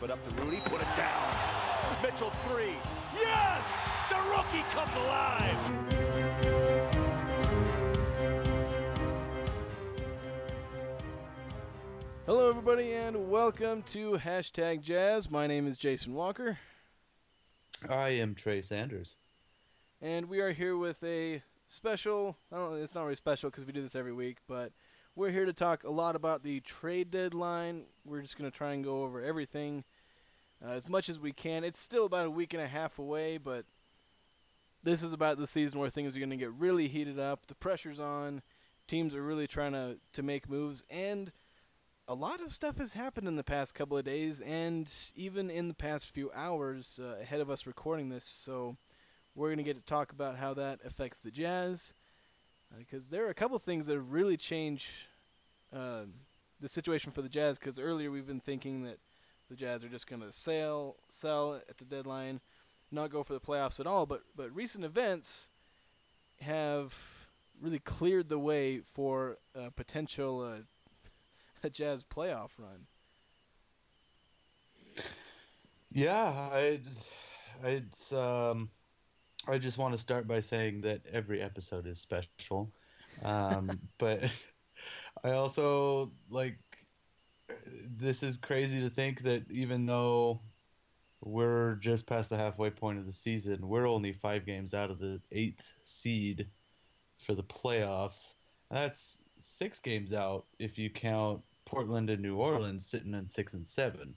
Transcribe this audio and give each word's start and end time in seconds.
Lob 0.00 0.04
it 0.04 0.12
up 0.12 0.28
to 0.28 0.44
Rudy. 0.44 0.58
Put 0.64 0.80
it 0.80 0.86
down. 0.96 1.34
Mitchell 2.04 2.30
three. 2.46 2.76
Yes! 3.12 3.64
The 4.08 4.14
rookie 4.30 4.62
comes 4.72 4.92
alive. 4.94 6.68
Hello, 12.26 12.48
everybody, 12.48 12.92
and 12.92 13.28
welcome 13.28 13.82
to 13.84 14.12
Hashtag 14.18 14.82
Jazz. 14.82 15.28
My 15.28 15.48
name 15.48 15.66
is 15.66 15.76
Jason 15.76 16.14
Walker, 16.14 16.58
I 17.88 18.10
am 18.10 18.36
Trey 18.36 18.62
Sanders. 18.62 19.16
and 20.00 20.28
we 20.28 20.38
are 20.40 20.52
here 20.52 20.76
with 20.76 21.02
a 21.02 21.42
special. 21.66 22.36
I 22.52 22.56
don't. 22.56 22.70
know, 22.70 22.76
It's 22.76 22.94
not 22.94 23.02
really 23.02 23.16
special 23.16 23.50
because 23.50 23.64
we 23.64 23.72
do 23.72 23.82
this 23.82 23.96
every 23.96 24.12
week, 24.12 24.36
but 24.46 24.70
we're 25.18 25.30
here 25.32 25.46
to 25.46 25.52
talk 25.52 25.82
a 25.82 25.90
lot 25.90 26.14
about 26.14 26.44
the 26.44 26.60
trade 26.60 27.10
deadline. 27.10 27.82
We're 28.06 28.22
just 28.22 28.38
going 28.38 28.48
to 28.48 28.56
try 28.56 28.72
and 28.72 28.84
go 28.84 29.02
over 29.02 29.20
everything 29.20 29.82
uh, 30.64 30.70
as 30.70 30.88
much 30.88 31.08
as 31.08 31.18
we 31.18 31.32
can. 31.32 31.64
It's 31.64 31.80
still 31.80 32.06
about 32.06 32.26
a 32.26 32.30
week 32.30 32.54
and 32.54 32.62
a 32.62 32.68
half 32.68 33.00
away, 33.00 33.36
but 33.36 33.64
this 34.84 35.02
is 35.02 35.12
about 35.12 35.36
the 35.36 35.48
season 35.48 35.80
where 35.80 35.90
things 35.90 36.14
are 36.14 36.20
going 36.20 36.30
to 36.30 36.36
get 36.36 36.52
really 36.52 36.86
heated 36.86 37.18
up. 37.18 37.48
The 37.48 37.56
pressure's 37.56 37.98
on. 37.98 38.42
Teams 38.86 39.12
are 39.12 39.22
really 39.22 39.48
trying 39.48 39.72
to 39.72 39.96
to 40.12 40.22
make 40.22 40.48
moves, 40.48 40.84
and 40.88 41.32
a 42.06 42.14
lot 42.14 42.40
of 42.40 42.52
stuff 42.52 42.78
has 42.78 42.92
happened 42.92 43.26
in 43.26 43.34
the 43.34 43.44
past 43.44 43.74
couple 43.74 43.98
of 43.98 44.04
days 44.04 44.40
and 44.40 44.90
even 45.16 45.50
in 45.50 45.66
the 45.66 45.74
past 45.74 46.06
few 46.06 46.30
hours 46.32 47.00
uh, 47.02 47.20
ahead 47.20 47.40
of 47.40 47.50
us 47.50 47.66
recording 47.66 48.08
this. 48.08 48.24
So 48.24 48.76
we're 49.34 49.48
going 49.48 49.58
to 49.58 49.64
get 49.64 49.76
to 49.76 49.84
talk 49.84 50.12
about 50.12 50.36
how 50.36 50.54
that 50.54 50.78
affects 50.86 51.18
the 51.18 51.32
Jazz 51.32 51.92
because 52.76 53.06
there 53.06 53.26
are 53.26 53.30
a 53.30 53.34
couple 53.34 53.58
things 53.58 53.86
that 53.86 53.94
have 53.94 54.12
really 54.12 54.36
changed 54.36 54.86
uh, 55.72 56.02
the 56.60 56.68
situation 56.68 57.12
for 57.12 57.22
the 57.22 57.28
Jazz. 57.28 57.58
Because 57.58 57.78
earlier 57.78 58.10
we've 58.10 58.26
been 58.26 58.40
thinking 58.40 58.82
that 58.84 58.98
the 59.48 59.56
Jazz 59.56 59.84
are 59.84 59.88
just 59.88 60.06
going 60.06 60.22
to 60.22 60.32
sell 60.32 60.96
sell 61.08 61.60
at 61.68 61.78
the 61.78 61.84
deadline, 61.84 62.40
not 62.90 63.10
go 63.10 63.22
for 63.22 63.32
the 63.32 63.40
playoffs 63.40 63.80
at 63.80 63.86
all. 63.86 64.06
But 64.06 64.22
but 64.36 64.54
recent 64.54 64.84
events 64.84 65.48
have 66.40 66.94
really 67.60 67.80
cleared 67.80 68.28
the 68.28 68.38
way 68.38 68.80
for 68.80 69.38
a 69.54 69.70
potential. 69.70 70.40
Uh, 70.40 70.62
a 71.62 71.70
Jazz 71.70 72.04
playoff 72.04 72.50
run. 72.58 72.86
Yeah, 75.90 76.48
I, 76.52 76.80
it's 77.64 78.12
um, 78.12 78.68
I 79.46 79.58
just 79.58 79.78
want 79.78 79.94
to 79.94 79.98
start 79.98 80.28
by 80.28 80.40
saying 80.40 80.82
that 80.82 81.00
every 81.10 81.40
episode 81.40 81.86
is 81.86 81.98
special, 81.98 82.70
um, 83.24 83.78
but 83.98 84.30
I 85.24 85.32
also 85.32 86.12
like 86.30 86.58
this 87.96 88.22
is 88.22 88.36
crazy 88.36 88.80
to 88.80 88.90
think 88.90 89.22
that 89.22 89.50
even 89.50 89.86
though 89.86 90.40
we're 91.20 91.74
just 91.76 92.06
past 92.06 92.30
the 92.30 92.36
halfway 92.36 92.70
point 92.70 92.98
of 92.98 93.06
the 93.06 93.12
season, 93.12 93.66
we're 93.66 93.88
only 93.88 94.12
five 94.12 94.46
games 94.46 94.74
out 94.74 94.90
of 94.90 94.98
the 94.98 95.20
eighth 95.32 95.72
seed 95.82 96.46
for 97.18 97.34
the 97.34 97.42
playoffs. 97.42 98.34
That's 98.70 99.18
six 99.38 99.80
games 99.80 100.12
out 100.12 100.44
if 100.58 100.78
you 100.78 100.90
count 100.90 101.42
Portland 101.64 102.10
and 102.10 102.22
New 102.22 102.36
Orleans 102.36 102.86
sitting 102.86 103.14
in 103.14 103.28
six 103.28 103.54
and 103.54 103.66
seven. 103.66 104.14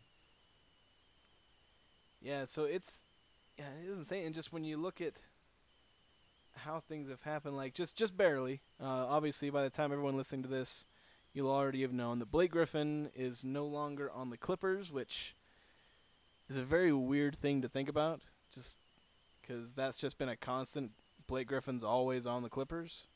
Yeah, 2.22 2.46
so 2.46 2.66
it's 2.66 3.02
yeah, 3.58 3.66
it 3.84 3.90
is 3.90 3.98
insane. 3.98 4.28
And 4.28 4.36
just 4.36 4.54
when 4.54 4.64
you 4.64 4.78
look 4.78 5.02
at 5.02 5.14
how 6.54 6.80
things 6.80 7.10
have 7.10 7.24
happened, 7.24 7.58
like 7.58 7.74
just 7.74 7.96
just 7.96 8.16
barely. 8.16 8.62
Uh, 8.80 8.86
obviously, 8.86 9.50
by 9.50 9.64
the 9.64 9.70
time 9.70 9.92
everyone 9.92 10.18
listening 10.18 10.44
to 10.44 10.50
this, 10.50 10.86
you'll 11.34 11.52
already 11.52 11.82
have 11.82 11.94
known 11.94 12.20
that 12.20 12.32
Blake 12.32 12.52
Griffin 12.52 13.10
is 13.16 13.44
no 13.44 13.66
longer 13.66 14.12
on 14.12 14.30
the 14.30 14.38
Clippers, 14.38 14.92
which 14.92 15.36
is 16.50 16.58
a 16.58 16.64
very 16.64 16.92
weird 16.92 17.36
thing 17.36 17.62
to 17.62 17.70
think 17.70 17.90
about. 17.90 18.22
Just 18.54 18.78
because 19.42 19.74
that's 19.74 19.98
just 19.98 20.18
been 20.18 20.30
a 20.30 20.36
constant. 20.36 20.92
Blake 21.28 21.48
Griffin's 21.48 21.84
always 21.84 22.28
on 22.28 22.44
the 22.44 22.50
Clippers, 22.50 23.08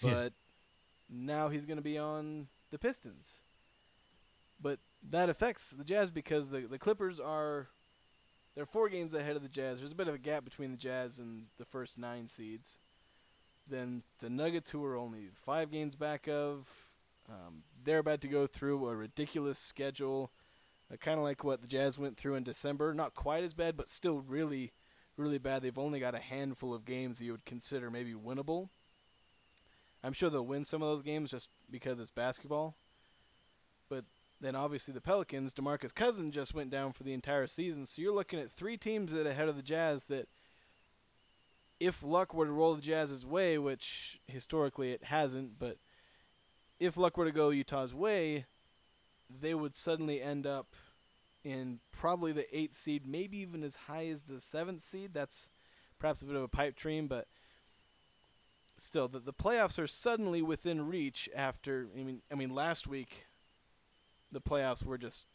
hmm. 0.00 0.10
but 0.10 0.32
now 1.08 1.48
he's 1.48 1.66
going 1.66 1.78
to 1.78 1.82
be 1.82 1.98
on 1.98 2.46
the 2.70 2.78
Pistons. 2.78 3.34
But 4.60 4.78
that 5.10 5.28
affects 5.28 5.70
the 5.70 5.82
Jazz 5.84 6.10
because 6.10 6.50
the 6.50 6.60
the 6.60 6.78
Clippers 6.78 7.18
are 7.18 7.68
they're 8.54 8.66
four 8.66 8.88
games 8.88 9.14
ahead 9.14 9.36
of 9.36 9.42
the 9.42 9.48
Jazz. 9.48 9.78
There's 9.78 9.92
a 9.92 9.96
bit 9.96 10.08
of 10.08 10.14
a 10.14 10.18
gap 10.18 10.44
between 10.44 10.70
the 10.70 10.76
Jazz 10.76 11.18
and 11.18 11.46
the 11.58 11.64
first 11.64 11.98
nine 11.98 12.28
seeds. 12.28 12.78
Then 13.68 14.02
the 14.20 14.30
Nuggets, 14.30 14.70
who 14.70 14.84
are 14.84 14.96
only 14.96 15.28
five 15.32 15.70
games 15.70 15.94
back 15.94 16.28
of, 16.28 16.68
um, 17.30 17.62
they're 17.82 17.98
about 17.98 18.20
to 18.22 18.28
go 18.28 18.46
through 18.46 18.88
a 18.88 18.96
ridiculous 18.96 19.58
schedule, 19.58 20.32
uh, 20.92 20.96
kind 20.96 21.18
of 21.18 21.24
like 21.24 21.44
what 21.44 21.62
the 21.62 21.68
Jazz 21.68 21.98
went 21.98 22.16
through 22.16 22.34
in 22.34 22.42
December. 22.42 22.92
Not 22.92 23.14
quite 23.14 23.44
as 23.44 23.54
bad, 23.54 23.76
but 23.76 23.88
still 23.88 24.20
really, 24.20 24.72
really 25.16 25.38
bad. 25.38 25.62
They've 25.62 25.78
only 25.78 26.00
got 26.00 26.14
a 26.14 26.20
handful 26.20 26.74
of 26.74 26.84
games 26.84 27.18
that 27.18 27.24
you 27.24 27.32
would 27.32 27.44
consider 27.44 27.90
maybe 27.90 28.14
winnable. 28.14 28.70
I'm 30.02 30.12
sure 30.12 30.30
they'll 30.30 30.46
win 30.46 30.64
some 30.64 30.82
of 30.82 30.88
those 30.88 31.02
games 31.02 31.30
just 31.30 31.48
because 31.70 32.00
it's 32.00 32.10
basketball. 32.10 32.74
But 33.88 34.04
then 34.40 34.56
obviously 34.56 34.94
the 34.94 35.00
Pelicans, 35.00 35.52
DeMarcus 35.52 35.94
Cousins 35.94 36.34
just 36.34 36.54
went 36.54 36.70
down 36.70 36.92
for 36.92 37.04
the 37.04 37.12
entire 37.12 37.46
season. 37.46 37.86
So 37.86 38.00
you're 38.00 38.14
looking 38.14 38.38
at 38.40 38.50
three 38.50 38.76
teams 38.76 39.12
that 39.12 39.26
ahead 39.26 39.48
of 39.48 39.56
the 39.56 39.62
Jazz 39.62 40.04
that 40.04 40.28
if 41.78 42.02
luck 42.02 42.34
were 42.34 42.46
to 42.46 42.52
roll 42.52 42.74
the 42.74 42.82
Jazz's 42.82 43.26
way, 43.26 43.58
which 43.58 44.20
historically 44.26 44.92
it 44.92 45.04
hasn't, 45.04 45.58
but 45.58 45.76
if 46.80 46.96
luck 46.96 47.16
were 47.16 47.26
to 47.26 47.32
go 47.32 47.50
Utah's 47.50 47.94
way, 47.94 48.46
they 49.28 49.54
would 49.54 49.74
suddenly 49.74 50.20
end 50.20 50.46
up 50.46 50.74
in 51.44 51.80
probably 51.92 52.32
the 52.32 52.56
eighth 52.56 52.76
seed, 52.76 53.06
maybe 53.06 53.38
even 53.38 53.62
as 53.62 53.76
high 53.86 54.06
as 54.06 54.22
the 54.22 54.40
seventh 54.40 54.82
seed. 54.82 55.14
That's 55.14 55.50
perhaps 55.98 56.22
a 56.22 56.24
bit 56.24 56.36
of 56.36 56.42
a 56.42 56.48
pipe 56.48 56.76
dream, 56.76 57.06
but 57.06 57.28
still, 58.76 59.08
the, 59.08 59.20
the 59.20 59.32
playoffs 59.32 59.78
are 59.78 59.86
suddenly 59.86 60.42
within 60.42 60.88
reach 60.88 61.28
after. 61.36 61.88
I 61.96 62.02
mean, 62.02 62.22
I 62.32 62.34
mean, 62.34 62.50
last 62.50 62.86
week, 62.86 63.26
the 64.32 64.40
playoffs 64.40 64.84
were 64.84 64.98
just 64.98 65.26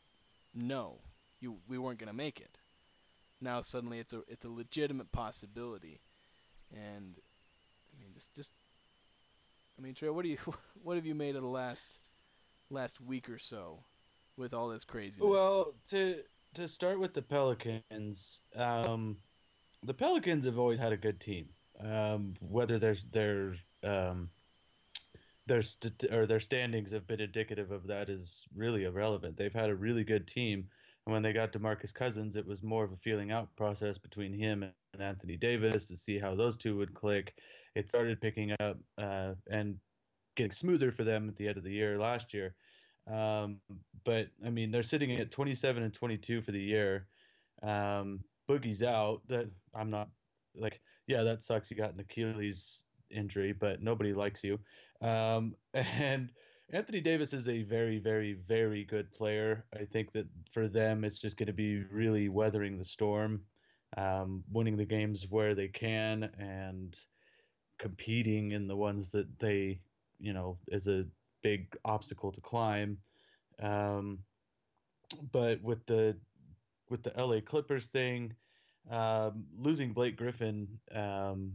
no, 0.54 1.02
you 1.40 1.58
we 1.68 1.78
weren't 1.78 2.00
going 2.00 2.08
to 2.08 2.14
make 2.14 2.40
it. 2.40 2.58
Now 3.40 3.62
suddenly 3.62 4.00
it's 4.00 4.14
a 4.14 4.24
it's 4.28 4.46
a 4.46 4.50
legitimate 4.50 5.12
possibility, 5.12 6.02
and 6.72 7.18
I 7.94 8.00
mean, 8.00 8.10
just 8.14 8.34
just. 8.34 8.50
I 9.78 9.82
mean, 9.82 9.94
Trey, 9.94 10.10
what 10.10 10.24
do 10.24 10.30
you 10.30 10.38
what 10.84 10.96
have 10.96 11.06
you 11.06 11.16
made 11.16 11.36
of 11.36 11.42
the 11.42 11.48
last 11.48 12.00
last 12.70 13.02
week 13.02 13.30
or 13.30 13.40
so 13.40 13.84
with 14.38 14.54
all 14.54 14.70
this 14.70 14.84
craziness? 14.84 15.28
Well, 15.28 15.74
to 15.90 16.22
to 16.56 16.68
start 16.68 17.00
with 17.00 17.14
the 17.14 17.22
Pelicans, 17.22 18.40
um, 18.56 19.18
the 19.84 19.94
Pelicans 19.94 20.46
have 20.46 20.58
always 20.58 20.80
had 20.80 20.94
a 20.94 20.98
good 20.98 21.20
team. 21.20 21.50
Um, 21.80 22.36
whether 22.40 22.80
their 22.80 22.96
their 23.12 23.56
um, 23.84 24.30
their 25.46 25.62
st- 25.62 26.12
or 26.12 26.26
their 26.26 26.40
standings 26.40 26.92
have 26.92 27.06
been 27.08 27.20
indicative 27.20 27.72
of 27.72 27.88
that 27.88 28.10
is 28.10 28.46
really 28.56 28.86
irrelevant. 28.86 29.38
They've 29.38 29.54
had 29.54 29.70
a 29.70 29.76
really 29.76 30.04
good 30.04 30.28
team, 30.28 30.68
and 31.06 31.14
when 31.14 31.22
they 31.22 31.34
got 31.34 31.52
DeMarcus 31.52 31.94
Cousins, 31.94 32.36
it 32.36 32.48
was 32.48 32.64
more 32.64 32.84
of 32.84 32.94
a 32.94 32.98
feeling 32.98 33.32
out 33.32 33.54
process 33.58 33.98
between 33.98 34.34
him 34.34 34.64
and 34.64 35.02
Anthony 35.02 35.36
Davis 35.36 35.86
to 35.88 35.98
see 35.98 36.18
how 36.18 36.34
those 36.34 36.56
two 36.56 36.78
would 36.78 36.94
click. 36.94 37.36
It 37.76 37.90
started 37.90 38.22
picking 38.22 38.54
up 38.60 38.78
uh, 38.98 39.34
and 39.50 39.76
getting 40.36 40.52
smoother 40.52 40.92
for 40.92 41.04
them 41.04 41.28
at 41.28 41.36
the 41.36 41.48
end 41.48 41.58
of 41.58 41.64
the 41.64 41.72
year 41.72 41.98
last 41.98 42.34
year. 42.34 42.56
Um, 43.12 43.60
but 44.04 44.28
I 44.46 44.50
mean, 44.50 44.72
they're 44.72 44.84
sitting 44.84 45.12
at 45.14 45.32
27 45.32 45.84
and 45.84 45.94
22 45.94 46.42
for 46.42 46.52
the 46.52 46.62
year. 46.62 47.08
Um, 47.62 48.22
Boogie's 48.50 48.84
out. 48.84 49.22
That 49.28 49.50
I'm 49.74 49.90
not 49.90 50.10
like, 50.56 50.80
yeah, 51.08 51.24
that 51.24 51.44
sucks. 51.44 51.70
You 51.70 51.78
got 51.78 51.94
an 51.94 52.00
Achilles 52.00 52.84
injury, 53.10 53.54
but 53.54 53.82
nobody 53.82 54.14
likes 54.14 54.44
you. 54.44 54.60
Um, 55.02 55.56
and 55.74 56.32
Anthony 56.72 57.02
Davis 57.02 57.34
is 57.34 57.48
a 57.48 57.64
very, 57.64 58.00
very, 58.00 58.34
very 58.48 58.84
good 58.84 59.12
player. 59.14 59.66
I 59.74 59.86
think 59.86 60.12
that 60.14 60.28
for 60.52 60.68
them, 60.68 61.04
it's 61.04 61.20
just 61.20 61.38
going 61.38 61.48
to 61.48 61.54
be 61.54 61.84
really 61.92 62.30
weathering 62.30 62.78
the 62.78 62.86
storm, 62.86 63.42
um, 63.98 64.44
winning 64.52 64.78
the 64.78 64.86
games 64.86 65.28
where 65.30 65.54
they 65.54 65.68
can, 65.68 66.24
and 66.40 66.98
competing 67.78 68.52
in 68.52 68.68
the 68.68 68.76
ones 68.76 69.10
that 69.10 69.40
they, 69.40 69.80
you 70.20 70.34
know, 70.34 70.58
is 70.68 70.88
a 70.88 71.06
big 71.42 71.76
obstacle 71.86 72.32
to 72.32 72.42
climb. 72.42 72.98
Um, 73.62 74.20
but 75.32 75.62
with 75.62 75.86
the 75.86 76.18
with 76.90 77.04
the 77.04 77.14
LA 77.18 77.40
Clippers 77.42 77.88
thing, 77.88 78.34
um, 78.90 79.46
losing 79.58 79.94
Blake 79.94 80.18
Griffin, 80.18 80.68
um, 80.94 81.54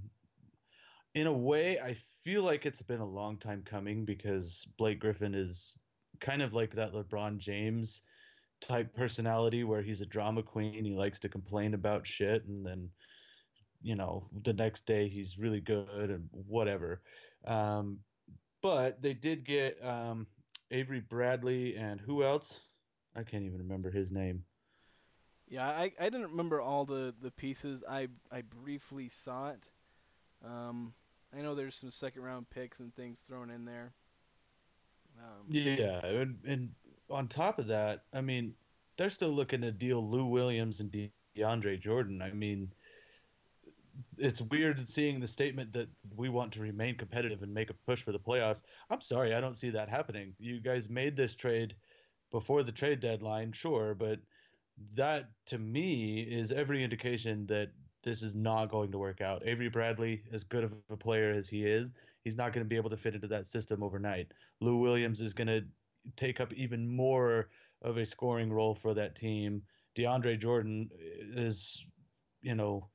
in 1.14 1.26
a 1.26 1.32
way, 1.32 1.78
I 1.78 1.96
feel 2.24 2.42
like 2.42 2.66
it's 2.66 2.82
been 2.82 3.00
a 3.00 3.06
long 3.06 3.36
time 3.36 3.62
coming 3.64 4.04
because 4.04 4.66
Blake 4.78 5.00
Griffin 5.00 5.34
is 5.34 5.76
kind 6.20 6.42
of 6.42 6.52
like 6.52 6.74
that 6.74 6.92
LeBron 6.92 7.38
James 7.38 8.02
type 8.60 8.94
personality 8.94 9.64
where 9.64 9.82
he's 9.82 10.00
a 10.00 10.06
drama 10.06 10.42
queen. 10.42 10.84
He 10.84 10.94
likes 10.94 11.18
to 11.20 11.28
complain 11.28 11.74
about 11.74 12.06
shit 12.06 12.44
and 12.46 12.64
then, 12.64 12.90
you 13.82 13.94
know, 13.94 14.26
the 14.42 14.52
next 14.52 14.86
day 14.86 15.08
he's 15.08 15.38
really 15.38 15.60
good 15.60 16.10
and 16.10 16.28
whatever. 16.46 17.00
Um, 17.46 17.98
but 18.62 19.00
they 19.00 19.14
did 19.14 19.44
get 19.44 19.82
um, 19.84 20.26
Avery 20.70 21.00
Bradley 21.00 21.76
and 21.76 22.00
who 22.00 22.22
else? 22.22 22.60
I 23.16 23.22
can't 23.22 23.44
even 23.44 23.58
remember 23.58 23.90
his 23.90 24.12
name. 24.12 24.44
Yeah, 25.48 25.66
I, 25.66 25.92
I 25.98 26.04
didn't 26.04 26.30
remember 26.30 26.60
all 26.60 26.84
the, 26.84 27.12
the 27.20 27.32
pieces. 27.32 27.82
I 27.88 28.08
I 28.30 28.42
briefly 28.42 29.08
saw 29.08 29.48
it. 29.48 29.68
Um, 30.44 30.92
I 31.36 31.42
know 31.42 31.54
there's 31.54 31.74
some 31.74 31.90
second 31.90 32.22
round 32.22 32.48
picks 32.50 32.78
and 32.78 32.94
things 32.94 33.20
thrown 33.26 33.50
in 33.50 33.64
there. 33.64 33.92
Um, 35.18 35.46
yeah, 35.48 36.04
and, 36.06 36.38
and 36.46 36.70
on 37.10 37.26
top 37.28 37.58
of 37.58 37.66
that, 37.66 38.04
I 38.14 38.20
mean, 38.20 38.54
they're 38.96 39.10
still 39.10 39.30
looking 39.30 39.60
to 39.62 39.72
deal 39.72 40.08
Lou 40.08 40.26
Williams 40.26 40.80
and 40.80 40.90
De- 40.90 41.12
DeAndre 41.36 41.80
Jordan. 41.80 42.22
I 42.22 42.30
mean, 42.30 42.72
it's 44.18 44.40
weird 44.40 44.88
seeing 44.88 45.20
the 45.20 45.26
statement 45.26 45.72
that 45.72 45.88
we 46.16 46.28
want 46.28 46.52
to 46.52 46.60
remain 46.60 46.96
competitive 46.96 47.42
and 47.42 47.52
make 47.52 47.70
a 47.70 47.74
push 47.86 48.02
for 48.02 48.12
the 48.12 48.18
playoffs. 48.18 48.62
I'm 48.90 49.00
sorry, 49.00 49.34
I 49.34 49.40
don't 49.40 49.56
see 49.56 49.70
that 49.70 49.88
happening. 49.88 50.34
You 50.38 50.60
guys 50.60 50.88
made 50.88 51.16
this 51.16 51.34
trade 51.34 51.74
before 52.30 52.62
the 52.62 52.72
trade 52.72 53.00
deadline, 53.00 53.52
sure, 53.52 53.94
but 53.94 54.20
that 54.94 55.30
to 55.46 55.58
me 55.58 56.20
is 56.20 56.52
every 56.52 56.82
indication 56.82 57.46
that 57.46 57.70
this 58.02 58.22
is 58.22 58.34
not 58.34 58.70
going 58.70 58.90
to 58.92 58.98
work 58.98 59.20
out. 59.20 59.42
Avery 59.44 59.68
Bradley, 59.68 60.22
as 60.32 60.44
good 60.44 60.64
of 60.64 60.72
a 60.90 60.96
player 60.96 61.32
as 61.32 61.48
he 61.48 61.64
is, 61.66 61.92
he's 62.24 62.36
not 62.36 62.52
going 62.52 62.64
to 62.64 62.68
be 62.68 62.76
able 62.76 62.90
to 62.90 62.96
fit 62.96 63.14
into 63.14 63.28
that 63.28 63.46
system 63.46 63.82
overnight. 63.82 64.28
Lou 64.60 64.76
Williams 64.76 65.20
is 65.20 65.34
going 65.34 65.48
to 65.48 65.64
take 66.16 66.40
up 66.40 66.52
even 66.54 66.88
more 66.88 67.48
of 67.82 67.98
a 67.98 68.06
scoring 68.06 68.52
role 68.52 68.74
for 68.74 68.94
that 68.94 69.16
team. 69.16 69.62
DeAndre 69.96 70.38
Jordan 70.38 70.88
is, 71.34 71.84
you 72.42 72.54
know, 72.54 72.88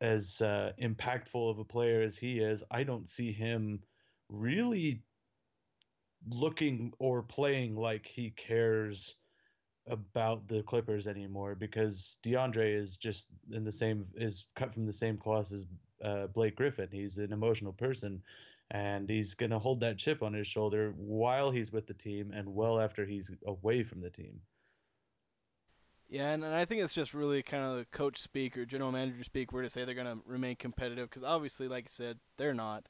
as 0.00 0.40
uh, 0.40 0.72
impactful 0.80 1.50
of 1.50 1.58
a 1.58 1.64
player 1.64 2.00
as 2.02 2.16
he 2.16 2.38
is. 2.40 2.64
I 2.70 2.84
don't 2.84 3.08
see 3.08 3.32
him 3.32 3.80
really 4.28 5.02
looking 6.28 6.92
or 6.98 7.22
playing 7.22 7.76
like 7.76 8.06
he 8.06 8.30
cares 8.30 9.16
about 9.86 10.46
the 10.48 10.62
Clippers 10.62 11.06
anymore 11.06 11.54
because 11.54 12.18
DeAndre 12.22 12.76
is 12.76 12.96
just 12.96 13.28
in 13.52 13.64
the 13.64 13.72
same 13.72 14.06
is 14.14 14.46
cut 14.54 14.72
from 14.72 14.86
the 14.86 14.92
same 14.92 15.16
cloth 15.16 15.52
as 15.52 15.66
uh, 16.02 16.26
Blake 16.28 16.56
Griffin. 16.56 16.88
He's 16.92 17.18
an 17.18 17.32
emotional 17.32 17.72
person, 17.72 18.22
and 18.70 19.08
he's 19.08 19.34
gonna 19.34 19.58
hold 19.58 19.80
that 19.80 19.98
chip 19.98 20.22
on 20.22 20.32
his 20.32 20.46
shoulder 20.46 20.92
while 20.96 21.50
he's 21.50 21.72
with 21.72 21.86
the 21.86 21.94
team 21.94 22.32
and 22.32 22.54
well 22.54 22.78
after 22.80 23.04
he's 23.04 23.30
away 23.46 23.82
from 23.82 24.00
the 24.00 24.10
team. 24.10 24.40
Yeah, 26.10 26.30
and, 26.32 26.42
and 26.42 26.52
I 26.52 26.64
think 26.64 26.82
it's 26.82 26.92
just 26.92 27.14
really 27.14 27.40
kind 27.40 27.62
of 27.62 27.76
the 27.76 27.84
coach 27.84 28.20
speak 28.20 28.58
or 28.58 28.66
general 28.66 28.90
manager 28.90 29.22
speak 29.22 29.52
where 29.52 29.62
to 29.62 29.70
say 29.70 29.84
they're 29.84 29.94
going 29.94 30.08
to 30.08 30.18
remain 30.26 30.56
competitive 30.56 31.08
because 31.08 31.22
obviously, 31.22 31.68
like 31.68 31.84
I 31.84 31.90
said, 31.90 32.18
they're 32.36 32.52
not. 32.52 32.86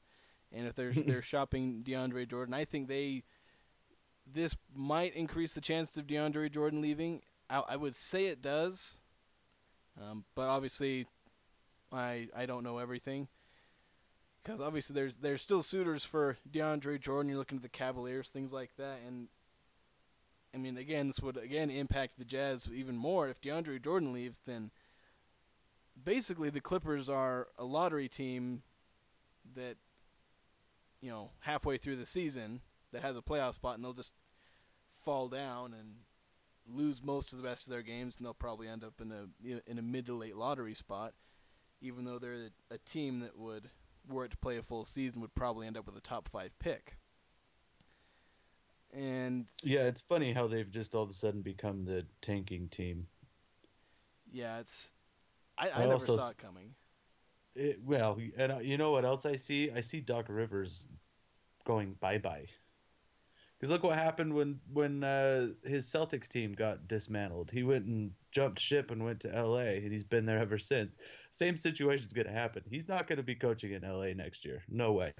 And 0.51 0.65
if 0.65 0.75
they're 0.75 0.91
they're 1.05 1.21
shopping 1.21 1.83
DeAndre 1.85 2.27
Jordan, 2.27 2.55
I 2.55 2.65
think 2.65 2.87
they 2.87 3.23
this 4.25 4.55
might 4.73 5.15
increase 5.15 5.53
the 5.53 5.61
chance 5.61 5.95
of 5.97 6.07
DeAndre 6.07 6.51
Jordan 6.51 6.81
leaving. 6.81 7.21
I, 7.47 7.61
I 7.69 7.75
would 7.75 7.93
say 7.93 8.25
it 8.25 8.41
does, 8.41 8.97
um, 10.01 10.25
but 10.33 10.47
obviously, 10.47 11.05
I 11.91 12.27
I 12.35 12.47
don't 12.47 12.63
know 12.63 12.79
everything. 12.79 13.27
Because 14.41 14.59
obviously 14.59 14.95
there's 14.95 15.17
there's 15.17 15.43
still 15.43 15.61
suitors 15.61 16.03
for 16.03 16.37
DeAndre 16.51 16.99
Jordan. 16.99 17.29
You're 17.29 17.37
looking 17.37 17.59
at 17.59 17.61
the 17.61 17.69
Cavaliers, 17.69 18.29
things 18.29 18.51
like 18.51 18.75
that, 18.77 18.97
and 19.05 19.27
I 20.53 20.57
mean, 20.57 20.77
again, 20.77 21.07
this 21.07 21.21
would 21.21 21.37
again 21.37 21.69
impact 21.69 22.17
the 22.17 22.25
Jazz 22.25 22.69
even 22.73 22.97
more 22.97 23.29
if 23.29 23.41
DeAndre 23.41 23.81
Jordan 23.81 24.13
leaves. 24.13 24.41
Then 24.45 24.71
basically 26.01 26.49
the 26.49 26.61
Clippers 26.61 27.09
are 27.09 27.47
a 27.57 27.63
lottery 27.63 28.09
team 28.09 28.63
that 29.55 29.77
you 31.01 31.09
know 31.09 31.31
halfway 31.41 31.77
through 31.77 31.95
the 31.95 32.05
season 32.05 32.61
that 32.91 33.01
has 33.01 33.15
a 33.15 33.21
playoff 33.21 33.55
spot, 33.55 33.75
and 33.75 33.83
they'll 33.83 33.93
just 33.93 34.13
fall 35.03 35.27
down 35.27 35.73
and 35.73 35.95
lose 36.67 37.03
most 37.03 37.33
of 37.33 37.41
the 37.41 37.47
rest 37.47 37.65
of 37.65 37.71
their 37.71 37.81
games, 37.81 38.17
and 38.17 38.25
they'll 38.25 38.33
probably 38.33 38.67
end 38.67 38.83
up 38.83 38.99
in 39.01 39.11
a 39.11 39.69
in 39.69 39.77
a 39.77 39.81
mid 39.81 40.05
to 40.05 40.13
late 40.13 40.35
lottery 40.35 40.75
spot. 40.75 41.13
Even 41.83 42.05
though 42.05 42.19
they're 42.19 42.49
a 42.69 42.77
team 42.77 43.21
that 43.21 43.35
would, 43.35 43.71
were 44.07 44.25
it 44.25 44.31
to 44.31 44.37
play 44.37 44.57
a 44.57 44.61
full 44.61 44.85
season, 44.85 45.19
would 45.19 45.33
probably 45.33 45.65
end 45.65 45.75
up 45.75 45.87
with 45.87 45.97
a 45.97 46.01
top 46.01 46.29
five 46.29 46.51
pick. 46.59 46.97
And 48.93 49.45
yeah, 49.63 49.81
it's 49.81 50.01
funny 50.01 50.33
how 50.33 50.47
they've 50.47 50.69
just 50.69 50.95
all 50.95 51.03
of 51.03 51.09
a 51.09 51.13
sudden 51.13 51.41
become 51.41 51.85
the 51.85 52.05
tanking 52.21 52.67
team. 52.69 53.07
Yeah, 54.31 54.59
it's. 54.59 54.91
I, 55.57 55.69
I, 55.69 55.83
I 55.83 55.85
never 55.85 55.99
saw 55.99 56.29
it 56.29 56.37
coming. 56.37 56.73
It, 57.55 57.79
well, 57.83 58.17
and 58.37 58.51
uh, 58.51 58.59
you 58.59 58.77
know 58.77 58.91
what 58.91 59.05
else 59.05 59.25
I 59.25 59.35
see? 59.35 59.71
I 59.71 59.81
see 59.81 59.99
Doc 59.99 60.25
Rivers 60.29 60.85
going 61.65 61.95
bye 61.99 62.17
bye. 62.17 62.47
Because 63.59 63.71
look 63.71 63.83
what 63.83 63.97
happened 63.97 64.33
when 64.33 64.59
when 64.73 65.03
uh, 65.03 65.49
his 65.63 65.85
Celtics 65.85 66.27
team 66.27 66.53
got 66.53 66.87
dismantled. 66.87 67.51
He 67.51 67.63
went 67.63 67.85
and 67.85 68.11
jumped 68.31 68.59
ship 68.59 68.89
and 68.91 69.03
went 69.05 69.19
to 69.21 69.35
L.A. 69.35 69.77
and 69.77 69.91
he's 69.91 70.03
been 70.03 70.25
there 70.25 70.39
ever 70.39 70.57
since. 70.57 70.97
Same 71.31 71.55
situation's 71.55 72.11
going 72.11 72.27
to 72.27 72.33
happen. 72.33 72.63
He's 72.69 72.87
not 72.87 73.07
going 73.07 73.17
to 73.17 73.23
be 73.23 73.35
coaching 73.35 73.73
in 73.73 73.83
L.A. 73.83 74.15
next 74.15 74.45
year. 74.45 74.63
No 74.67 74.93
way. 74.93 75.13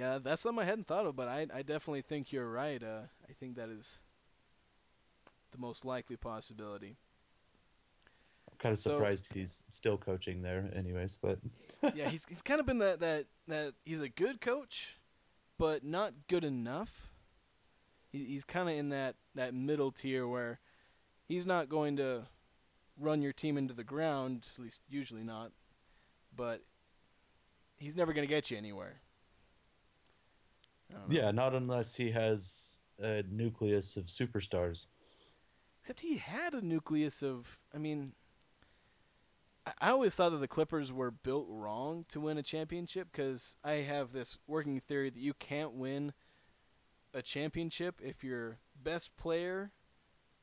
Yeah, 0.00 0.18
that's 0.18 0.42
something 0.42 0.62
I 0.62 0.66
hadn't 0.66 0.86
thought 0.86 1.06
of, 1.06 1.14
but 1.14 1.28
I 1.28 1.46
I 1.52 1.62
definitely 1.62 2.02
think 2.02 2.32
you're 2.32 2.50
right. 2.50 2.82
Uh, 2.82 3.02
I 3.28 3.32
think 3.38 3.56
that 3.56 3.68
is 3.68 3.98
the 5.52 5.58
most 5.58 5.84
likely 5.84 6.16
possibility. 6.16 6.96
I'm 8.50 8.56
kind 8.58 8.72
of 8.72 8.78
so, 8.78 8.92
surprised 8.92 9.28
he's 9.32 9.62
still 9.70 9.98
coaching 9.98 10.42
there, 10.42 10.70
anyways. 10.74 11.18
But 11.20 11.38
yeah, 11.94 12.08
he's 12.08 12.24
he's 12.28 12.42
kind 12.42 12.60
of 12.60 12.66
been 12.66 12.78
that 12.78 13.00
that 13.00 13.26
that 13.48 13.74
he's 13.84 14.00
a 14.00 14.08
good 14.08 14.40
coach, 14.40 14.96
but 15.58 15.84
not 15.84 16.14
good 16.28 16.44
enough 16.44 17.10
he, 18.10 18.24
he's 18.24 18.44
kind 18.44 18.68
of 18.68 18.76
in 18.76 18.88
that, 18.90 19.16
that 19.34 19.54
middle 19.54 19.92
tier 19.92 20.26
where 20.26 20.60
he's 21.26 21.46
not 21.46 21.68
going 21.68 21.96
to 21.96 22.26
run 22.98 23.22
your 23.22 23.32
team 23.32 23.56
into 23.56 23.74
the 23.74 23.84
ground, 23.84 24.46
at 24.56 24.62
least 24.62 24.82
usually 24.88 25.22
not, 25.22 25.52
but 26.34 26.62
he's 27.78 27.96
never 27.96 28.12
going 28.12 28.26
to 28.26 28.32
get 28.32 28.50
you 28.50 28.56
anywhere. 28.56 29.00
Yeah, 31.08 31.30
not 31.30 31.54
unless 31.54 31.94
he 31.94 32.10
has 32.10 32.82
a 32.98 33.22
nucleus 33.30 33.96
of 33.96 34.06
superstars. 34.06 34.86
Except 35.80 36.00
he 36.00 36.18
had 36.18 36.54
a 36.54 36.64
nucleus 36.64 37.22
of, 37.22 37.58
I 37.74 37.78
mean, 37.78 38.12
I 39.80 39.90
always 39.90 40.14
thought 40.14 40.30
that 40.30 40.40
the 40.40 40.48
Clippers 40.48 40.92
were 40.92 41.10
built 41.10 41.46
wrong 41.48 42.04
to 42.08 42.20
win 42.20 42.38
a 42.38 42.42
championship 42.42 43.08
because 43.10 43.56
I 43.64 43.72
have 43.72 44.12
this 44.12 44.38
working 44.46 44.80
theory 44.80 45.10
that 45.10 45.20
you 45.20 45.34
can't 45.34 45.72
win– 45.72 46.12
a 47.14 47.22
championship 47.22 48.00
if 48.02 48.22
your 48.22 48.58
best 48.80 49.16
player, 49.16 49.72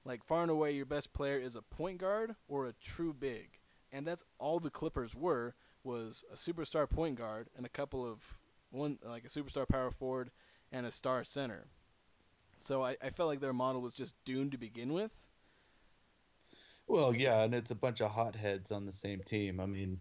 like 0.05 0.24
far 0.24 0.41
and 0.41 0.51
away 0.51 0.71
your 0.71 0.86
best 0.86 1.13
player, 1.13 1.38
is 1.38 1.55
a 1.55 1.62
point 1.62 2.00
guard 2.00 2.36
or 2.48 2.65
a 2.65 2.74
true 2.74 3.13
big, 3.13 3.60
and 3.91 4.05
that's 4.05 4.24
all 4.39 4.60
the 4.60 4.69
Clippers 4.69 5.15
were 5.15 5.55
was 5.83 6.24
a 6.31 6.36
superstar 6.36 6.89
point 6.89 7.17
guard 7.17 7.50
and 7.55 7.65
a 7.65 7.69
couple 7.69 8.05
of 8.05 8.38
one 8.69 9.00
like 9.03 9.24
a 9.24 9.29
superstar 9.29 9.67
power 9.67 9.91
forward 9.91 10.31
and 10.71 10.86
a 10.86 10.91
star 10.91 11.24
center. 11.24 11.67
So 12.59 12.83
I, 12.83 12.97
I 13.01 13.09
felt 13.09 13.29
like 13.29 13.39
their 13.39 13.53
model 13.53 13.81
was 13.81 13.93
just 13.93 14.13
doomed 14.25 14.51
to 14.51 14.57
begin 14.57 14.93
with. 14.93 15.27
Well, 16.88 17.13
yeah, 17.13 17.43
and 17.43 17.53
it's 17.53 17.71
a 17.71 17.75
bunch 17.75 18.01
of 18.01 18.12
hotheads 18.12 18.71
on 18.71 18.86
the 18.86 18.93
same 18.93 19.21
team. 19.21 19.59
I 19.59 19.65
mean, 19.65 20.00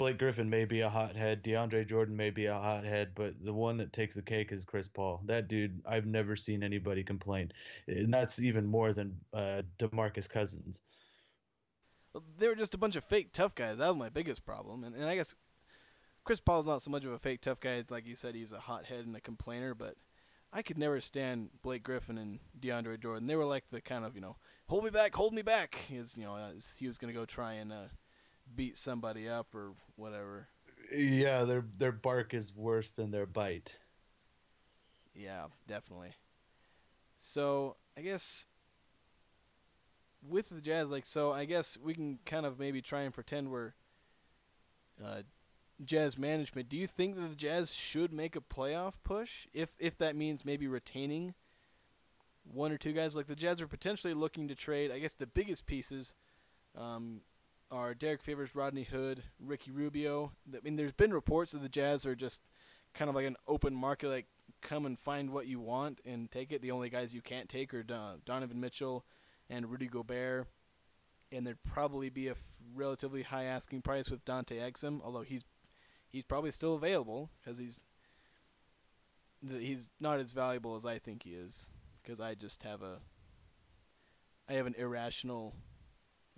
Blake 0.00 0.18
Griffin 0.18 0.48
may 0.48 0.64
be 0.64 0.80
a 0.80 0.88
hothead, 0.88 1.42
DeAndre 1.42 1.86
Jordan 1.86 2.16
may 2.16 2.30
be 2.30 2.46
a 2.46 2.54
hothead, 2.54 3.10
but 3.14 3.34
the 3.42 3.52
one 3.52 3.76
that 3.78 3.92
takes 3.92 4.14
the 4.14 4.22
cake 4.22 4.52
is 4.52 4.64
Chris 4.64 4.88
Paul. 4.88 5.20
That 5.26 5.48
dude, 5.48 5.82
I've 5.86 6.06
never 6.06 6.36
seen 6.36 6.62
anybody 6.62 7.02
complain, 7.04 7.52
and 7.86 8.12
that's 8.12 8.38
even 8.38 8.66
more 8.66 8.92
than 8.92 9.18
uh, 9.34 9.62
DeMarcus 9.78 10.28
Cousins. 10.28 10.80
Well, 12.12 12.24
they 12.38 12.48
were 12.48 12.54
just 12.54 12.74
a 12.74 12.78
bunch 12.78 12.96
of 12.96 13.04
fake 13.04 13.32
tough 13.32 13.54
guys. 13.54 13.78
That 13.78 13.88
was 13.88 13.96
my 13.96 14.08
biggest 14.08 14.44
problem, 14.44 14.84
and, 14.84 14.94
and 14.94 15.04
I 15.04 15.16
guess 15.16 15.34
Chris 16.24 16.40
Paul's 16.40 16.66
not 16.66 16.82
so 16.82 16.90
much 16.90 17.04
of 17.04 17.12
a 17.12 17.18
fake 17.18 17.40
tough 17.40 17.60
guy 17.60 17.72
as, 17.72 17.90
like 17.90 18.06
you 18.06 18.14
said, 18.14 18.34
he's 18.34 18.52
a 18.52 18.60
hothead 18.60 19.06
and 19.06 19.16
a 19.16 19.20
complainer. 19.20 19.74
But 19.74 19.96
I 20.52 20.62
could 20.62 20.78
never 20.78 21.00
stand 21.00 21.50
Blake 21.62 21.82
Griffin 21.82 22.18
and 22.18 22.40
DeAndre 22.58 23.00
Jordan. 23.00 23.26
They 23.26 23.36
were 23.36 23.44
like 23.44 23.64
the 23.70 23.80
kind 23.80 24.04
of 24.04 24.14
you 24.14 24.20
know, 24.20 24.36
hold 24.68 24.84
me 24.84 24.90
back, 24.90 25.14
hold 25.14 25.32
me 25.32 25.42
back. 25.42 25.76
Is 25.90 26.16
you 26.16 26.24
know, 26.24 26.52
he 26.78 26.86
was 26.86 26.98
gonna 26.98 27.12
go 27.12 27.24
try 27.24 27.54
and. 27.54 27.72
Uh, 27.72 27.88
beat 28.54 28.76
somebody 28.76 29.28
up 29.28 29.54
or 29.54 29.72
whatever. 29.96 30.48
Yeah, 30.94 31.44
their 31.44 31.64
their 31.78 31.92
bark 31.92 32.34
is 32.34 32.54
worse 32.54 32.92
than 32.92 33.10
their 33.10 33.26
bite. 33.26 33.76
Yeah, 35.14 35.46
definitely. 35.68 36.12
So 37.16 37.76
I 37.96 38.00
guess 38.00 38.46
with 40.26 40.48
the 40.48 40.60
Jazz, 40.60 40.88
like, 40.88 41.06
so 41.06 41.32
I 41.32 41.44
guess 41.44 41.76
we 41.82 41.94
can 41.94 42.18
kind 42.24 42.46
of 42.46 42.58
maybe 42.58 42.82
try 42.82 43.02
and 43.02 43.14
pretend 43.14 43.50
we're 43.50 43.72
uh, 45.04 45.22
Jazz 45.84 46.18
management. 46.18 46.68
Do 46.68 46.76
you 46.76 46.86
think 46.86 47.16
that 47.16 47.28
the 47.28 47.34
Jazz 47.34 47.72
should 47.74 48.12
make 48.12 48.36
a 48.36 48.40
playoff 48.40 48.94
push 49.04 49.46
if 49.52 49.70
if 49.78 49.96
that 49.98 50.14
means 50.16 50.44
maybe 50.44 50.66
retaining 50.68 51.34
one 52.44 52.72
or 52.72 52.78
two 52.78 52.92
guys? 52.92 53.14
Like 53.16 53.26
the 53.26 53.34
Jazz 53.36 53.60
are 53.60 53.66
potentially 53.66 54.14
looking 54.14 54.48
to 54.48 54.54
trade. 54.54 54.90
I 54.90 54.98
guess 54.98 55.14
the 55.14 55.26
biggest 55.26 55.66
pieces. 55.66 56.14
Um, 56.76 57.22
are 57.72 57.94
Derrick 57.94 58.20
Favors, 58.20 58.54
Rodney 58.56 58.82
Hood, 58.82 59.22
Ricky 59.38 59.70
Rubio. 59.70 60.32
I 60.52 60.58
mean, 60.64 60.74
there's 60.74 60.92
been 60.92 61.12
reports 61.12 61.52
that 61.52 61.62
the 61.62 61.68
Jazz 61.68 62.04
are 62.04 62.16
just 62.16 62.42
kind 62.94 63.08
of 63.08 63.14
like 63.14 63.26
an 63.26 63.36
open 63.46 63.74
market, 63.76 64.08
like 64.08 64.26
come 64.60 64.84
and 64.86 64.98
find 64.98 65.30
what 65.30 65.46
you 65.46 65.60
want 65.60 66.00
and 66.04 66.28
take 66.32 66.50
it. 66.50 66.62
The 66.62 66.72
only 66.72 66.90
guys 66.90 67.14
you 67.14 67.22
can't 67.22 67.48
take 67.48 67.72
are 67.72 67.84
Don- 67.84 68.22
Donovan 68.26 68.58
Mitchell 68.60 69.04
and 69.48 69.70
Rudy 69.70 69.86
Gobert. 69.86 70.48
and 71.30 71.46
there'd 71.46 71.62
probably 71.62 72.10
be 72.10 72.26
a 72.26 72.32
f- 72.32 72.38
relatively 72.74 73.22
high 73.22 73.44
asking 73.44 73.82
price 73.82 74.10
with 74.10 74.24
Dante 74.24 74.58
Exum, 74.58 75.00
although 75.04 75.22
he's 75.22 75.44
he's 76.10 76.24
probably 76.24 76.50
still 76.50 76.74
available 76.74 77.30
because 77.40 77.58
he's 77.58 77.80
he's 79.58 79.88
not 79.98 80.20
as 80.20 80.32
valuable 80.32 80.76
as 80.76 80.84
I 80.84 80.98
think 80.98 81.22
he 81.22 81.30
is 81.30 81.70
because 82.02 82.20
I 82.20 82.34
just 82.34 82.62
have 82.62 82.82
a 82.82 82.98
I 84.48 84.54
have 84.54 84.66
an 84.66 84.74
irrational 84.76 85.54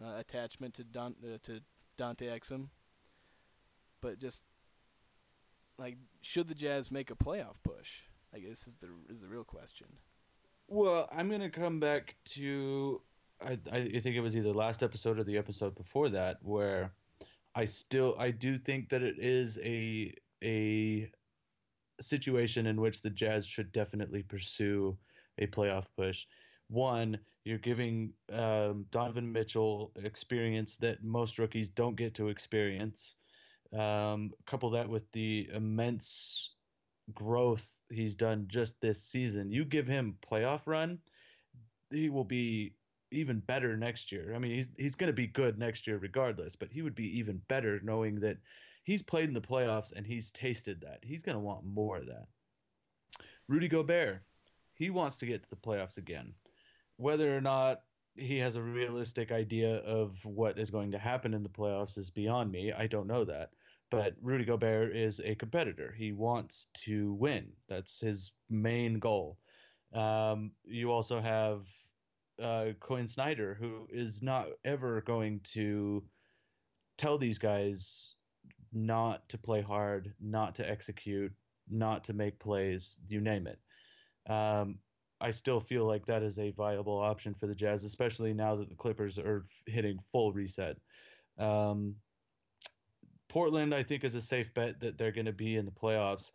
uh, 0.03 0.19
attachment 0.19 0.75
to 0.75 0.85
Don 0.85 1.15
uh, 1.25 1.39
to 1.45 1.61
Dante 1.97 2.27
Exum, 2.27 2.69
but 4.01 4.19
just 4.19 4.45
like 5.79 5.97
should 6.21 6.49
the 6.49 6.55
Jazz 6.55 6.91
make 6.91 7.11
a 7.11 7.15
playoff 7.15 7.57
push? 7.65 8.03
I 8.35 8.39
guess 8.39 8.67
is 8.67 8.77
the 8.77 8.89
is 9.09 9.21
the 9.21 9.29
real 9.29 9.45
question. 9.45 9.87
Well, 10.69 11.09
I'm 11.13 11.31
gonna 11.31 11.51
come 11.51 11.81
back 11.81 12.17
to 12.27 13.01
I 13.41 13.59
I 13.71 13.99
think 13.99 14.17
it 14.17 14.21
was 14.21 14.37
either 14.37 14.53
last 14.53 14.83
episode 14.83 15.19
or 15.19 15.25
the 15.25 15.39
episode 15.39 15.75
before 15.75 16.09
that 16.11 16.39
where 16.43 16.93
I 17.55 17.67
still 17.67 18.17
I 18.19 18.31
do 18.31 18.59
think 18.59 18.89
that 18.91 19.03
it 19.03 19.17
is 19.19 19.59
a 19.63 20.15
a 20.43 21.11
situation 22.01 22.67
in 22.67 22.81
which 22.81 23.03
the 23.03 23.11
Jazz 23.11 23.47
should 23.47 23.73
definitely 23.73 24.23
pursue 24.23 24.97
a 25.39 25.47
playoff 25.47 25.87
push. 25.97 26.27
One, 26.69 27.19
you're 27.45 27.59
giving 27.59 28.13
um, 28.33 28.87
Donovan 28.91 29.31
Mitchell 29.31 29.93
experience 29.97 30.77
that 30.77 31.05
most 31.05 31.39
rookies 31.39 31.69
don't 31.69 31.97
get 31.97 32.15
to 32.15 32.29
experience. 32.29 33.17
Um, 33.73 34.33
couple 34.47 34.71
that 34.71 34.89
with 34.89 35.11
the 35.13 35.49
immense 35.53 36.55
growth 37.15 37.69
he's 37.91 38.15
done 38.15 38.45
just 38.49 38.81
this 38.81 39.03
season. 39.03 39.51
You 39.51 39.65
give 39.65 39.87
him 39.87 40.17
playoff 40.27 40.63
run, 40.67 40.99
he 41.91 42.09
will 42.09 42.25
be 42.25 42.75
even 43.13 43.41
better 43.41 43.77
next 43.77 44.11
year. 44.11 44.33
I 44.35 44.39
mean, 44.39 44.53
he's 44.53 44.69
he's 44.77 44.95
going 44.95 45.09
to 45.09 45.13
be 45.13 45.27
good 45.27 45.59
next 45.59 45.87
year 45.87 45.99
regardless, 45.99 46.57
but 46.57 46.71
he 46.71 46.83
would 46.83 46.95
be 46.95 47.19
even 47.19 47.41
better 47.49 47.81
knowing 47.83 48.21
that 48.21 48.39
he's 48.85 49.03
played 49.03 49.29
in 49.29 49.35
the 49.35 49.41
playoffs 49.41 49.93
and 49.93 50.07
he's 50.07 50.31
tasted 50.31 50.81
that. 50.81 51.01
He's 51.03 51.23
going 51.23 51.37
to 51.37 51.41
want 51.41 51.65
more 51.65 51.99
of 51.99 52.07
that. 52.07 52.27
Rudy 53.49 53.69
Gobert, 53.69 54.23
he 54.75 54.91
wants 54.91 55.19
to 55.19 55.27
get 55.27 55.43
to 55.43 55.51
the 55.51 55.57
playoffs 55.57 55.99
again. 55.99 56.33
Whether 56.97 57.37
or 57.37 57.41
not 57.41 57.83
he 58.15 58.39
has 58.39 58.57
a 58.57 58.63
realistic 58.63 59.33
idea 59.33 59.77
of 59.79 60.25
what 60.25 60.59
is 60.59 60.71
going 60.71 60.93
to 60.93 60.99
happen 60.99 61.35
in 61.35 61.43
the 61.43 61.49
playoffs 61.49 61.97
is 61.97 62.11
beyond 62.11 62.51
me. 62.51 62.73
I 62.73 62.87
don't 62.87 63.07
know 63.07 63.25
that. 63.25 63.51
But 63.91 64.15
Rudy 64.23 64.45
Gobert 64.45 64.97
is 64.97 65.21
a 65.21 65.35
competitor. 65.35 65.95
He 65.97 66.13
wants 66.13 66.69
to 66.85 67.13
win. 67.15 67.53
That's 67.69 68.01
his 68.01 68.33
main 68.49 68.99
goal. 68.99 69.39
Um, 69.93 70.53
you 70.65 70.91
also 70.91 71.21
have 71.21 71.67
uh, 72.41 72.67
Quinn 72.81 73.07
Snyder, 73.07 73.57
who 73.59 73.87
is 73.91 74.23
not 74.23 74.49
ever 74.65 75.01
going 75.03 75.41
to 75.53 76.03
tell 76.99 77.19
these 77.19 77.39
guys 77.39 78.15
not 78.73 79.29
to 79.29 79.39
play 79.39 79.61
hard, 79.61 80.15
not 80.21 80.55
to 80.57 80.69
execute, 80.69 81.33
not 81.71 82.05
to 82.05 82.13
make 82.13 82.39
plays, 82.39 82.99
you 83.07 83.21
name 83.21 83.47
it. 83.47 83.59
Um, 84.31 84.79
I 85.21 85.31
still 85.31 85.61
feel 85.61 85.85
like 85.87 86.07
that 86.07 86.23
is 86.23 86.39
a 86.39 86.51
viable 86.51 86.99
option 86.99 87.35
for 87.35 87.47
the 87.47 87.55
Jazz, 87.55 87.85
especially 87.85 88.35
now 88.35 88.57
that 88.57 88.69
the 88.69 88.75
Clippers 88.75 89.19
are 89.19 89.47
hitting 89.67 89.99
full 90.11 90.33
reset. 90.33 90.77
Um, 91.39 91.97
Portland, 93.29 93.75
I 93.75 93.83
think, 93.83 94.05
is 94.05 94.15
a 94.15 94.23
safe 94.23 94.53
bet 94.53 94.81
that 94.81 94.99
they're 94.99 95.13
going 95.13 95.27
to 95.27 95.33
be 95.33 95.57
in 95.57 95.65
the 95.65 95.71
playoffs. 95.71 96.33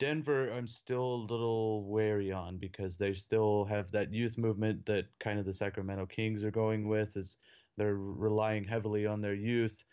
Denver, 0.00 0.50
I'm 0.50 0.66
still 0.66 1.04
a 1.04 1.26
little 1.30 1.84
wary 1.84 2.32
on 2.32 2.56
because 2.56 2.96
they 2.96 3.12
still 3.12 3.66
have 3.66 3.92
that 3.92 4.12
youth 4.12 4.38
movement 4.38 4.86
that 4.86 5.04
kind 5.20 5.38
of 5.38 5.44
the 5.44 5.52
Sacramento 5.52 6.06
Kings 6.06 6.42
are 6.42 6.50
going 6.50 6.88
with, 6.88 7.18
is 7.18 7.36
they're 7.76 7.96
relying 7.96 8.64
heavily 8.64 9.06
on 9.06 9.20
their 9.20 9.34
youth, 9.34 9.84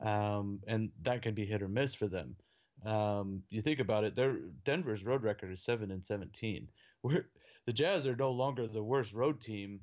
um, 0.00 0.60
and 0.68 0.92
that 1.02 1.20
can 1.20 1.34
be 1.34 1.44
hit 1.44 1.62
or 1.62 1.68
miss 1.68 1.94
for 1.94 2.06
them. 2.06 2.36
Um, 2.84 3.42
you 3.50 3.60
think 3.60 3.80
about 3.80 4.04
it, 4.04 4.14
their 4.14 4.36
Denver's 4.64 5.04
road 5.04 5.24
record 5.24 5.50
is 5.50 5.64
seven 5.64 5.90
and 5.90 6.06
seventeen. 6.06 6.70
We're, 7.02 7.28
the 7.66 7.72
Jazz 7.72 8.06
are 8.06 8.14
no 8.14 8.30
longer 8.30 8.68
the 8.68 8.84
worst 8.84 9.12
road 9.12 9.40
team 9.40 9.80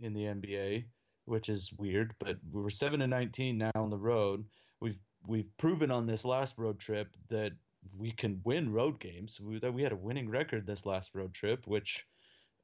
in 0.00 0.14
the 0.14 0.22
NBA, 0.22 0.84
which 1.24 1.48
is 1.48 1.72
weird, 1.72 2.14
but 2.20 2.36
we 2.52 2.62
were 2.62 2.70
seven 2.70 3.02
and 3.02 3.10
nineteen 3.10 3.58
now 3.58 3.72
on 3.74 3.90
the 3.90 3.98
road. 3.98 4.44
We've 4.80 5.00
we've 5.26 5.50
proven 5.58 5.90
on 5.90 6.06
this 6.06 6.24
last 6.24 6.58
road 6.58 6.78
trip 6.78 7.08
that 7.28 7.50
we 7.96 8.12
can 8.12 8.40
win 8.44 8.72
road 8.72 9.00
games. 9.00 9.40
We, 9.40 9.58
that 9.58 9.72
we 9.72 9.82
had 9.82 9.92
a 9.92 9.96
winning 9.96 10.28
record 10.28 10.66
this 10.66 10.86
last 10.86 11.14
road 11.14 11.34
trip, 11.34 11.66
which 11.66 12.06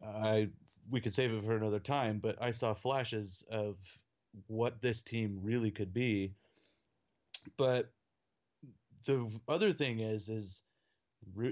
I 0.04 0.48
we 0.90 1.00
could 1.00 1.14
save 1.14 1.32
it 1.32 1.44
for 1.44 1.56
another 1.56 1.78
time. 1.78 2.18
But 2.18 2.36
I 2.40 2.50
saw 2.50 2.74
flashes 2.74 3.44
of 3.50 3.76
what 4.46 4.80
this 4.80 5.02
team 5.02 5.38
really 5.42 5.70
could 5.70 5.92
be. 5.92 6.32
But 7.56 7.92
the 9.06 9.30
other 9.48 9.72
thing 9.72 10.00
is 10.00 10.28
is 10.28 10.62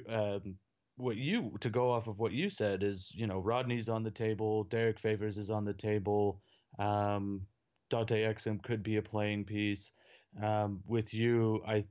um, 0.08 0.56
what 0.96 1.16
you 1.16 1.56
to 1.60 1.70
go 1.70 1.90
off 1.90 2.06
of 2.06 2.18
what 2.18 2.32
you 2.32 2.50
said 2.50 2.82
is 2.82 3.12
you 3.14 3.26
know 3.26 3.38
Rodney's 3.38 3.88
on 3.88 4.02
the 4.02 4.10
table, 4.10 4.64
Derrick 4.64 4.98
Favors 4.98 5.38
is 5.38 5.50
on 5.50 5.64
the 5.64 5.74
table, 5.74 6.40
um, 6.78 7.42
Dante 7.88 8.22
Exum 8.22 8.62
could 8.62 8.82
be 8.82 8.96
a 8.96 9.02
playing 9.02 9.44
piece. 9.44 9.92
Um, 10.40 10.80
with 10.86 11.12
you, 11.12 11.60
I 11.66 11.84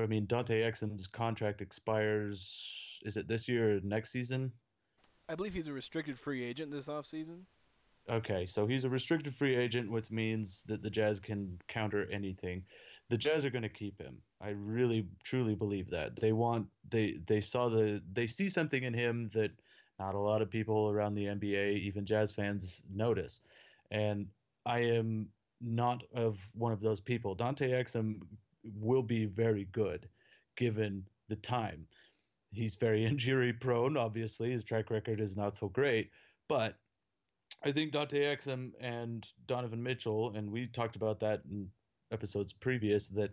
I 0.00 0.06
mean, 0.06 0.26
Dante 0.26 0.62
Exum's 0.62 1.06
contract 1.06 1.60
expires. 1.60 3.00
Is 3.04 3.16
it 3.16 3.28
this 3.28 3.48
year 3.48 3.76
or 3.76 3.80
next 3.82 4.10
season? 4.10 4.52
I 5.28 5.34
believe 5.34 5.54
he's 5.54 5.68
a 5.68 5.72
restricted 5.72 6.18
free 6.18 6.44
agent 6.44 6.70
this 6.70 6.88
offseason. 6.88 7.40
Okay, 8.10 8.44
so 8.44 8.66
he's 8.66 8.84
a 8.84 8.90
restricted 8.90 9.34
free 9.34 9.56
agent, 9.56 9.90
which 9.90 10.10
means 10.10 10.62
that 10.66 10.82
the 10.82 10.90
Jazz 10.90 11.20
can 11.20 11.58
counter 11.68 12.06
anything. 12.12 12.62
The 13.08 13.16
Jazz 13.16 13.44
are 13.44 13.50
going 13.50 13.62
to 13.62 13.68
keep 13.68 13.98
him. 14.00 14.16
I 14.42 14.50
really, 14.50 15.06
truly 15.22 15.54
believe 15.54 15.88
that. 15.90 16.16
They 16.16 16.32
want 16.32 16.66
they 16.90 17.18
they 17.26 17.40
saw 17.40 17.68
the 17.68 18.02
they 18.12 18.26
see 18.26 18.50
something 18.50 18.82
in 18.82 18.92
him 18.92 19.30
that 19.32 19.50
not 19.98 20.14
a 20.14 20.18
lot 20.18 20.42
of 20.42 20.50
people 20.50 20.90
around 20.90 21.14
the 21.14 21.26
NBA, 21.26 21.80
even 21.80 22.04
Jazz 22.04 22.32
fans, 22.32 22.82
notice. 22.92 23.40
And 23.90 24.26
I 24.66 24.80
am 24.80 25.28
not 25.60 26.02
of 26.14 26.38
one 26.54 26.72
of 26.72 26.80
those 26.80 27.00
people. 27.00 27.34
Dante 27.34 27.70
Exum 27.70 28.20
will 28.64 29.02
be 29.02 29.26
very 29.26 29.66
good 29.72 30.08
given 30.56 31.04
the 31.28 31.36
time. 31.36 31.86
He's 32.52 32.76
very 32.76 33.04
injury 33.06 33.52
prone, 33.52 33.96
obviously. 33.96 34.50
His 34.50 34.64
track 34.64 34.90
record 34.90 35.20
is 35.20 35.36
not 35.36 35.56
so 35.56 35.68
great. 35.68 36.10
But 36.48 36.76
I 37.64 37.72
think 37.72 37.92
Dante 37.92 38.20
Exum 38.20 38.72
and 38.80 39.26
Donovan 39.46 39.82
Mitchell, 39.82 40.34
and 40.36 40.50
we 40.50 40.66
talked 40.66 40.96
about 40.96 41.20
that 41.20 41.42
in 41.50 41.68
episodes 42.12 42.52
previous, 42.52 43.08
that 43.10 43.30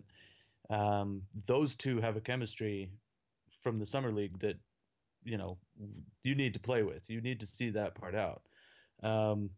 um, 0.69 1.21
those 1.45 1.75
two 1.75 2.00
have 2.00 2.15
a 2.15 2.21
chemistry 2.21 2.89
from 3.61 3.77
the 3.77 3.85
summer 3.85 4.11
league 4.11 4.39
that 4.39 4.57
you 5.23 5.38
know 5.38 5.57
you 6.23 6.33
need 6.33 6.53
to 6.53 6.59
play 6.59 6.83
with. 6.83 7.09
You 7.09 7.21
need 7.21 7.41
to 7.41 7.45
see 7.45 7.69
that 7.71 7.95
part 7.95 8.15
out. 8.15 8.41
Um, 9.03 9.50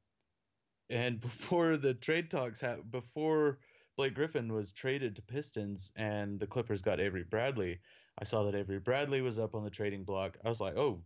and 0.89 1.21
before 1.21 1.77
the 1.77 1.93
trade 1.93 2.31
talks, 2.31 2.61
ha- 2.61 2.77
before 2.89 3.59
Blake 3.95 4.15
Griffin 4.15 4.51
was 4.51 4.71
traded 4.71 5.15
to 5.15 5.21
Pistons 5.21 5.91
and 5.95 6.39
the 6.39 6.47
Clippers 6.47 6.81
got 6.81 7.00
Avery 7.00 7.23
Bradley, 7.23 7.79
I 8.19 8.25
saw 8.25 8.43
that 8.43 8.55
Avery 8.55 8.79
Bradley 8.79 9.21
was 9.21 9.39
up 9.39 9.55
on 9.55 9.63
the 9.63 9.69
trading 9.69 10.03
block. 10.03 10.38
I 10.45 10.50
was 10.50 10.62
like, 10.62 10.77
oh, 10.77 11.01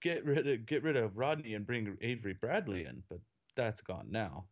get 0.00 0.24
rid 0.24 0.46
of 0.48 0.66
get 0.66 0.82
rid 0.82 0.96
of 0.96 1.16
Rodney 1.16 1.54
and 1.54 1.66
bring 1.66 1.96
Avery 2.00 2.34
Bradley 2.34 2.84
in, 2.84 3.02
but 3.08 3.20
that's 3.54 3.80
gone 3.80 4.08
now. 4.10 4.46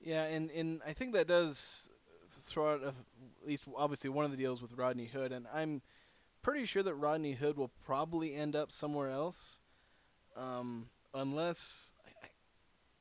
Yeah, 0.00 0.24
and, 0.24 0.50
and 0.50 0.82
I 0.86 0.92
think 0.92 1.14
that 1.14 1.26
does 1.26 1.88
throw 2.46 2.74
out 2.74 2.82
a, 2.82 2.88
at 2.88 3.46
least 3.46 3.64
obviously 3.76 4.10
one 4.10 4.24
of 4.24 4.30
the 4.30 4.36
deals 4.36 4.62
with 4.62 4.72
Rodney 4.74 5.06
Hood, 5.06 5.32
and 5.32 5.46
I'm 5.52 5.82
pretty 6.42 6.64
sure 6.64 6.84
that 6.84 6.94
Rodney 6.94 7.32
Hood 7.32 7.56
will 7.56 7.72
probably 7.84 8.34
end 8.34 8.54
up 8.54 8.70
somewhere 8.70 9.10
else, 9.10 9.58
um, 10.36 10.90
unless 11.12 11.92
I, 12.06 12.26
I, 12.26 12.28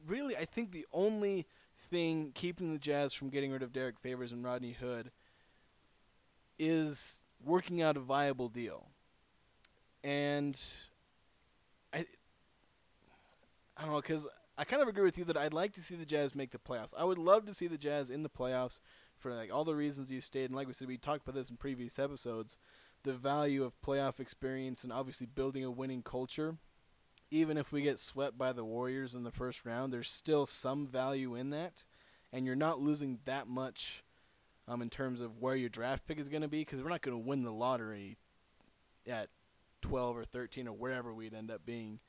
really 0.07 0.35
I 0.35 0.45
think 0.45 0.71
the 0.71 0.87
only 0.91 1.45
thing 1.89 2.31
keeping 2.33 2.73
the 2.73 2.79
Jazz 2.79 3.13
from 3.13 3.29
getting 3.29 3.51
rid 3.51 3.63
of 3.63 3.73
Derrick 3.73 3.99
Favors 3.99 4.31
and 4.31 4.43
Rodney 4.43 4.73
Hood 4.73 5.11
is 6.57 7.21
working 7.43 7.81
out 7.81 7.97
a 7.97 7.99
viable 7.99 8.49
deal. 8.49 8.87
And 10.03 10.59
I 11.93 12.05
I 13.77 13.81
don't 13.83 13.91
know 13.91 14.01
cuz 14.01 14.27
I 14.57 14.63
kind 14.63 14.81
of 14.81 14.87
agree 14.87 15.03
with 15.03 15.17
you 15.17 15.25
that 15.25 15.37
I'd 15.37 15.53
like 15.53 15.73
to 15.73 15.81
see 15.81 15.95
the 15.95 16.05
Jazz 16.05 16.33
make 16.33 16.51
the 16.51 16.57
playoffs. 16.57 16.93
I 16.97 17.03
would 17.03 17.17
love 17.17 17.45
to 17.45 17.53
see 17.53 17.67
the 17.67 17.77
Jazz 17.77 18.09
in 18.09 18.23
the 18.23 18.29
playoffs 18.29 18.79
for 19.17 19.33
like 19.33 19.51
all 19.53 19.65
the 19.65 19.75
reasons 19.75 20.11
you 20.11 20.21
stated 20.21 20.51
and 20.51 20.55
like 20.55 20.67
we 20.67 20.73
said 20.73 20.87
we 20.87 20.97
talked 20.97 21.23
about 21.23 21.35
this 21.35 21.49
in 21.49 21.57
previous 21.57 21.99
episodes, 21.99 22.57
the 23.03 23.13
value 23.13 23.63
of 23.63 23.79
playoff 23.81 24.19
experience 24.19 24.83
and 24.83 24.93
obviously 24.93 25.25
building 25.25 25.63
a 25.63 25.71
winning 25.71 26.03
culture 26.03 26.57
even 27.31 27.57
if 27.57 27.71
we 27.71 27.81
get 27.81 27.99
swept 27.99 28.37
by 28.37 28.53
the 28.53 28.63
Warriors 28.65 29.15
in 29.15 29.23
the 29.23 29.31
first 29.31 29.65
round, 29.65 29.91
there's 29.91 30.09
still 30.11 30.45
some 30.45 30.87
value 30.87 31.35
in 31.35 31.49
that, 31.49 31.83
and 32.31 32.45
you're 32.45 32.55
not 32.55 32.79
losing 32.79 33.19
that 33.25 33.47
much 33.47 34.03
um, 34.67 34.81
in 34.81 34.89
terms 34.89 35.21
of 35.21 35.41
where 35.41 35.55
your 35.55 35.69
draft 35.69 36.07
pick 36.07 36.19
is 36.19 36.27
going 36.29 36.41
to 36.41 36.47
be 36.47 36.61
because 36.61 36.81
we're 36.81 36.89
not 36.89 37.01
going 37.01 37.17
to 37.17 37.27
win 37.27 37.43
the 37.43 37.51
lottery 37.51 38.17
at 39.07 39.29
12 39.81 40.17
or 40.17 40.25
13 40.25 40.67
or 40.67 40.73
wherever 40.73 41.13
we'd 41.13 41.33
end 41.33 41.51
up 41.51 41.65
being. 41.65 41.99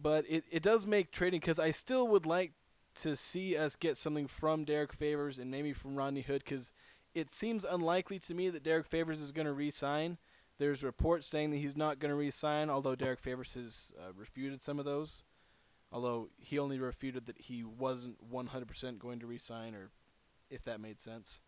but 0.00 0.24
it, 0.28 0.44
it 0.50 0.62
does 0.62 0.86
make 0.86 1.10
trading 1.10 1.40
because 1.40 1.58
I 1.58 1.70
still 1.70 2.06
would 2.08 2.26
like 2.26 2.52
to 2.96 3.16
see 3.16 3.56
us 3.56 3.76
get 3.76 3.96
something 3.96 4.26
from 4.26 4.64
Derrick 4.64 4.92
Favors 4.92 5.38
and 5.38 5.50
maybe 5.50 5.72
from 5.72 5.96
Rodney 5.96 6.22
Hood 6.22 6.42
because 6.44 6.72
it 7.14 7.30
seems 7.30 7.64
unlikely 7.64 8.18
to 8.20 8.34
me 8.34 8.50
that 8.50 8.62
Derrick 8.62 8.86
Favors 8.86 9.20
is 9.20 9.32
going 9.32 9.46
to 9.46 9.52
re-sign. 9.52 10.18
There's 10.62 10.84
reports 10.84 11.26
saying 11.26 11.50
that 11.50 11.56
he's 11.56 11.76
not 11.76 11.98
going 11.98 12.10
to 12.10 12.14
re-sign, 12.14 12.70
although 12.70 12.94
Derrick 12.94 13.18
Favors 13.18 13.54
has 13.54 13.92
uh, 13.98 14.12
refuted 14.16 14.60
some 14.60 14.78
of 14.78 14.84
those. 14.84 15.24
Although 15.90 16.28
he 16.38 16.56
only 16.56 16.78
refuted 16.78 17.26
that 17.26 17.36
he 17.36 17.64
wasn't 17.64 18.16
100% 18.32 18.98
going 19.00 19.18
to 19.18 19.26
re-sign, 19.26 19.74
or 19.74 19.90
if 20.50 20.62
that 20.62 20.80
made 20.80 21.00
sense. 21.00 21.40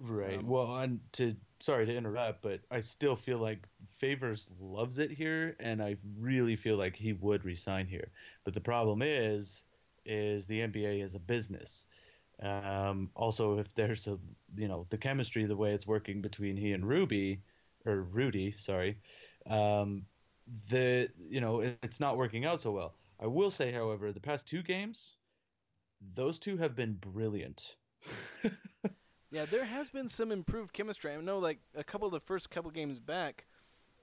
Right. 0.00 0.40
Um, 0.40 0.48
well, 0.48 0.78
and 0.78 0.98
to 1.12 1.36
sorry 1.60 1.86
to 1.86 1.96
interrupt, 1.96 2.42
but 2.42 2.58
I 2.72 2.80
still 2.80 3.14
feel 3.14 3.38
like 3.38 3.68
Favors 3.98 4.48
loves 4.60 4.98
it 4.98 5.12
here, 5.12 5.54
and 5.60 5.80
I 5.80 5.96
really 6.18 6.56
feel 6.56 6.76
like 6.76 6.96
he 6.96 7.12
would 7.12 7.44
resign 7.44 7.86
here. 7.86 8.10
But 8.42 8.54
the 8.54 8.60
problem 8.60 9.00
is, 9.00 9.62
is 10.04 10.48
the 10.48 10.58
NBA 10.58 11.04
is 11.04 11.14
a 11.14 11.20
business. 11.20 11.84
Um, 12.42 13.10
also, 13.14 13.60
if 13.60 13.72
there's 13.76 14.08
a 14.08 14.18
you 14.56 14.66
know 14.66 14.86
the 14.90 14.98
chemistry, 14.98 15.44
the 15.44 15.56
way 15.56 15.72
it's 15.72 15.86
working 15.86 16.20
between 16.20 16.56
he 16.56 16.72
and 16.72 16.84
Ruby, 16.84 17.40
or 17.86 18.02
Rudy, 18.02 18.54
sorry, 18.58 18.98
um, 19.48 20.04
the 20.68 21.08
you 21.18 21.40
know 21.40 21.60
it, 21.60 21.78
it's 21.82 22.00
not 22.00 22.16
working 22.16 22.44
out 22.44 22.60
so 22.60 22.72
well. 22.72 22.94
I 23.20 23.26
will 23.26 23.50
say, 23.50 23.70
however, 23.70 24.12
the 24.12 24.20
past 24.20 24.46
two 24.46 24.62
games, 24.62 25.16
those 26.14 26.38
two 26.38 26.56
have 26.56 26.74
been 26.74 26.94
brilliant. 26.94 27.76
Yeah, 29.34 29.46
there 29.46 29.64
has 29.64 29.90
been 29.90 30.08
some 30.08 30.30
improved 30.30 30.72
chemistry. 30.72 31.12
I 31.12 31.16
know, 31.16 31.40
like 31.40 31.58
a 31.74 31.82
couple 31.82 32.06
of 32.06 32.12
the 32.12 32.20
first 32.20 32.50
couple 32.50 32.70
games 32.70 33.00
back, 33.00 33.46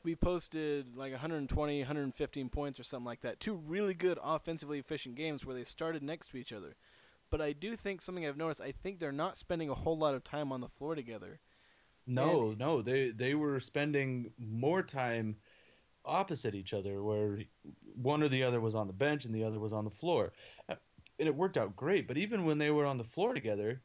we 0.04 0.14
posted 0.14 0.98
like 0.98 1.14
120, 1.14 1.80
115 1.80 2.50
points 2.50 2.78
or 2.78 2.84
something 2.84 3.06
like 3.06 3.22
that. 3.22 3.40
Two 3.40 3.56
really 3.56 3.94
good 3.94 4.20
offensively 4.22 4.78
efficient 4.78 5.16
games 5.16 5.46
where 5.46 5.56
they 5.56 5.64
started 5.64 6.04
next 6.04 6.32
to 6.32 6.38
each 6.38 6.52
other. 6.52 6.76
But 7.30 7.40
I 7.40 7.54
do 7.54 7.78
think 7.78 8.02
something 8.02 8.26
I've 8.28 8.36
noticed. 8.36 8.60
I 8.60 8.74
think 8.74 9.00
they're 9.00 9.14
not 9.14 9.38
spending 9.38 9.70
a 9.70 9.74
whole 9.74 9.98
lot 9.98 10.16
of 10.16 10.26
time 10.26 10.52
on 10.52 10.60
the 10.60 10.68
floor 10.68 10.96
together. 10.96 11.40
No, 12.08 12.50
And- 12.50 12.60
no, 12.60 12.82
they 12.82 13.12
they 13.12 13.36
were 13.36 13.60
spending 13.60 14.34
more 14.38 14.82
time 14.84 15.38
opposite 16.04 16.56
each 16.56 16.74
other, 16.74 17.04
where 17.04 17.40
one 17.96 18.24
or 18.24 18.28
the 18.28 18.44
other 18.44 18.60
was 18.60 18.74
on 18.76 18.88
the 18.88 18.94
bench 18.94 19.26
and 19.26 19.36
the 19.36 19.44
other 19.44 19.60
was 19.60 19.74
on 19.74 19.86
the 19.86 19.92
floor, 19.92 20.34
Uh, 20.68 20.76
and 21.20 21.28
it 21.28 21.36
worked 21.36 21.58
out 21.58 21.76
great. 21.76 22.08
But 22.08 22.18
even 22.18 22.46
when 22.46 22.58
they 22.58 22.72
were 22.72 22.86
on 22.88 22.98
the 22.98 23.04
floor 23.04 23.34
together, 23.36 23.82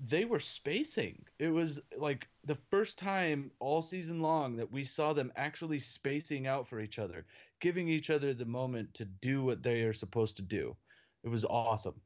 they 0.00 0.24
were 0.24 0.40
spacing. 0.40 1.24
It 1.38 1.48
was 1.50 1.80
like 1.96 2.26
the 2.42 2.56
first 2.56 2.98
time 2.98 3.52
all 3.60 3.80
season 3.82 4.20
long 4.20 4.56
that 4.56 4.70
we 4.72 4.82
saw 4.84 5.12
them 5.12 5.32
actually 5.36 5.78
spacing 5.78 6.48
out 6.48 6.66
for 6.66 6.80
each 6.80 6.98
other, 6.98 7.24
giving 7.60 7.88
each 7.88 8.10
other 8.10 8.34
the 8.34 8.44
moment 8.44 8.92
to 8.94 9.04
do 9.04 9.44
what 9.44 9.62
they 9.62 9.82
are 9.82 9.92
supposed 9.92 10.36
to 10.36 10.42
do. 10.42 10.76
It 11.22 11.28
was 11.28 11.44
awesome. 11.44 12.00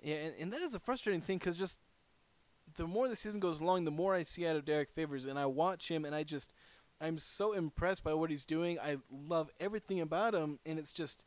Yeah, 0.00 0.16
and, 0.16 0.34
and 0.38 0.52
that 0.52 0.62
is 0.62 0.74
a 0.74 0.80
frustrating 0.80 1.22
thing 1.22 1.38
because 1.38 1.56
just 1.56 1.78
the 2.78 2.86
more 2.86 3.08
the 3.08 3.16
season 3.16 3.40
goes 3.40 3.60
along, 3.60 3.84
the 3.84 3.90
more 3.90 4.14
I 4.14 4.22
see 4.22 4.46
out 4.46 4.56
of 4.56 4.64
Derrick 4.64 4.90
Favors, 4.90 5.26
and 5.26 5.38
I 5.38 5.46
watch 5.46 5.88
him, 5.88 6.04
and 6.04 6.14
I 6.14 6.22
just 6.22 6.52
I'm 7.00 7.18
so 7.18 7.52
impressed 7.52 8.02
by 8.02 8.14
what 8.14 8.30
he's 8.30 8.46
doing. 8.46 8.78
I 8.78 8.96
love 9.10 9.50
everything 9.60 10.00
about 10.00 10.34
him, 10.34 10.58
and 10.64 10.78
it's 10.78 10.92
just, 10.92 11.24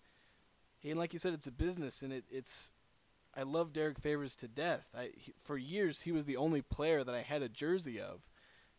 and 0.83 0.97
like 0.97 1.13
you 1.13 1.19
said, 1.19 1.33
it's 1.33 1.47
a 1.47 1.51
business, 1.51 2.01
and 2.01 2.11
it, 2.11 2.25
it's. 2.29 2.71
I 3.33 3.43
love 3.43 3.71
Derrick 3.71 3.97
Favors 3.99 4.35
to 4.37 4.47
death. 4.47 4.87
I 4.97 5.11
he, 5.15 5.33
for 5.41 5.57
years 5.57 6.01
he 6.01 6.11
was 6.11 6.25
the 6.25 6.35
only 6.35 6.61
player 6.61 7.03
that 7.03 7.15
I 7.15 7.21
had 7.21 7.41
a 7.41 7.49
jersey 7.49 7.99
of, 7.99 8.21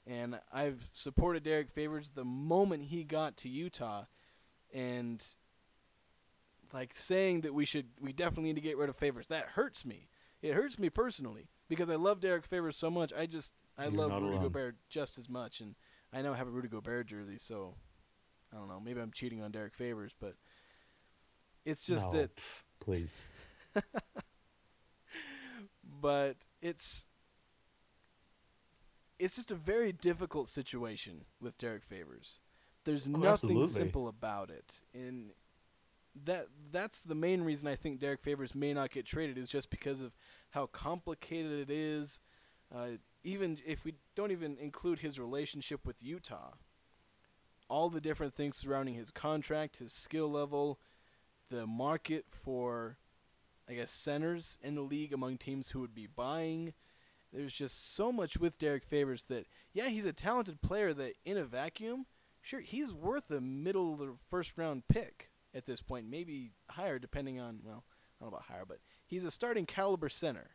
and 0.06 0.40
I've 0.52 0.90
supported 0.92 1.44
Derrick 1.44 1.70
Favors 1.70 2.10
the 2.10 2.24
moment 2.24 2.84
he 2.84 3.04
got 3.04 3.36
to 3.38 3.48
Utah, 3.48 4.04
and 4.72 5.22
like 6.72 6.94
saying 6.94 7.42
that 7.42 7.54
we 7.54 7.64
should 7.64 7.88
we 8.00 8.12
definitely 8.12 8.44
need 8.44 8.54
to 8.54 8.60
get 8.60 8.78
rid 8.78 8.88
of 8.88 8.96
favors 8.96 9.28
that 9.28 9.50
hurts 9.50 9.84
me 9.84 10.08
it 10.40 10.54
hurts 10.54 10.78
me 10.78 10.88
personally 10.88 11.48
because 11.68 11.88
i 11.90 11.94
love 11.96 12.20
derrick 12.20 12.44
favors 12.46 12.76
so 12.76 12.90
much 12.90 13.12
i 13.16 13.26
just 13.26 13.52
i 13.78 13.84
You're 13.84 13.92
love 13.92 14.12
rudy 14.12 14.26
alone. 14.36 14.42
gobert 14.42 14.76
just 14.88 15.18
as 15.18 15.28
much 15.28 15.60
and 15.60 15.74
i 16.12 16.20
now 16.22 16.34
have 16.34 16.46
a 16.46 16.50
rudy 16.50 16.68
gobert 16.68 17.06
jersey 17.06 17.38
so 17.38 17.74
i 18.52 18.56
don't 18.56 18.68
know 18.68 18.80
maybe 18.80 19.00
i'm 19.00 19.12
cheating 19.12 19.42
on 19.42 19.50
derrick 19.50 19.74
favors 19.74 20.12
but 20.20 20.34
it's 21.64 21.82
just 21.84 22.06
No, 22.12 22.18
that 22.18 22.30
please. 22.80 23.14
but 25.84 26.36
it's 26.60 27.04
it's 29.18 29.36
just 29.36 29.50
a 29.52 29.54
very 29.54 29.92
difficult 29.92 30.48
situation 30.48 31.24
with 31.40 31.56
Derrick 31.58 31.84
Favors. 31.84 32.40
There's 32.84 33.06
Oh, 33.06 33.10
nothing 33.12 33.28
absolutely. 33.28 33.68
simple 33.68 34.08
about 34.08 34.50
it, 34.50 34.80
and 34.92 35.30
that 36.24 36.48
that's 36.72 37.04
the 37.04 37.14
main 37.14 37.42
reason 37.42 37.68
I 37.68 37.76
think 37.76 38.00
Derrick 38.00 38.20
Favors 38.22 38.54
may 38.54 38.74
not 38.74 38.90
get 38.90 39.06
traded 39.06 39.38
is 39.38 39.48
just 39.48 39.70
because 39.70 40.00
of 40.00 40.12
how 40.52 40.66
complicated 40.66 41.68
it 41.68 41.70
is. 41.70 42.20
Uh, 42.74 42.92
even 43.22 43.58
if 43.66 43.84
we 43.84 43.94
don't 44.14 44.30
even 44.30 44.56
include 44.58 45.00
his 45.00 45.18
relationship 45.18 45.84
with 45.84 46.02
Utah, 46.02 46.52
all 47.68 47.90
the 47.90 48.00
different 48.00 48.34
things 48.34 48.56
surrounding 48.56 48.94
his 48.94 49.10
contract, 49.10 49.76
his 49.76 49.92
skill 49.92 50.30
level, 50.30 50.78
the 51.50 51.66
market 51.66 52.26
for 52.30 52.98
I 53.68 53.74
guess 53.74 53.90
centers 53.90 54.58
in 54.60 54.74
the 54.74 54.82
league 54.82 55.12
among 55.12 55.38
teams 55.38 55.70
who 55.70 55.80
would 55.80 55.94
be 55.94 56.06
buying. 56.06 56.74
There's 57.32 57.54
just 57.54 57.94
so 57.94 58.12
much 58.12 58.36
with 58.36 58.58
Derrick 58.58 58.84
Favors 58.84 59.24
that 59.24 59.46
yeah, 59.72 59.88
he's 59.88 60.04
a 60.04 60.12
talented 60.12 60.60
player 60.60 60.92
that 60.94 61.14
in 61.24 61.36
a 61.36 61.44
vacuum, 61.44 62.06
sure, 62.42 62.60
he's 62.60 62.92
worth 62.92 63.30
a 63.30 63.40
middle 63.40 63.94
of 63.94 63.98
the 64.00 64.14
first 64.28 64.58
round 64.58 64.88
pick 64.88 65.30
at 65.54 65.66
this 65.66 65.80
point, 65.80 66.10
maybe 66.10 66.50
higher 66.70 66.98
depending 66.98 67.38
on 67.40 67.60
well, 67.64 67.84
I 68.20 68.24
don't 68.24 68.30
know 68.30 68.36
about 68.36 68.48
higher, 68.48 68.64
but 68.66 68.78
he's 69.12 69.24
a 69.26 69.30
starting 69.30 69.66
caliber 69.66 70.08
center, 70.08 70.48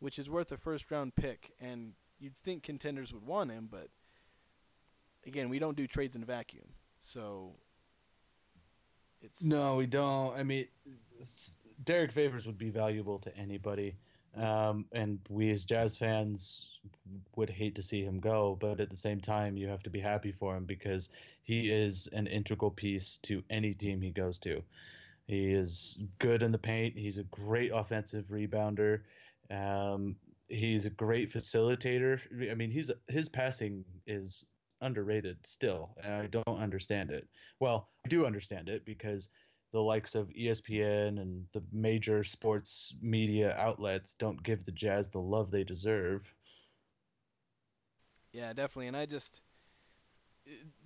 which 0.00 0.18
is 0.18 0.28
worth 0.28 0.50
a 0.50 0.56
first 0.56 0.90
round 0.90 1.14
pick 1.14 1.52
and 1.60 1.92
you'd 2.18 2.36
think 2.42 2.64
contenders 2.64 3.12
would 3.12 3.24
want 3.24 3.52
him, 3.52 3.68
but 3.70 3.88
again, 5.24 5.48
we 5.48 5.60
don't 5.60 5.76
do 5.76 5.86
trades 5.86 6.16
in 6.16 6.22
a 6.24 6.26
vacuum. 6.26 6.64
So 6.98 7.52
it's 9.22 9.44
No, 9.44 9.76
we 9.76 9.86
don't. 9.86 10.36
I 10.36 10.42
mean, 10.42 10.66
Derrick 11.84 12.10
Favors 12.10 12.46
would 12.46 12.58
be 12.58 12.70
valuable 12.70 13.20
to 13.20 13.36
anybody, 13.36 13.94
um, 14.36 14.84
and 14.90 15.20
we 15.28 15.52
as 15.52 15.64
Jazz 15.64 15.96
fans 15.96 16.80
would 17.36 17.48
hate 17.48 17.76
to 17.76 17.82
see 17.82 18.02
him 18.02 18.18
go. 18.18 18.56
But 18.58 18.80
at 18.80 18.90
the 18.90 18.96
same 18.96 19.20
time, 19.20 19.56
you 19.56 19.68
have 19.68 19.84
to 19.84 19.90
be 19.90 20.00
happy 20.00 20.32
for 20.32 20.56
him 20.56 20.64
because 20.64 21.10
he 21.44 21.70
is 21.70 22.08
an 22.12 22.26
integral 22.26 22.72
piece 22.72 23.18
to 23.22 23.44
any 23.50 23.72
team 23.72 24.00
he 24.00 24.10
goes 24.10 24.36
to. 24.40 24.64
He 25.28 25.52
is 25.52 25.98
good 26.18 26.42
in 26.42 26.52
the 26.52 26.58
paint. 26.58 26.96
He's 26.96 27.18
a 27.18 27.24
great 27.24 27.70
offensive 27.72 28.26
rebounder. 28.28 29.02
Um, 29.50 30.16
he's 30.48 30.86
a 30.86 30.90
great 30.90 31.32
facilitator. 31.32 32.18
I 32.50 32.54
mean, 32.54 32.70
he's 32.70 32.90
his 33.08 33.28
passing 33.28 33.84
is 34.06 34.44
underrated 34.80 35.36
still, 35.44 35.90
and 36.02 36.14
I 36.14 36.26
don't 36.26 36.58
understand 36.58 37.10
it. 37.10 37.28
Well, 37.60 37.90
I 38.06 38.08
do 38.08 38.24
understand 38.24 38.70
it 38.70 38.86
because 38.86 39.28
the 39.72 39.82
likes 39.82 40.14
of 40.14 40.30
ESPN 40.30 41.20
and 41.20 41.44
the 41.52 41.62
major 41.72 42.24
sports 42.24 42.94
media 43.02 43.54
outlets 43.58 44.14
don't 44.14 44.42
give 44.42 44.64
the 44.64 44.72
Jazz 44.72 45.10
the 45.10 45.20
love 45.20 45.50
they 45.50 45.62
deserve. 45.62 46.22
Yeah, 48.32 48.54
definitely. 48.54 48.86
And 48.86 48.96
I 48.96 49.04
just 49.04 49.42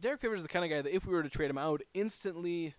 Derrick 0.00 0.20
Favors 0.20 0.40
is 0.40 0.46
the 0.46 0.48
kind 0.48 0.64
of 0.64 0.70
guy 0.70 0.82
that 0.82 0.94
if 0.94 1.06
we 1.06 1.12
were 1.12 1.22
to 1.22 1.28
trade 1.28 1.50
him, 1.50 1.58
out, 1.58 1.82
instantly 1.94 2.74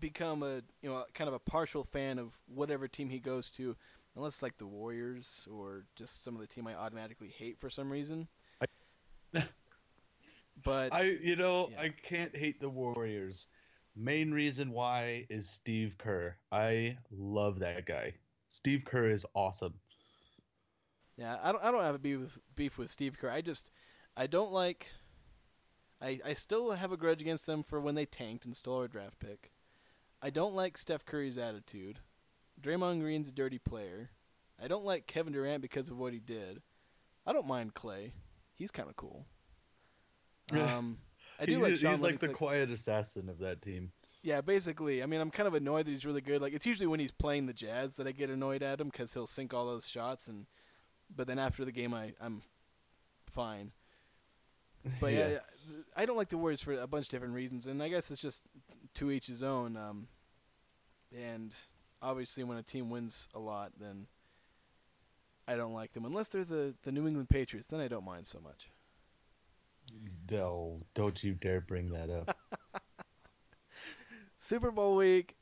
become 0.00 0.42
a 0.42 0.62
you 0.82 0.88
know 0.88 1.04
kind 1.14 1.28
of 1.28 1.34
a 1.34 1.38
partial 1.38 1.84
fan 1.84 2.18
of 2.18 2.34
whatever 2.46 2.88
team 2.88 3.10
he 3.10 3.18
goes 3.18 3.50
to, 3.50 3.76
unless 4.16 4.34
it's 4.34 4.42
like 4.42 4.58
the 4.58 4.66
Warriors 4.66 5.46
or 5.50 5.84
just 5.96 6.24
some 6.24 6.34
of 6.34 6.40
the 6.40 6.46
team 6.46 6.66
I 6.66 6.74
automatically 6.74 7.32
hate 7.36 7.58
for 7.58 7.70
some 7.70 7.90
reason. 7.90 8.28
but 10.64 10.92
I, 10.92 11.18
you 11.22 11.36
know, 11.36 11.68
yeah. 11.72 11.82
I 11.82 11.88
can't 12.02 12.34
hate 12.36 12.60
the 12.60 12.70
Warriors. 12.70 13.46
Main 13.96 14.30
reason 14.30 14.70
why 14.70 15.26
is 15.28 15.48
Steve 15.48 15.94
Kerr. 15.98 16.36
I 16.52 16.96
love 17.10 17.58
that 17.60 17.84
guy. 17.86 18.14
Steve 18.48 18.84
Kerr 18.84 19.06
is 19.06 19.26
awesome. 19.34 19.74
Yeah, 21.16 21.36
I 21.42 21.52
don't. 21.52 21.64
I 21.64 21.70
don't 21.70 21.82
have 21.82 21.96
a 21.96 21.98
beef 21.98 22.20
with, 22.20 22.38
beef 22.54 22.78
with 22.78 22.90
Steve 22.90 23.16
Kerr. 23.18 23.30
I 23.30 23.40
just, 23.40 23.70
I 24.16 24.26
don't 24.26 24.52
like. 24.52 24.86
I 26.00 26.20
I 26.24 26.32
still 26.32 26.70
have 26.70 26.92
a 26.92 26.96
grudge 26.96 27.20
against 27.20 27.46
them 27.46 27.62
for 27.62 27.80
when 27.80 27.96
they 27.96 28.06
tanked 28.06 28.44
and 28.44 28.56
stole 28.56 28.78
our 28.78 28.88
draft 28.88 29.18
pick. 29.18 29.50
I 30.22 30.30
don't 30.30 30.54
like 30.54 30.76
Steph 30.78 31.04
Curry's 31.04 31.38
attitude. 31.38 32.00
Draymond 32.60 33.00
Green's 33.00 33.28
a 33.28 33.32
dirty 33.32 33.58
player. 33.58 34.10
I 34.62 34.66
don't 34.66 34.84
like 34.84 35.06
Kevin 35.06 35.32
Durant 35.32 35.62
because 35.62 35.88
of 35.90 35.98
what 35.98 36.12
he 36.12 36.18
did. 36.18 36.60
I 37.26 37.32
don't 37.32 37.46
mind 37.46 37.74
Klay. 37.74 38.12
He's 38.54 38.70
kind 38.70 38.88
of 38.88 38.96
cool. 38.96 39.26
Um, 40.50 40.98
I 41.38 41.44
do 41.46 41.52
He- 41.56 41.62
like 41.62 41.70
he's 41.72 41.80
Sean 41.80 42.00
like 42.00 42.20
the 42.20 42.28
quiet 42.28 42.70
assassin 42.70 43.28
of 43.28 43.38
that 43.40 43.60
team. 43.60 43.92
yeah, 44.22 44.40
basically. 44.40 45.02
I 45.02 45.06
mean, 45.06 45.20
I'm 45.20 45.30
kind 45.30 45.46
of 45.46 45.52
annoyed 45.54 45.84
that 45.86 45.90
he's 45.90 46.06
really 46.06 46.22
good. 46.22 46.40
Like, 46.40 46.54
it's 46.54 46.64
usually 46.66 46.86
when 46.86 47.00
he's 47.00 47.12
playing 47.12 47.44
the 47.46 47.52
Jazz 47.52 47.92
that 47.94 48.06
I 48.06 48.12
get 48.12 48.30
annoyed 48.30 48.62
at 48.62 48.80
him 48.80 48.88
because 48.88 49.12
he'll 49.12 49.26
sink 49.26 49.52
all 49.52 49.66
those 49.66 49.86
shots, 49.86 50.26
and 50.26 50.46
but 51.14 51.26
then 51.26 51.38
after 51.38 51.64
the 51.66 51.70
game, 51.72 51.92
I 51.94 52.14
I'm 52.20 52.42
fine. 53.26 53.72
But 55.00 55.12
yeah, 55.12 55.18
Yeah. 55.18 55.28
yeah, 55.28 55.38
I 55.96 56.06
don't 56.06 56.16
like 56.16 56.30
the 56.30 56.38
Warriors 56.38 56.62
for 56.62 56.72
a 56.72 56.86
bunch 56.86 57.06
of 57.06 57.10
different 57.10 57.34
reasons, 57.34 57.66
and 57.66 57.82
I 57.82 57.88
guess 57.90 58.10
it's 58.10 58.22
just 58.22 58.44
to 58.94 59.10
each 59.10 59.26
his 59.26 59.42
own. 59.42 59.76
Um, 59.76 60.08
and 61.16 61.52
obviously, 62.02 62.44
when 62.44 62.58
a 62.58 62.62
team 62.62 62.90
wins 62.90 63.28
a 63.34 63.38
lot, 63.38 63.72
then 63.80 64.06
I 65.46 65.56
don't 65.56 65.72
like 65.72 65.92
them 65.92 66.04
unless 66.04 66.28
they're 66.28 66.44
the 66.44 66.74
the 66.82 66.92
New 66.92 67.06
England 67.06 67.28
Patriots. 67.28 67.66
Then 67.66 67.80
I 67.80 67.88
don't 67.88 68.04
mind 68.04 68.26
so 68.26 68.40
much. 68.40 68.70
No, 70.30 70.82
don't 70.94 71.22
you 71.24 71.34
dare 71.34 71.62
bring 71.62 71.90
that 71.90 72.10
up. 72.10 72.36
Super 74.38 74.70
Bowl 74.70 74.96
week. 74.96 75.36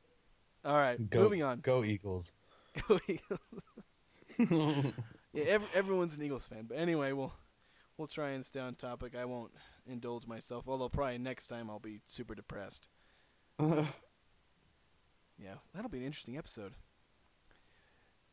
All 0.65 0.77
right, 0.77 1.11
Go, 1.11 1.23
moving 1.23 1.43
on. 1.43 1.61
Go 1.61 1.85
Eagles. 1.85 2.33
Go 2.89 3.01
Eagles. 3.09 4.93
Yeah, 5.33 5.45
every, 5.49 5.69
everyone's 5.75 6.17
an 6.17 6.23
Eagles 6.23 6.47
fan, 6.47 6.65
but 6.67 6.79
anyway, 6.79 7.13
we'll 7.13 7.35
we'll 7.99 8.09
try 8.09 8.31
and 8.31 8.45
stay 8.45 8.59
on 8.59 8.75
topic. 8.75 9.15
I 9.15 9.27
won't 9.27 9.53
indulge 9.87 10.27
myself, 10.27 10.65
although 10.67 10.89
probably 10.89 11.19
next 11.19 11.49
time 11.49 11.69
I'll 11.69 11.79
be 11.79 12.01
super 12.07 12.35
depressed. 12.35 12.89
Yeah, 15.39 15.55
that'll 15.75 15.91
be 15.91 15.99
an 15.99 16.05
interesting 16.05 16.39
episode. 16.39 16.73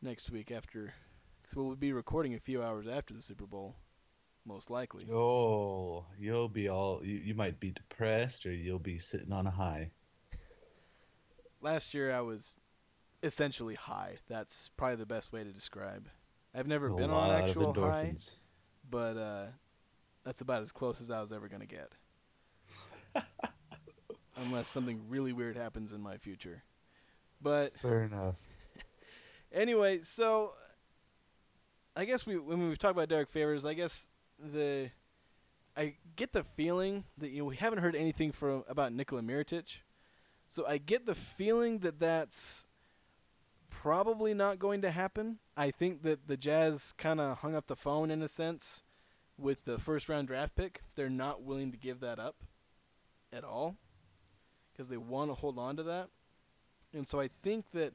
Next 0.02 0.30
week 0.30 0.52
after, 0.52 0.94
because 1.42 1.56
we'll 1.56 1.76
be 1.76 1.94
recording 1.94 2.34
a 2.34 2.40
few 2.40 2.64
hours 2.64 2.88
after 2.88 3.14
the 3.14 3.22
Super 3.22 3.46
Bowl, 3.46 3.76
most 4.46 4.70
likely. 4.70 5.06
oh, 5.12 6.06
you'll 6.18 6.50
be 6.50 6.70
all. 6.70 7.02
You, 7.04 7.16
you 7.16 7.36
might 7.36 7.60
be 7.60 7.72
depressed, 7.72 8.46
or 8.46 8.54
you'll 8.54 8.80
be 8.80 8.98
sitting 8.98 9.32
on 9.32 9.48
a 9.48 9.52
high. 9.52 9.92
Last 11.62 11.94
year 11.94 12.14
I 12.14 12.22
was 12.22 12.54
essentially 13.22 13.76
high. 13.76 14.18
That's 14.28 14.70
probably 14.76 14.98
the 14.98 15.06
best 15.06 15.32
way 15.32 15.44
to 15.44 15.52
describe. 15.52 16.10
I've 16.54 16.68
never 16.68 16.88
a 16.88 16.96
been 16.96 17.12
on 17.12 17.32
actual 17.32 17.74
high, 17.74 18.14
but 18.90 19.18
uh, 19.18 19.46
that's 20.24 20.42
about 20.42 20.62
as 20.62 20.72
close 20.72 21.02
as 21.02 21.10
I 21.12 21.22
was 21.22 21.32
ever 21.32 21.48
gonna 21.48 21.66
get. 21.66 21.92
Unless 24.36 24.68
something 24.68 25.02
really 25.10 25.32
weird 25.32 25.56
happens 25.56 25.94
in 25.94 26.02
my 26.02 26.18
future. 26.18 26.64
But 27.42 27.78
Fair 27.78 28.04
enough. 28.04 28.36
anyway, 29.52 30.02
so 30.02 30.54
I 31.96 32.06
guess 32.06 32.26
we 32.26 32.38
when 32.38 32.68
we've 32.68 32.78
talked 32.78 32.96
about 32.96 33.10
Derrick 33.10 33.30
Favors, 33.30 33.66
I 33.66 33.74
guess 33.74 34.08
the 34.40 34.90
I 35.78 35.96
get 36.16 36.34
the 36.34 36.44
feeling 36.44 37.04
that 37.18 37.30
you 37.30 37.40
know 37.40 37.46
we 37.46 37.58
haven't 37.58 37.80
heard 37.80 37.96
anything 37.96 38.32
from 38.32 38.64
about 38.68 38.94
Nikola 38.94 39.22
Mirotic, 39.22 39.78
so 40.48 40.66
I 40.66 40.78
get 40.78 41.06
the 41.06 41.16
feeling 41.16 41.80
that 41.80 42.00
that's 42.00 42.66
probably 43.70 44.34
not 44.34 44.60
going 44.60 44.82
to 44.82 44.92
happen. 44.92 45.40
I 45.56 45.70
think 45.70 46.04
that 46.04 46.28
the 46.28 46.38
Jazz 46.38 46.94
kind 46.98 47.20
of 47.20 47.40
hung 47.40 47.56
up 47.56 47.68
the 47.68 47.76
phone 47.76 48.10
in 48.10 48.22
a 48.22 48.28
sense 48.28 48.84
with 49.38 49.66
the 49.66 49.78
first 49.78 50.10
round 50.10 50.28
draft 50.28 50.56
pick. 50.56 50.82
They're 50.96 51.10
not 51.10 51.44
willing 51.44 51.72
to 51.72 51.78
give 51.78 52.00
that 52.00 52.20
up 52.20 52.38
at 53.32 53.44
all 53.44 53.78
because 54.74 54.90
they 54.90 54.98
want 54.98 55.30
to 55.30 55.36
hold 55.36 55.58
on 55.58 55.78
to 55.78 55.84
that. 55.84 56.10
And 56.94 57.08
so 57.08 57.20
I 57.20 57.30
think 57.42 57.72
that 57.74 57.94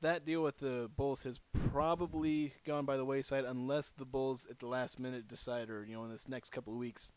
that 0.00 0.24
deal 0.24 0.42
with 0.42 0.58
the 0.58 0.90
Bulls 0.96 1.22
has 1.22 1.40
probably 1.70 2.52
gone 2.64 2.84
by 2.84 2.96
the 2.96 3.04
wayside 3.04 3.44
unless 3.44 3.90
the 3.90 4.04
Bulls 4.04 4.46
at 4.48 4.58
the 4.58 4.66
last 4.66 4.98
minute 4.98 5.28
decide, 5.28 5.70
or 5.70 5.84
you 5.84 5.94
know, 5.94 6.04
in 6.04 6.10
this 6.10 6.28
next 6.28 6.50
couple 6.50 6.72
of 6.72 6.78
weeks, 6.78 7.10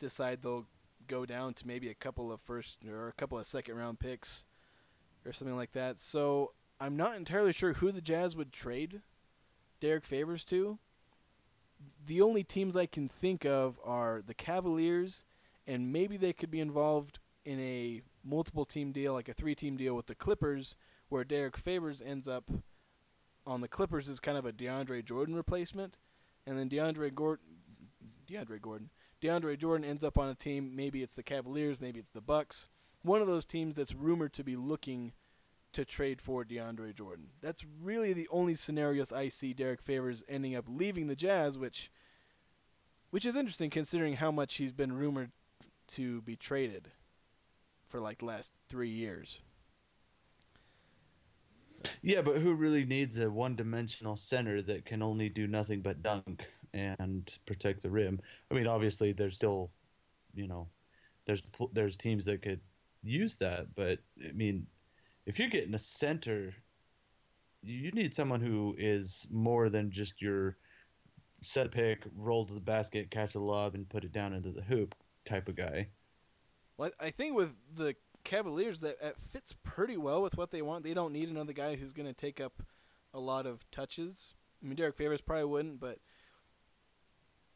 decide 0.00 0.42
they'll 0.42 0.66
go 1.06 1.24
down 1.24 1.54
to 1.54 1.66
maybe 1.66 1.88
a 1.88 1.94
couple 1.94 2.32
of 2.32 2.40
first 2.40 2.78
or 2.88 3.08
a 3.08 3.12
couple 3.12 3.38
of 3.38 3.46
second 3.46 3.76
round 3.76 4.00
picks 4.00 4.44
or 5.24 5.32
something 5.32 5.56
like 5.56 5.72
that. 5.72 5.98
So 5.98 6.52
I'm 6.80 6.96
not 6.96 7.16
entirely 7.16 7.52
sure 7.52 7.74
who 7.74 7.92
the 7.92 8.00
Jazz 8.00 8.36
would 8.36 8.52
trade 8.52 9.00
Derrick 9.80 10.04
Favors 10.04 10.44
to. 10.46 10.78
The 12.04 12.20
only 12.20 12.42
teams 12.42 12.76
I 12.76 12.86
can 12.86 13.08
think 13.08 13.44
of 13.44 13.78
are 13.84 14.22
the 14.24 14.34
Cavaliers, 14.34 15.24
and 15.66 15.92
maybe 15.92 16.16
they 16.16 16.32
could 16.32 16.50
be 16.50 16.60
involved 16.60 17.20
in 17.44 17.60
a 17.60 18.02
multiple 18.28 18.64
team 18.64 18.92
deal, 18.92 19.14
like 19.14 19.28
a 19.28 19.34
three 19.34 19.54
team 19.54 19.76
deal 19.76 19.94
with 19.94 20.06
the 20.06 20.14
Clippers, 20.14 20.76
where 21.08 21.24
Derrick 21.24 21.56
Favors 21.56 22.02
ends 22.02 22.28
up 22.28 22.50
on 23.46 23.60
the 23.60 23.68
Clippers 23.68 24.08
as 24.08 24.20
kind 24.20 24.36
of 24.36 24.44
a 24.44 24.52
DeAndre 24.52 25.04
Jordan 25.04 25.34
replacement, 25.34 25.96
and 26.46 26.58
then 26.58 26.68
DeAndre 26.68 27.14
Gordon, 27.14 27.46
DeAndre 28.28 28.60
Gordon, 28.60 28.90
DeAndre 29.22 29.58
Jordan 29.58 29.88
ends 29.88 30.04
up 30.04 30.18
on 30.18 30.28
a 30.28 30.34
team. 30.34 30.76
Maybe 30.76 31.02
it's 31.02 31.14
the 31.14 31.22
Cavaliers, 31.22 31.80
maybe 31.80 31.98
it's 31.98 32.10
the 32.10 32.20
Bucks. 32.20 32.68
One 33.02 33.22
of 33.22 33.26
those 33.26 33.44
teams 33.44 33.76
that's 33.76 33.94
rumored 33.94 34.32
to 34.34 34.44
be 34.44 34.56
looking 34.56 35.12
to 35.72 35.84
trade 35.84 36.20
for 36.20 36.44
DeAndre 36.44 36.94
Jordan. 36.94 37.28
That's 37.40 37.64
really 37.82 38.12
the 38.12 38.28
only 38.30 38.54
scenarios 38.54 39.12
I 39.12 39.28
see 39.28 39.54
Derrick 39.54 39.82
Favors 39.82 40.24
ending 40.28 40.54
up 40.54 40.64
leaving 40.68 41.06
the 41.06 41.16
Jazz, 41.16 41.58
which, 41.58 41.90
which 43.10 43.26
is 43.26 43.36
interesting 43.36 43.70
considering 43.70 44.16
how 44.16 44.30
much 44.30 44.56
he's 44.56 44.72
been 44.72 44.92
rumored 44.92 45.30
to 45.88 46.20
be 46.22 46.36
traded 46.36 46.90
for 47.88 48.00
like 48.00 48.18
the 48.18 48.26
last 48.26 48.52
three 48.68 48.90
years. 48.90 49.38
Yeah, 52.02 52.22
but 52.22 52.38
who 52.38 52.54
really 52.54 52.84
needs 52.84 53.18
a 53.18 53.30
one-dimensional 53.30 54.16
center 54.16 54.60
that 54.62 54.84
can 54.84 55.02
only 55.02 55.28
do 55.28 55.46
nothing 55.46 55.80
but 55.80 56.02
dunk 56.02 56.44
and 56.74 57.32
protect 57.46 57.82
the 57.82 57.90
rim? 57.90 58.20
I 58.50 58.54
mean, 58.54 58.66
obviously, 58.66 59.12
there's 59.12 59.36
still, 59.36 59.70
you 60.34 60.48
know, 60.48 60.68
there's 61.26 61.42
there's 61.72 61.96
teams 61.96 62.24
that 62.24 62.42
could 62.42 62.60
use 63.02 63.36
that, 63.36 63.74
but 63.74 64.00
I 64.26 64.32
mean, 64.32 64.66
if 65.26 65.38
you're 65.38 65.48
getting 65.48 65.74
a 65.74 65.78
center, 65.78 66.52
you 67.62 67.90
need 67.92 68.14
someone 68.14 68.40
who 68.40 68.74
is 68.78 69.26
more 69.30 69.68
than 69.68 69.90
just 69.90 70.20
your 70.20 70.56
set 71.42 71.70
pick, 71.70 72.04
roll 72.16 72.44
to 72.46 72.54
the 72.54 72.60
basket, 72.60 73.10
catch 73.10 73.34
a 73.34 73.40
lob, 73.40 73.74
and 73.74 73.88
put 73.88 74.04
it 74.04 74.12
down 74.12 74.32
into 74.32 74.50
the 74.50 74.62
hoop 74.62 74.94
type 75.24 75.48
of 75.48 75.56
guy. 75.56 75.86
Well, 76.78 76.90
I 76.98 77.10
think 77.10 77.36
with 77.36 77.54
the 77.74 77.96
Cavaliers, 78.24 78.80
that, 78.80 79.00
that 79.02 79.20
fits 79.20 79.54
pretty 79.62 79.96
well 79.96 80.22
with 80.22 80.36
what 80.36 80.50
they 80.50 80.62
want. 80.62 80.84
They 80.84 80.94
don't 80.94 81.12
need 81.12 81.28
another 81.28 81.52
guy 81.52 81.76
who's 81.76 81.92
going 81.92 82.06
to 82.06 82.14
take 82.14 82.40
up 82.40 82.62
a 83.12 83.20
lot 83.20 83.46
of 83.46 83.70
touches. 83.70 84.34
I 84.62 84.66
mean, 84.66 84.76
Derrick 84.76 84.96
Favors 84.96 85.20
probably 85.20 85.44
wouldn't, 85.44 85.80
but 85.80 85.98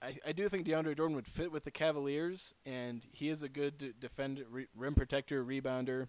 I, 0.02 0.16
I 0.26 0.32
do 0.32 0.48
think 0.48 0.66
DeAndre 0.66 0.96
Jordan 0.96 1.14
would 1.16 1.28
fit 1.28 1.52
with 1.52 1.64
the 1.64 1.70
Cavaliers, 1.70 2.54
and 2.66 3.06
he 3.12 3.28
is 3.28 3.42
a 3.42 3.48
good 3.48 3.94
defender, 4.00 4.42
re- 4.50 4.66
rim 4.76 4.94
protector, 4.94 5.44
rebounder. 5.44 6.08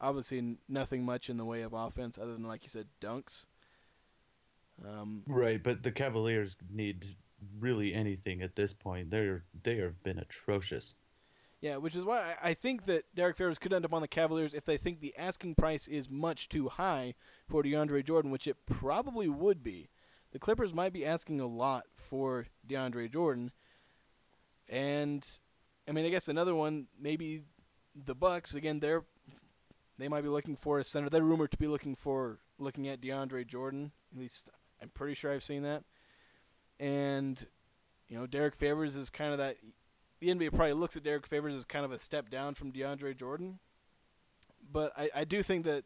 Obviously, 0.00 0.38
n- 0.38 0.58
nothing 0.68 1.04
much 1.04 1.28
in 1.28 1.36
the 1.36 1.44
way 1.44 1.62
of 1.62 1.72
offense 1.72 2.18
other 2.18 2.32
than, 2.32 2.44
like 2.44 2.62
you 2.62 2.70
said, 2.70 2.86
dunks. 3.00 3.44
Um, 4.84 5.22
Right, 5.26 5.62
but 5.62 5.82
the 5.82 5.92
Cavaliers 5.92 6.56
need 6.70 7.04
really 7.60 7.92
anything 7.94 8.42
at 8.42 8.56
this 8.56 8.72
point. 8.72 9.10
They're 9.10 9.44
they 9.62 9.76
have 9.76 10.02
been 10.02 10.18
atrocious. 10.18 10.94
Yeah, 11.64 11.78
which 11.78 11.96
is 11.96 12.04
why 12.04 12.34
I, 12.42 12.52
think 12.52 12.84
that 12.84 13.04
Derrick 13.14 13.38
Favors 13.38 13.56
could 13.56 13.72
end 13.72 13.86
up 13.86 13.94
on 13.94 14.02
the 14.02 14.06
Cavaliers 14.06 14.52
if 14.52 14.66
they 14.66 14.76
think 14.76 15.00
the 15.00 15.14
asking 15.16 15.54
price 15.54 15.88
is 15.88 16.10
much 16.10 16.50
too 16.50 16.68
high 16.68 17.14
for 17.48 17.62
DeAndre 17.62 18.04
Jordan, 18.04 18.30
which 18.30 18.46
it 18.46 18.58
probably 18.66 19.30
would 19.30 19.62
be. 19.62 19.88
The 20.32 20.38
Clippers 20.38 20.74
might 20.74 20.92
be 20.92 21.06
asking 21.06 21.40
a 21.40 21.46
lot 21.46 21.84
for 21.96 22.48
DeAndre 22.68 23.10
Jordan, 23.10 23.50
and 24.68 25.24
I 25.88 25.92
mean, 25.92 26.04
I 26.04 26.10
guess 26.10 26.28
another 26.28 26.54
one 26.54 26.88
maybe 27.00 27.44
the 27.94 28.14
Bucks 28.14 28.54
again. 28.54 28.80
They're 28.80 29.04
they 29.96 30.08
might 30.08 30.20
be 30.20 30.28
looking 30.28 30.56
for 30.56 30.78
a 30.78 30.84
center. 30.84 31.08
They're 31.08 31.22
rumored 31.22 31.52
to 31.52 31.56
be 31.56 31.66
looking 31.66 31.94
for 31.94 32.40
looking 32.58 32.88
at 32.88 33.00
DeAndre 33.00 33.46
Jordan. 33.46 33.92
At 34.12 34.20
least 34.20 34.50
I'm 34.82 34.90
pretty 34.90 35.14
sure 35.14 35.32
I've 35.32 35.42
seen 35.42 35.62
that. 35.62 35.84
And 36.78 37.46
you 38.06 38.18
know, 38.18 38.26
Derek 38.26 38.54
Favors 38.54 38.96
is 38.96 39.08
kind 39.08 39.32
of 39.32 39.38
that 39.38 39.56
the 40.24 40.34
NBA 40.34 40.50
probably 40.54 40.72
looks 40.72 40.96
at 40.96 41.02
Derrick 41.02 41.26
Favors 41.26 41.54
as 41.54 41.64
kind 41.64 41.84
of 41.84 41.92
a 41.92 41.98
step 41.98 42.30
down 42.30 42.54
from 42.54 42.72
DeAndre 42.72 43.16
Jordan. 43.16 43.58
But 44.72 44.92
I, 44.96 45.10
I 45.14 45.24
do 45.24 45.42
think 45.42 45.64
that 45.66 45.84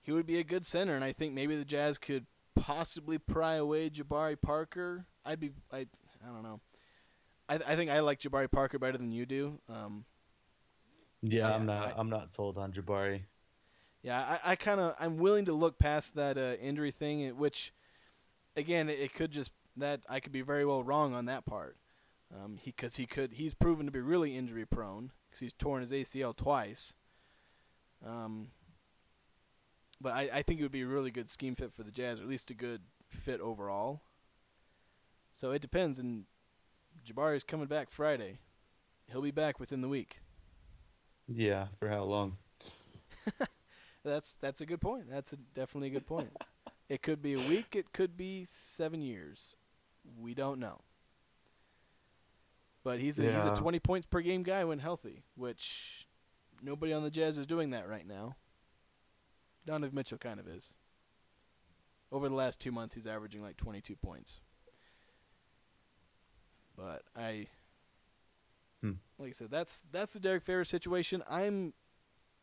he 0.00 0.12
would 0.12 0.26
be 0.26 0.38
a 0.38 0.44
good 0.44 0.64
center, 0.64 0.94
and 0.94 1.04
I 1.04 1.12
think 1.12 1.34
maybe 1.34 1.56
the 1.56 1.64
Jazz 1.64 1.98
could 1.98 2.26
possibly 2.54 3.18
pry 3.18 3.54
away 3.54 3.90
Jabari 3.90 4.40
Parker. 4.40 5.06
I'd 5.24 5.40
be 5.40 5.50
I 5.72 5.78
I 5.78 6.32
don't 6.32 6.42
know. 6.42 6.60
I 7.48 7.56
I 7.66 7.76
think 7.76 7.90
I 7.90 8.00
like 8.00 8.20
Jabari 8.20 8.50
Parker 8.50 8.78
better 8.78 8.98
than 8.98 9.10
you 9.10 9.26
do. 9.26 9.58
Um, 9.68 10.04
Yeah, 11.22 11.48
Yeah, 11.48 11.54
I'm 11.54 11.66
not 11.66 11.88
I- 11.88 11.96
I, 11.96 12.00
am 12.00 12.08
not 12.08 12.30
sold 12.30 12.56
on 12.56 12.72
Jabari. 12.72 13.24
yeah, 14.02 14.38
I, 14.44 14.52
I 14.52 14.56
kind 14.56 14.80
of 14.80 14.94
I'm 15.00 15.16
willing 15.18 15.46
to 15.46 15.52
look 15.52 15.78
past 15.78 16.14
that 16.14 16.38
uh, 16.38 16.54
injury 16.62 16.92
thing, 16.92 17.36
which 17.36 17.72
again 18.56 18.88
it, 18.88 19.00
it 19.00 19.12
could 19.14 19.32
just 19.32 19.50
that 19.76 20.02
I 20.08 20.20
could 20.20 20.32
be 20.32 20.42
very 20.42 20.64
well 20.64 20.84
wrong 20.84 21.14
on 21.14 21.24
that 21.24 21.44
part. 21.44 21.76
Um, 22.32 22.58
he 22.60 22.70
because 22.70 22.96
he 22.96 23.06
could 23.06 23.32
he's 23.34 23.54
proven 23.54 23.86
to 23.86 23.92
be 23.92 24.00
really 24.00 24.36
injury 24.36 24.64
prone 24.64 25.10
because 25.28 25.40
he's 25.40 25.52
torn 25.52 25.80
his 25.80 25.90
ACL 25.90 26.36
twice. 26.36 26.92
Um, 28.06 28.48
but 30.00 30.12
I, 30.12 30.30
I 30.34 30.42
think 30.42 30.60
it 30.60 30.62
would 30.62 30.72
be 30.72 30.82
a 30.82 30.86
really 30.86 31.10
good 31.10 31.28
scheme 31.28 31.54
fit 31.54 31.72
for 31.74 31.82
the 31.82 31.90
Jazz, 31.90 32.20
or 32.20 32.22
at 32.22 32.28
least 32.28 32.50
a 32.50 32.54
good 32.54 32.82
fit 33.08 33.40
overall. 33.40 34.00
So 35.32 35.50
it 35.50 35.60
depends, 35.60 35.98
and 35.98 36.24
Jabari's 37.04 37.44
coming 37.44 37.66
back 37.66 37.90
Friday. 37.90 38.38
He'll 39.10 39.22
be 39.22 39.30
back 39.30 39.58
within 39.58 39.80
the 39.80 39.88
week. 39.88 40.20
Yeah, 41.28 41.66
for 41.78 41.88
how 41.88 42.04
long? 42.04 42.38
That's 44.04 44.34
that's 44.40 44.62
a 44.62 44.66
good 44.66 44.80
point. 44.80 45.10
That's 45.10 45.34
a, 45.34 45.36
definitely 45.36 45.88
a 45.88 45.92
good 45.92 46.06
point. 46.06 46.30
it 46.88 47.02
could 47.02 47.20
be 47.20 47.34
a 47.34 47.38
week. 47.38 47.76
It 47.76 47.92
could 47.92 48.16
be 48.16 48.46
seven 48.46 49.02
years. 49.02 49.56
We 50.18 50.32
don't 50.32 50.58
know. 50.58 50.80
But 52.82 52.98
he's 53.00 53.18
a, 53.18 53.22
he's 53.22 53.44
a 53.44 53.56
20 53.60 53.78
points 53.80 54.06
per 54.06 54.20
game 54.22 54.42
guy 54.42 54.64
when 54.64 54.78
healthy, 54.78 55.22
which 55.36 56.06
nobody 56.62 56.92
on 56.92 57.02
the 57.02 57.10
Jazz 57.10 57.36
is 57.38 57.46
doing 57.46 57.70
that 57.70 57.88
right 57.88 58.06
now. 58.06 58.36
Donovan 59.66 59.94
Mitchell 59.94 60.16
kind 60.18 60.40
of 60.40 60.48
is. 60.48 60.72
Over 62.10 62.28
the 62.28 62.34
last 62.34 62.58
two 62.58 62.72
months, 62.72 62.94
he's 62.94 63.06
averaging 63.06 63.42
like 63.42 63.56
22 63.58 63.96
points. 63.96 64.40
But 66.76 67.02
I, 67.14 67.48
Hmm. 68.82 68.92
like 69.18 69.28
I 69.28 69.32
said, 69.32 69.50
that's 69.50 69.84
that's 69.92 70.14
the 70.14 70.20
Derrick 70.20 70.42
Favors 70.42 70.70
situation. 70.70 71.22
I'm, 71.28 71.74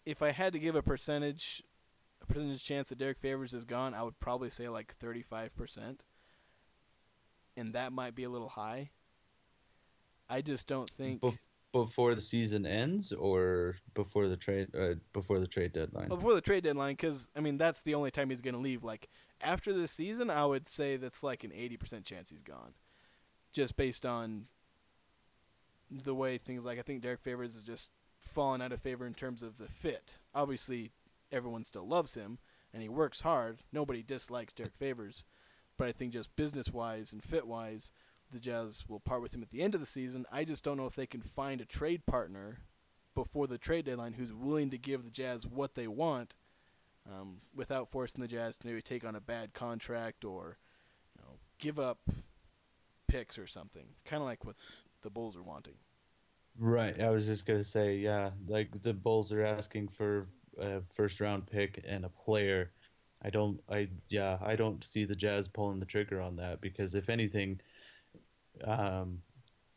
if 0.06 0.22
I 0.22 0.32
had 0.32 0.54
to 0.54 0.60
give 0.60 0.76
a 0.76 0.84
percentage, 0.84 1.64
a 2.22 2.28
percentage 2.28 2.64
chance 2.64 2.90
that 2.90 3.00
Derrick 3.00 3.18
Favors 3.18 3.56
is 3.56 3.66
gone, 3.66 3.96
I 3.96 4.04
would 4.04 4.20
probably 4.20 4.52
say 4.52 4.70
like 4.70 4.96
35 5.00 5.56
percent, 5.56 6.06
and 7.58 7.74
that 7.74 7.92
might 7.92 8.14
be 8.14 8.24
a 8.24 8.30
little 8.30 8.50
high. 8.50 8.92
I 10.30 10.42
just 10.42 10.68
don't 10.68 10.90
think. 10.90 11.22
Bef- 11.22 11.38
before 11.74 12.16
the 12.16 12.22
season 12.22 12.66
ends 12.66 13.12
or 13.12 13.76
before 13.94 14.28
the 14.28 14.38
trade 14.38 14.70
uh, 14.76 14.96
before 15.14 15.40
the 15.40 15.48
trade 15.48 15.74
deadline. 15.74 16.08
Before 16.08 16.34
the 16.34 16.42
trade 16.42 16.64
deadline, 16.64 16.94
because 16.94 17.30
I 17.36 17.40
mean 17.40 17.58
that's 17.58 17.84
the 17.84 17.94
only 17.94 18.12
time 18.12 18.30
he's 18.30 18.42
going 18.42 18.54
to 18.56 18.60
leave. 18.60 18.84
Like 18.84 19.10
after 19.42 19.74
this 19.74 19.92
season, 19.92 20.30
I 20.30 20.46
would 20.46 20.68
say 20.68 20.98
that's 20.98 21.24
like 21.24 21.44
an 21.44 21.52
eighty 21.54 21.78
percent 21.78 22.06
chance 22.06 22.30
he's 22.30 22.42
gone, 22.42 22.74
just 23.52 23.76
based 23.76 24.06
on 24.06 24.46
the 25.92 26.16
way 26.16 26.38
things 26.38 26.66
like 26.66 26.80
I 26.80 26.82
think 26.82 27.02
Derrick 27.02 27.22
Favors 27.22 27.56
is 27.56 27.64
just 27.64 27.92
fallen 28.20 28.62
out 28.62 28.72
of 28.72 28.82
favor 28.82 29.06
in 29.06 29.14
terms 29.14 29.44
of 29.44 29.58
the 29.58 29.68
fit. 29.68 30.16
Obviously, 30.34 30.92
everyone 31.32 31.64
still 31.64 31.88
loves 31.88 32.14
him 32.14 32.40
and 32.74 32.82
he 32.82 32.90
works 32.90 33.22
hard. 33.22 33.60
Nobody 33.72 34.04
dislikes 34.04 34.54
Derrick 34.54 34.76
Favors, 34.78 35.24
but 35.78 35.88
I 35.88 35.92
think 35.92 36.14
just 36.14 36.36
business 36.36 36.72
wise 36.72 37.14
and 37.14 37.24
fit 37.24 37.48
wise, 37.48 37.92
the 38.32 38.40
Jazz 38.40 38.84
will 38.88 39.00
part 39.00 39.22
with 39.22 39.34
him 39.34 39.42
at 39.42 39.50
the 39.50 39.62
end 39.62 39.74
of 39.74 39.80
the 39.80 39.86
season. 39.86 40.26
I 40.32 40.44
just 40.44 40.64
don't 40.64 40.78
know 40.78 40.86
if 40.86 40.96
they 40.96 41.06
can 41.06 41.22
find 41.22 41.62
a 41.62 41.66
trade 41.66 42.06
partner 42.06 42.60
before 43.16 43.48
the 43.48 43.58
trade 43.58 43.86
deadline 43.86 44.14
who's 44.14 44.34
willing 44.34 44.70
to 44.70 44.78
give 44.78 45.04
the 45.04 45.10
Jazz 45.10 45.46
what 45.46 45.76
they 45.76 45.88
want 45.88 46.36
um, 47.12 47.38
without 47.56 47.90
forcing 47.90 48.22
the 48.22 48.28
Jazz 48.28 48.58
to 48.58 48.68
maybe 48.68 48.82
take 48.82 49.06
on 49.06 49.16
a 49.16 49.22
bad 49.22 49.54
contract 49.54 50.24
or 50.24 50.58
you 51.16 51.24
know 51.24 51.38
give 51.58 51.80
up 51.80 52.00
picks 53.08 53.38
or 53.38 53.48
something. 53.48 53.86
Kind 54.06 54.22
of 54.22 54.28
like 54.28 54.46
what 54.46 54.56
the 55.02 55.10
Bulls 55.10 55.36
are 55.36 55.44
wanting. 55.44 55.76
Right. 56.60 57.00
I 57.02 57.10
was 57.10 57.26
just 57.26 57.46
gonna 57.46 57.64
say, 57.64 57.98
yeah, 57.98 58.32
like 58.48 58.82
the 58.82 58.94
Bulls 58.94 59.32
are 59.32 59.44
asking 59.44 59.88
for 59.88 60.28
a 60.60 60.82
first 60.82 61.22
round 61.22 61.48
pick 61.48 61.84
and 61.88 62.06
a 62.06 62.10
player. 62.10 62.72
I 63.24 63.30
don't. 63.30 63.60
I 63.70 63.90
yeah. 64.10 64.38
I 64.44 64.56
don't 64.56 64.84
see 64.84 65.06
the 65.06 65.16
Jazz 65.16 65.48
pulling 65.48 65.80
the 65.80 65.86
trigger 65.86 66.22
on 66.22 66.36
that 66.38 66.62
because 66.62 66.94
if 66.94 67.10
anything, 67.10 67.60
um, 68.66 69.22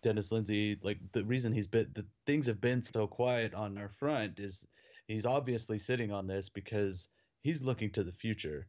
Dennis 0.02 0.32
Lindsay, 0.32 0.78
like 0.82 0.98
the 1.12 1.24
reason 1.24 1.52
he's 1.52 1.66
been 1.66 1.90
the 1.94 2.06
things 2.26 2.46
have 2.46 2.60
been 2.60 2.82
so 2.82 3.06
quiet 3.06 3.54
on 3.54 3.78
our 3.78 3.88
front 3.88 4.40
is 4.40 4.66
he's 5.06 5.26
obviously 5.26 5.78
sitting 5.78 6.12
on 6.12 6.26
this 6.26 6.48
because 6.48 7.08
he's 7.42 7.62
looking 7.62 7.90
to 7.92 8.02
the 8.02 8.12
future. 8.12 8.66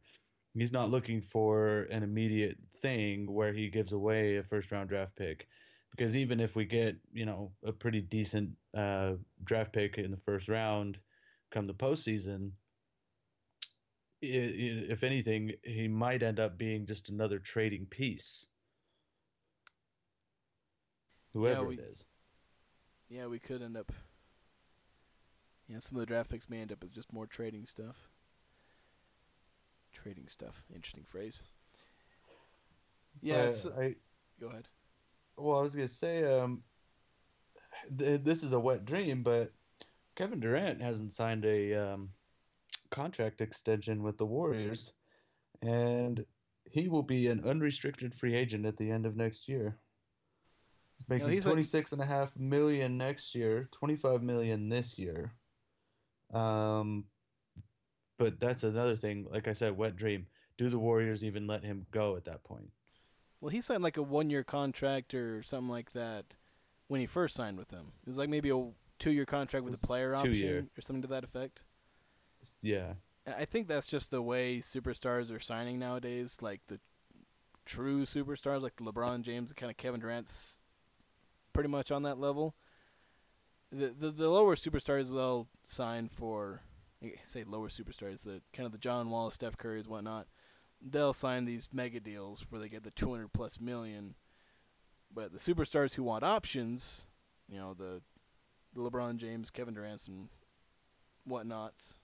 He's 0.54 0.72
not 0.72 0.90
looking 0.90 1.22
for 1.22 1.84
an 1.90 2.02
immediate 2.02 2.58
thing 2.82 3.32
where 3.32 3.52
he 3.54 3.70
gives 3.70 3.92
away 3.92 4.36
a 4.36 4.42
first 4.42 4.70
round 4.70 4.90
draft 4.90 5.16
pick 5.16 5.46
because 5.90 6.16
even 6.16 6.40
if 6.40 6.56
we 6.56 6.64
get 6.64 6.96
you 7.12 7.24
know 7.24 7.52
a 7.64 7.72
pretty 7.72 8.00
decent 8.00 8.50
uh, 8.76 9.12
draft 9.44 9.72
pick 9.72 9.98
in 9.98 10.10
the 10.10 10.16
first 10.16 10.48
round 10.48 10.98
come 11.50 11.66
the 11.66 11.74
postseason, 11.74 12.50
i 14.24 14.26
i 14.26 14.92
if 14.94 15.02
anything, 15.02 15.52
he 15.62 15.88
might 15.88 16.22
end 16.22 16.40
up 16.40 16.58
being 16.58 16.86
just 16.86 17.08
another 17.08 17.38
trading 17.38 17.86
piece. 17.86 18.46
Whoever 21.32 21.64
we- 21.66 21.78
it 21.78 21.80
is. 21.80 22.04
Yeah, 23.08 23.26
we 23.26 23.38
could 23.38 23.62
end 23.62 23.76
up. 23.76 23.92
Yeah, 25.68 25.78
some 25.78 25.96
of 25.96 26.00
the 26.00 26.06
draft 26.06 26.30
picks 26.30 26.48
may 26.48 26.60
end 26.60 26.72
up 26.72 26.82
as 26.82 26.90
just 26.90 27.12
more 27.12 27.26
trading 27.26 27.66
stuff. 27.66 28.08
Trading 29.92 30.28
stuff. 30.28 30.64
Interesting 30.74 31.04
phrase. 31.04 31.40
Yeah, 33.20 33.44
Uh, 33.44 33.50
so, 33.52 33.72
I 33.78 33.96
go 34.40 34.48
ahead. 34.48 34.68
well, 35.36 35.58
I 35.58 35.62
was 35.62 35.74
gonna 35.74 35.88
say, 35.88 36.24
um, 36.24 36.64
th- 37.96 38.22
this 38.22 38.42
is 38.42 38.52
a 38.52 38.60
wet 38.60 38.84
dream, 38.84 39.22
but 39.22 39.52
Kevin 40.16 40.40
Durant 40.40 40.80
hasn't 40.80 41.12
signed 41.12 41.44
a 41.44 41.74
um, 41.74 42.12
contract 42.90 43.40
extension 43.40 44.02
with 44.02 44.18
the 44.18 44.26
Warriors, 44.26 44.94
and 45.60 46.24
he 46.70 46.88
will 46.88 47.02
be 47.02 47.28
an 47.28 47.44
unrestricted 47.44 48.14
free 48.14 48.34
agent 48.34 48.66
at 48.66 48.76
the 48.76 48.90
end 48.90 49.06
of 49.06 49.16
next 49.16 49.48
year. 49.48 49.78
He's 51.02 51.08
making 51.08 51.30
he's 51.30 51.46
a- 51.46 51.48
twenty 51.48 51.64
six 51.64 51.92
and 51.92 52.00
a 52.00 52.06
half 52.06 52.36
million 52.36 52.96
next 52.96 53.34
year, 53.34 53.68
twenty 53.72 53.96
five 53.96 54.22
million 54.22 54.68
this 54.68 54.98
year. 54.98 55.32
Um, 56.32 57.04
but 58.18 58.38
that's 58.40 58.62
another 58.62 58.96
thing. 58.96 59.26
Like 59.30 59.48
I 59.48 59.52
said, 59.52 59.76
wet 59.76 59.96
dream. 59.96 60.26
Do 60.58 60.68
the 60.68 60.78
Warriors 60.78 61.24
even 61.24 61.46
let 61.46 61.64
him 61.64 61.86
go 61.90 62.16
at 62.16 62.24
that 62.26 62.44
point? 62.44 62.70
Well, 63.40 63.50
he 63.50 63.60
signed 63.60 63.82
like 63.82 63.96
a 63.96 64.02
one-year 64.02 64.44
contract 64.44 65.14
or 65.14 65.42
something 65.42 65.68
like 65.68 65.92
that 65.92 66.36
when 66.86 67.00
he 67.00 67.06
first 67.06 67.34
signed 67.34 67.58
with 67.58 67.68
them. 67.68 67.92
It 68.02 68.08
was 68.08 68.18
like 68.18 68.28
maybe 68.28 68.50
a 68.50 68.68
two-year 68.98 69.26
contract 69.26 69.64
with 69.64 69.82
a 69.82 69.86
player 69.86 70.14
option 70.14 70.70
or 70.76 70.82
something 70.82 71.02
to 71.02 71.08
that 71.08 71.24
effect. 71.24 71.64
Yeah. 72.60 72.94
I 73.26 73.32
I 73.42 73.44
think 73.44 73.66
that's 73.66 73.86
just 73.86 74.10
the 74.10 74.22
way 74.22 74.58
superstars 74.58 75.34
are 75.34 75.40
signing 75.40 75.78
nowadays. 75.78 76.38
Like 76.40 76.60
the 76.68 76.78
true 77.64 78.04
superstars, 78.04 78.62
like 78.62 78.76
LeBron 78.76 79.22
James 79.22 79.50
and 79.50 79.56
kind 79.56 79.70
of 79.70 79.76
Kevin 79.76 80.00
Durant's, 80.00 80.60
pretty 81.52 81.68
much 81.68 81.90
on 81.90 82.02
that 82.02 82.18
level. 82.18 82.54
The 83.70 83.94
the, 83.98 84.10
the 84.10 84.28
lower 84.28 84.56
superstars 84.56 85.10
they'll 85.10 85.48
sign 85.64 86.08
for, 86.08 86.62
say 87.24 87.44
lower 87.44 87.68
superstars, 87.68 88.22
the 88.22 88.42
kind 88.52 88.66
of 88.66 88.72
the 88.72 88.78
John 88.78 89.10
Wall, 89.10 89.30
Steph 89.30 89.56
Curry's, 89.56 89.88
whatnot. 89.88 90.26
They'll 90.80 91.12
sign 91.12 91.44
these 91.44 91.68
mega 91.72 92.00
deals 92.00 92.44
where 92.48 92.60
they 92.60 92.68
get 92.68 92.82
the 92.82 92.90
200 92.90 93.32
plus 93.32 93.60
million. 93.60 94.14
But 95.14 95.32
the 95.32 95.38
superstars 95.38 95.94
who 95.94 96.02
want 96.02 96.24
options, 96.24 97.06
you 97.48 97.58
know, 97.58 97.74
the, 97.74 98.00
the 98.74 98.80
LeBron 98.80 99.16
James, 99.18 99.50
Kevin 99.50 99.74
Durant's, 99.74 100.08
and 100.08 100.28
whatnots, 101.28 101.94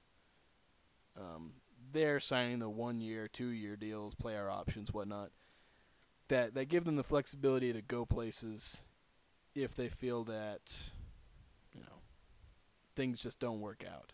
um, 1.18 1.54
they're 1.92 2.20
signing 2.20 2.58
the 2.58 2.68
one 2.68 3.00
year, 3.00 3.28
two 3.28 3.48
year 3.48 3.76
deals, 3.76 4.14
player 4.14 4.50
options, 4.50 4.92
whatnot. 4.92 5.30
That 6.28 6.54
that 6.54 6.68
give 6.68 6.84
them 6.84 6.96
the 6.96 7.02
flexibility 7.02 7.72
to 7.72 7.80
go 7.80 8.04
places 8.04 8.82
if 9.62 9.74
they 9.74 9.88
feel 9.88 10.24
that 10.24 10.76
you 11.74 11.80
know 11.80 12.00
things 12.96 13.20
just 13.20 13.38
don't 13.40 13.60
work 13.60 13.84
out. 13.90 14.12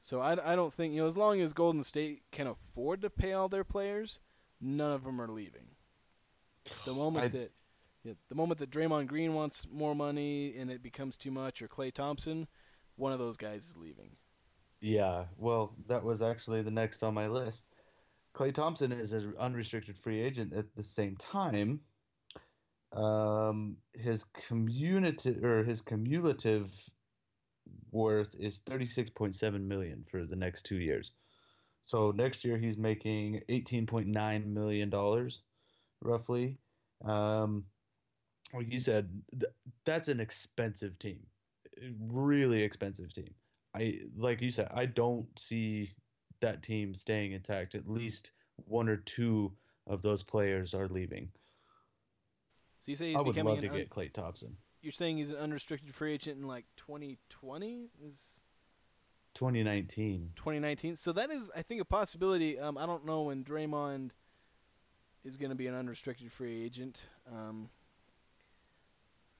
So 0.00 0.20
I, 0.20 0.52
I 0.52 0.56
don't 0.56 0.72
think 0.72 0.94
you 0.94 1.00
know 1.00 1.06
as 1.06 1.16
long 1.16 1.40
as 1.40 1.52
Golden 1.52 1.82
State 1.84 2.22
can 2.32 2.46
afford 2.46 3.02
to 3.02 3.10
pay 3.10 3.32
all 3.32 3.48
their 3.48 3.64
players, 3.64 4.18
none 4.60 4.92
of 4.92 5.04
them 5.04 5.20
are 5.20 5.28
leaving. 5.28 5.68
The 6.84 6.92
moment 6.94 7.24
I- 7.26 7.28
that 7.38 7.52
yeah, 8.04 8.14
the 8.28 8.34
moment 8.34 8.58
that 8.58 8.70
Draymond 8.70 9.06
Green 9.06 9.32
wants 9.32 9.66
more 9.70 9.94
money 9.94 10.56
and 10.58 10.70
it 10.72 10.82
becomes 10.82 11.16
too 11.16 11.30
much, 11.30 11.62
or 11.62 11.68
Klay 11.68 11.92
Thompson, 11.92 12.48
one 12.96 13.12
of 13.12 13.20
those 13.20 13.36
guys 13.36 13.64
is 13.64 13.76
leaving. 13.76 14.16
Yeah, 14.80 15.26
well, 15.38 15.76
that 15.86 16.02
was 16.02 16.20
actually 16.20 16.62
the 16.62 16.70
next 16.72 17.04
on 17.04 17.14
my 17.14 17.28
list. 17.28 17.68
Klay 18.34 18.52
Thompson 18.52 18.90
is 18.90 19.12
an 19.12 19.34
unrestricted 19.38 19.96
free 19.96 20.20
agent 20.20 20.52
at 20.52 20.74
the 20.74 20.82
same 20.82 21.14
time. 21.16 21.78
Um, 22.92 23.76
his 23.94 24.24
cumulative 24.46 25.42
or 25.42 25.64
his 25.64 25.80
cumulative 25.80 26.70
worth 27.90 28.34
is 28.38 28.60
thirty 28.66 28.86
six 28.86 29.10
point 29.10 29.34
seven 29.34 29.66
million 29.66 30.04
for 30.10 30.24
the 30.24 30.36
next 30.36 30.64
two 30.64 30.76
years. 30.76 31.12
So 31.82 32.10
next 32.12 32.44
year 32.44 32.58
he's 32.58 32.76
making 32.76 33.42
eighteen 33.48 33.86
point 33.86 34.08
nine 34.08 34.52
million 34.52 34.90
dollars, 34.90 35.42
roughly. 36.02 36.58
Um, 37.04 37.64
like 38.54 38.70
you 38.70 38.78
said, 38.78 39.08
th- 39.32 39.52
that's 39.84 40.08
an 40.08 40.20
expensive 40.20 40.98
team, 40.98 41.20
really 41.98 42.62
expensive 42.62 43.12
team. 43.12 43.34
I 43.74 44.00
like 44.16 44.42
you 44.42 44.50
said, 44.50 44.68
I 44.74 44.86
don't 44.86 45.26
see 45.38 45.92
that 46.40 46.62
team 46.62 46.94
staying 46.94 47.32
intact. 47.32 47.74
At 47.74 47.88
least 47.88 48.32
one 48.66 48.88
or 48.88 48.98
two 48.98 49.52
of 49.86 50.02
those 50.02 50.22
players 50.22 50.74
are 50.74 50.88
leaving. 50.88 51.30
So 52.82 52.90
you 52.90 52.96
say 52.96 53.08
he's 53.08 53.16
I 53.16 53.20
would 53.20 53.34
becoming 53.34 53.54
love 53.54 53.62
to 53.62 53.68
un- 53.70 53.76
get 53.76 53.90
Klay 53.90 54.12
Thompson. 54.12 54.56
you're 54.82 54.92
saying 54.92 55.16
he's 55.16 55.30
an 55.30 55.36
unrestricted 55.36 55.94
free 55.94 56.12
agent 56.14 56.40
in 56.40 56.46
like 56.46 56.64
2020 56.76 57.86
is 58.04 58.40
2019. 59.34 60.32
2019. 60.36 60.96
So 60.96 61.12
that 61.12 61.30
is, 61.30 61.50
I 61.56 61.62
think, 61.62 61.80
a 61.80 61.84
possibility. 61.84 62.58
Um, 62.58 62.76
I 62.76 62.84
don't 62.84 63.06
know 63.06 63.22
when 63.22 63.44
Draymond 63.44 64.10
is 65.24 65.36
going 65.36 65.50
to 65.50 65.56
be 65.56 65.68
an 65.68 65.74
unrestricted 65.74 66.30
free 66.32 66.64
agent. 66.64 67.04
Um, 67.30 67.70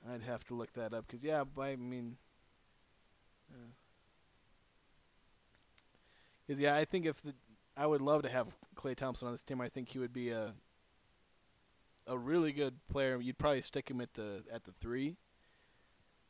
I'd 0.09 0.23
have 0.23 0.45
to 0.45 0.55
look 0.55 0.73
that 0.75 0.95
up 0.95 1.07
because, 1.07 1.23
yeah, 1.23 1.43
I 1.59 1.77
mean, 1.77 2.17
because 6.47 6.61
yeah, 6.61 6.77
I 6.77 6.85
think 6.85 7.05
if 7.05 7.21
the 7.23 7.35
I 7.77 7.87
would 7.87 8.01
love 8.01 8.23
to 8.23 8.29
have 8.29 8.49
Klay 8.77 8.95
Thompson 8.95 9.27
on 9.29 9.35
this 9.35 9.43
team. 9.43 9.61
I 9.61 9.69
think 9.69 9.89
he 9.89 9.99
would 9.99 10.13
be 10.13 10.31
a 10.31 10.55
a 12.07 12.19
really 12.19 12.53
good 12.53 12.75
player. 12.91 13.21
You'd 13.21 13.39
probably 13.39 13.61
stick 13.63 13.91
him 13.91 14.01
at 14.01 14.15
the 14.15 14.45
at 14.53 14.65
the 14.65 14.73
three. 14.81 15.17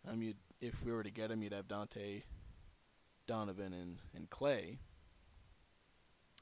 Um, 0.08 0.22
you'd 0.22 0.36
if 0.60 0.84
we 0.84 0.92
were 0.92 1.02
to 1.02 1.10
get 1.10 1.30
him, 1.30 1.42
you'd 1.42 1.52
have 1.52 1.68
Dante, 1.68 2.22
Donovan, 3.26 3.72
and 3.72 3.98
and 4.14 4.30
Klay. 4.30 4.78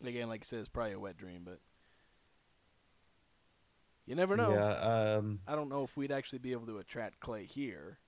Again, 0.05 0.29
like 0.29 0.43
I 0.43 0.45
said, 0.45 0.61
it's 0.61 0.69
probably 0.69 0.93
a 0.93 1.01
wet 1.01 1.17
dream, 1.19 1.43
but 1.45 1.61
you 4.07 4.15
never 4.15 4.37
know. 4.37 4.51
Yeah. 4.53 5.17
Um, 5.19 5.41
I 5.47 5.55
don't 5.55 5.69
know 5.69 5.85
if 5.85 5.97
we'd 5.97 6.13
actually 6.13 6.39
be 6.39 6.53
able 6.53 6.67
to 6.67 6.79
attract 6.79 7.21
Klay 7.21 7.47
here. 7.47 7.99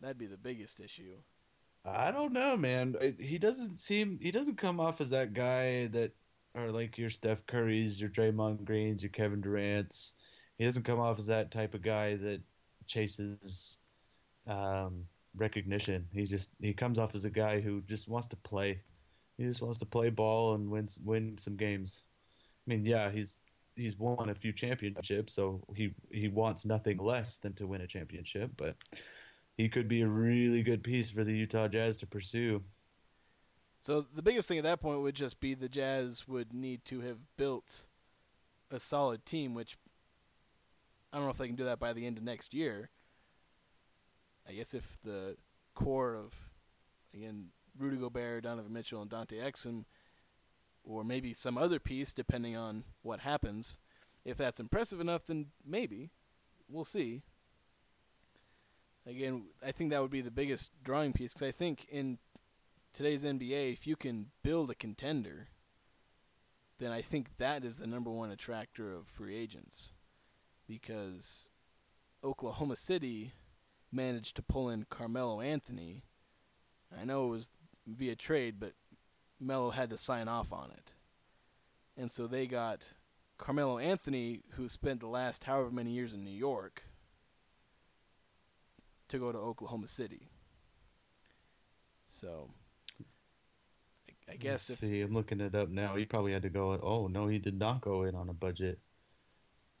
That'd 0.00 0.18
be 0.18 0.26
the 0.26 0.36
biggest 0.36 0.80
issue. 0.80 1.16
I 1.84 2.10
don't 2.10 2.32
know, 2.32 2.56
man. 2.56 2.96
It- 3.00 3.20
He 3.20 3.38
doesn't 3.38 3.76
seem. 3.76 4.18
He 4.20 4.30
doesn't 4.30 4.56
come 4.56 4.80
off 4.80 5.00
as 5.00 5.10
that 5.10 5.34
guy 5.34 5.86
that 5.88 6.12
are 6.54 6.70
like 6.70 6.96
your 6.98 7.10
Steph 7.10 7.44
Currys, 7.46 7.98
your 8.00 8.08
Draymond 8.10 8.64
Greens, 8.64 9.02
your 9.02 9.10
Kevin 9.10 9.40
Durant's. 9.40 10.12
He 10.62 10.66
doesn't 10.66 10.84
come 10.84 11.00
off 11.00 11.18
as 11.18 11.26
that 11.26 11.50
type 11.50 11.74
of 11.74 11.82
guy 11.82 12.14
that 12.14 12.40
chases 12.86 13.78
um, 14.46 15.04
recognition. 15.34 16.06
He 16.12 16.24
just 16.24 16.50
he 16.60 16.72
comes 16.72 17.00
off 17.00 17.16
as 17.16 17.24
a 17.24 17.30
guy 17.30 17.60
who 17.60 17.80
just 17.88 18.06
wants 18.06 18.28
to 18.28 18.36
play. 18.36 18.80
He 19.38 19.42
just 19.42 19.60
wants 19.60 19.78
to 19.78 19.86
play 19.86 20.08
ball 20.08 20.54
and 20.54 20.70
win 20.70 20.88
win 21.04 21.36
some 21.36 21.56
games. 21.56 22.02
I 22.64 22.70
mean, 22.70 22.86
yeah, 22.86 23.10
he's 23.10 23.38
he's 23.74 23.98
won 23.98 24.28
a 24.28 24.36
few 24.36 24.52
championships, 24.52 25.34
so 25.34 25.60
he 25.74 25.92
he 26.12 26.28
wants 26.28 26.64
nothing 26.64 26.98
less 26.98 27.38
than 27.38 27.54
to 27.54 27.66
win 27.66 27.80
a 27.80 27.86
championship. 27.88 28.52
But 28.56 28.76
he 29.56 29.68
could 29.68 29.88
be 29.88 30.02
a 30.02 30.06
really 30.06 30.62
good 30.62 30.84
piece 30.84 31.10
for 31.10 31.24
the 31.24 31.32
Utah 31.32 31.66
Jazz 31.66 31.96
to 31.96 32.06
pursue. 32.06 32.62
So 33.80 34.06
the 34.14 34.22
biggest 34.22 34.46
thing 34.46 34.58
at 34.58 34.64
that 34.64 34.80
point 34.80 35.00
would 35.00 35.16
just 35.16 35.40
be 35.40 35.54
the 35.54 35.68
Jazz 35.68 36.28
would 36.28 36.52
need 36.52 36.84
to 36.84 37.00
have 37.00 37.18
built 37.36 37.82
a 38.70 38.78
solid 38.78 39.26
team, 39.26 39.54
which 39.54 39.76
I 41.12 41.16
don't 41.16 41.26
know 41.26 41.30
if 41.30 41.38
they 41.38 41.46
can 41.46 41.56
do 41.56 41.64
that 41.64 41.78
by 41.78 41.92
the 41.92 42.06
end 42.06 42.16
of 42.16 42.24
next 42.24 42.54
year. 42.54 42.90
I 44.48 44.52
guess 44.52 44.74
if 44.74 44.98
the 45.04 45.36
core 45.74 46.14
of 46.14 46.34
again 47.14 47.48
Rudy 47.78 47.96
Gobert, 47.96 48.44
Donovan 48.44 48.72
Mitchell, 48.72 49.02
and 49.02 49.10
Dante 49.10 49.38
Exum, 49.38 49.84
or 50.84 51.04
maybe 51.04 51.32
some 51.32 51.56
other 51.56 51.78
piece, 51.78 52.12
depending 52.12 52.56
on 52.56 52.84
what 53.02 53.20
happens, 53.20 53.78
if 54.24 54.36
that's 54.36 54.60
impressive 54.60 55.00
enough, 55.00 55.26
then 55.26 55.46
maybe 55.64 56.10
we'll 56.68 56.84
see. 56.84 57.22
Again, 59.06 59.46
I 59.64 59.72
think 59.72 59.90
that 59.90 60.00
would 60.00 60.10
be 60.10 60.20
the 60.20 60.30
biggest 60.30 60.70
drawing 60.84 61.12
piece 61.12 61.34
because 61.34 61.48
I 61.48 61.50
think 61.50 61.86
in 61.90 62.18
today's 62.92 63.24
NBA, 63.24 63.72
if 63.72 63.86
you 63.86 63.96
can 63.96 64.26
build 64.42 64.70
a 64.70 64.74
contender, 64.74 65.48
then 66.78 66.92
I 66.92 67.02
think 67.02 67.36
that 67.38 67.64
is 67.64 67.78
the 67.78 67.86
number 67.86 68.10
one 68.10 68.30
attractor 68.30 68.94
of 68.94 69.06
free 69.06 69.36
agents. 69.36 69.90
Because 70.66 71.48
Oklahoma 72.24 72.76
City 72.76 73.32
managed 73.90 74.36
to 74.36 74.42
pull 74.42 74.68
in 74.68 74.86
Carmelo 74.88 75.40
Anthony. 75.40 76.04
I 76.98 77.04
know 77.04 77.26
it 77.26 77.30
was 77.30 77.50
via 77.86 78.16
trade, 78.16 78.56
but 78.58 78.72
Melo 79.40 79.70
had 79.70 79.90
to 79.90 79.98
sign 79.98 80.28
off 80.28 80.52
on 80.52 80.70
it. 80.70 80.92
And 81.96 82.10
so 82.10 82.26
they 82.26 82.46
got 82.46 82.88
Carmelo 83.38 83.78
Anthony, 83.78 84.40
who 84.52 84.68
spent 84.68 85.00
the 85.00 85.08
last 85.08 85.44
however 85.44 85.70
many 85.70 85.90
years 85.90 86.14
in 86.14 86.24
New 86.24 86.30
York, 86.30 86.84
to 89.08 89.18
go 89.18 89.32
to 89.32 89.38
Oklahoma 89.38 89.88
City. 89.88 90.30
So, 92.04 92.50
I, 94.28 94.32
I 94.32 94.36
guess 94.36 94.70
if 94.70 94.82
Let's 94.82 94.92
see, 94.92 95.00
I'm 95.00 95.12
looking 95.12 95.40
it 95.40 95.54
up 95.54 95.68
now. 95.68 95.96
He 95.96 96.04
probably 96.04 96.32
had 96.32 96.42
to 96.42 96.50
go. 96.50 96.78
Oh 96.82 97.08
no, 97.08 97.26
he 97.26 97.38
did 97.38 97.58
not 97.58 97.80
go 97.80 98.04
in 98.04 98.14
on 98.14 98.28
a 98.28 98.34
budget. 98.34 98.78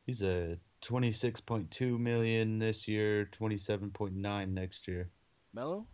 He's 0.04 0.22
a 0.22 0.58
26.2 0.82 1.98
million 1.98 2.58
this 2.58 2.86
year, 2.88 3.28
27.9 3.38 4.48
next 4.52 4.88
year. 4.88 5.10
Melo, 5.54 5.86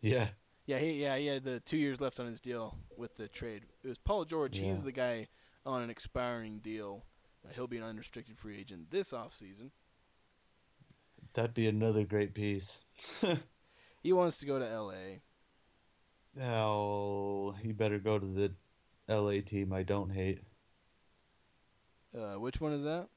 Yeah, 0.00 0.28
yeah, 0.66 0.78
he 0.78 1.02
yeah 1.02 1.16
he 1.16 1.26
had 1.26 1.44
the 1.44 1.60
two 1.60 1.76
years 1.76 2.00
left 2.00 2.18
on 2.18 2.26
his 2.26 2.40
deal 2.40 2.76
with 2.96 3.16
the 3.16 3.28
trade. 3.28 3.62
It 3.84 3.88
was 3.88 3.98
Paul 3.98 4.24
George. 4.24 4.58
He's 4.58 4.82
the 4.82 4.92
guy 4.92 5.28
on 5.64 5.82
an 5.82 5.90
expiring 5.90 6.58
deal. 6.58 7.04
Uh, 7.44 7.52
he'll 7.54 7.66
be 7.68 7.76
an 7.78 7.84
unrestricted 7.84 8.38
free 8.38 8.58
agent 8.58 8.90
this 8.90 9.10
offseason. 9.12 9.70
that'd 11.34 11.54
be 11.54 11.66
another 11.66 12.04
great 12.04 12.34
piece. 12.34 12.78
He 14.02 14.12
wants 14.12 14.40
to 14.40 14.46
go 14.46 14.58
to 14.58 14.68
L.A. 14.68 15.22
oh, 16.42 17.52
he 17.62 17.70
better 17.72 17.98
go 17.98 18.18
to 18.18 18.26
the 18.26 18.52
LA 19.08 19.42
team 19.46 19.72
I 19.72 19.84
don't 19.84 20.10
hate. 20.10 20.40
Uh, 22.16 22.34
which 22.34 22.60
one 22.60 22.72
is 22.72 22.82
that? 22.82 23.08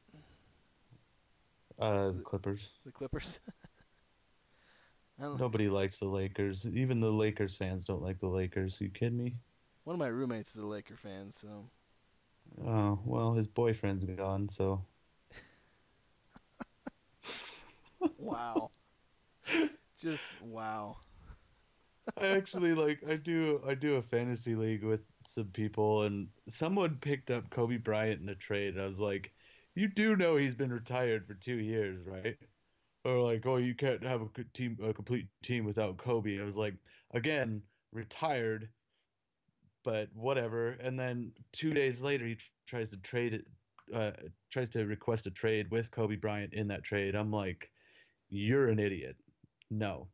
Uh, 1.79 2.11
the 2.11 2.21
Clippers. 2.21 2.69
The 2.85 2.91
Clippers. 2.91 3.39
Nobody 5.19 5.69
likes 5.69 5.99
the 5.99 6.05
Lakers. 6.07 6.65
Even 6.65 6.99
the 6.99 7.11
Lakers 7.11 7.55
fans 7.55 7.85
don't 7.85 8.01
like 8.01 8.19
the 8.19 8.27
Lakers. 8.27 8.79
you 8.81 8.89
kidding 8.89 9.17
me? 9.17 9.35
One 9.85 9.93
of 9.93 9.99
my 9.99 10.07
roommates 10.07 10.51
is 10.55 10.61
a 10.61 10.65
Laker 10.65 10.97
fan, 10.97 11.31
so 11.31 11.69
Oh, 12.65 12.99
well, 13.05 13.33
his 13.33 13.47
boyfriend's 13.47 14.03
gone, 14.03 14.49
so. 14.49 14.83
wow. 18.17 18.71
Just 20.01 20.23
wow. 20.41 20.97
I 22.17 22.27
actually 22.27 22.73
like 22.73 23.01
I 23.09 23.15
do 23.15 23.61
I 23.67 23.73
do 23.73 23.95
a 23.95 24.01
fantasy 24.01 24.55
league 24.55 24.83
with 24.83 25.01
some 25.25 25.47
people 25.47 26.03
and 26.03 26.27
someone 26.47 26.97
picked 27.01 27.31
up 27.31 27.49
Kobe 27.49 27.77
Bryant 27.77 28.21
in 28.21 28.29
a 28.29 28.35
trade 28.35 28.75
and 28.75 28.83
I 28.83 28.85
was 28.85 28.99
like, 28.99 29.31
You 29.75 29.89
do 29.89 30.15
know 30.15 30.37
he's 30.37 30.55
been 30.55 30.71
retired 30.71 31.27
for 31.27 31.33
two 31.33 31.57
years, 31.57 31.99
right? 32.05 32.37
Or 33.03 33.19
like, 33.19 33.45
oh 33.45 33.57
you 33.57 33.75
can't 33.75 34.03
have 34.03 34.21
a 34.21 34.43
team 34.53 34.77
a 34.81 34.93
complete 34.93 35.27
team 35.43 35.65
without 35.65 35.97
Kobe. 35.97 36.39
I 36.39 36.43
was 36.43 36.55
like, 36.57 36.75
again, 37.13 37.61
retired, 37.91 38.69
but 39.83 40.09
whatever. 40.15 40.71
And 40.81 40.99
then 40.99 41.33
two 41.51 41.73
days 41.73 42.01
later 42.01 42.25
he 42.25 42.37
tries 42.67 42.89
to 42.91 42.97
trade 42.97 43.33
it 43.33 43.45
uh 43.93 44.11
tries 44.49 44.69
to 44.69 44.85
request 44.85 45.27
a 45.27 45.31
trade 45.31 45.69
with 45.69 45.91
Kobe 45.91 46.15
Bryant 46.15 46.53
in 46.53 46.67
that 46.69 46.83
trade. 46.83 47.13
I'm 47.13 47.31
like, 47.31 47.69
You're 48.29 48.69
an 48.69 48.79
idiot. 48.79 49.17
No. 49.69 50.07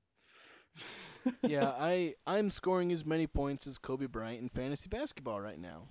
yeah, 1.47 1.69
I 1.77 2.15
I'm 2.25 2.49
scoring 2.49 2.91
as 2.91 3.05
many 3.05 3.27
points 3.27 3.67
as 3.67 3.77
Kobe 3.77 4.07
Bryant 4.07 4.41
in 4.41 4.49
fantasy 4.49 4.89
basketball 4.89 5.39
right 5.39 5.59
now. 5.59 5.87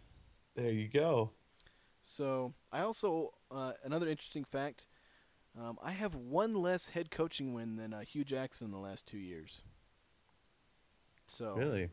There 0.57 0.71
you 0.71 0.89
go. 0.89 1.31
So 2.03 2.55
I 2.73 2.81
also 2.81 3.35
uh, 3.51 3.73
another 3.85 4.09
interesting 4.09 4.45
fact. 4.45 4.87
Um, 5.59 5.79
I 5.83 5.91
have 5.91 6.15
one 6.15 6.55
less 6.55 6.89
head 6.89 7.11
coaching 7.11 7.53
win 7.53 7.77
than 7.77 7.93
uh, 7.93 8.01
Hue 8.01 8.25
Jackson 8.25 8.67
in 8.67 8.71
the 8.71 8.79
last 8.79 9.07
two 9.07 9.19
years. 9.19 9.63
So 11.27 11.55
Really? 11.57 11.89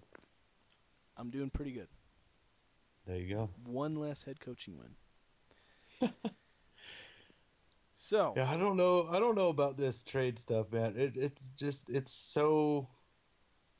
I'm 1.18 1.30
doing 1.30 1.50
pretty 1.50 1.72
good. 1.72 1.88
There 3.06 3.18
you 3.18 3.34
go. 3.34 3.50
One 3.66 3.96
less 3.96 4.24
head 4.24 4.40
coaching 4.40 4.78
win. 4.78 6.12
so 7.96 8.34
Yeah, 8.36 8.52
I 8.52 8.58
don't 8.58 8.78
know. 8.78 9.08
I 9.10 9.20
don't 9.20 9.36
know 9.36 9.50
about 9.50 9.78
this 9.78 10.04
trade 10.04 10.38
stuff, 10.38 10.72
man. 10.72 10.96
It, 10.98 11.16
it's 11.16 11.50
just 11.58 11.90
it's 11.90 12.12
so 12.12 12.88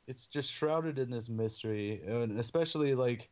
it's 0.08 0.26
just 0.26 0.50
shrouded 0.50 0.98
in 0.98 1.12
this 1.12 1.30
mystery, 1.30 2.02
and 2.08 2.40
especially 2.40 2.96
like 2.96 3.30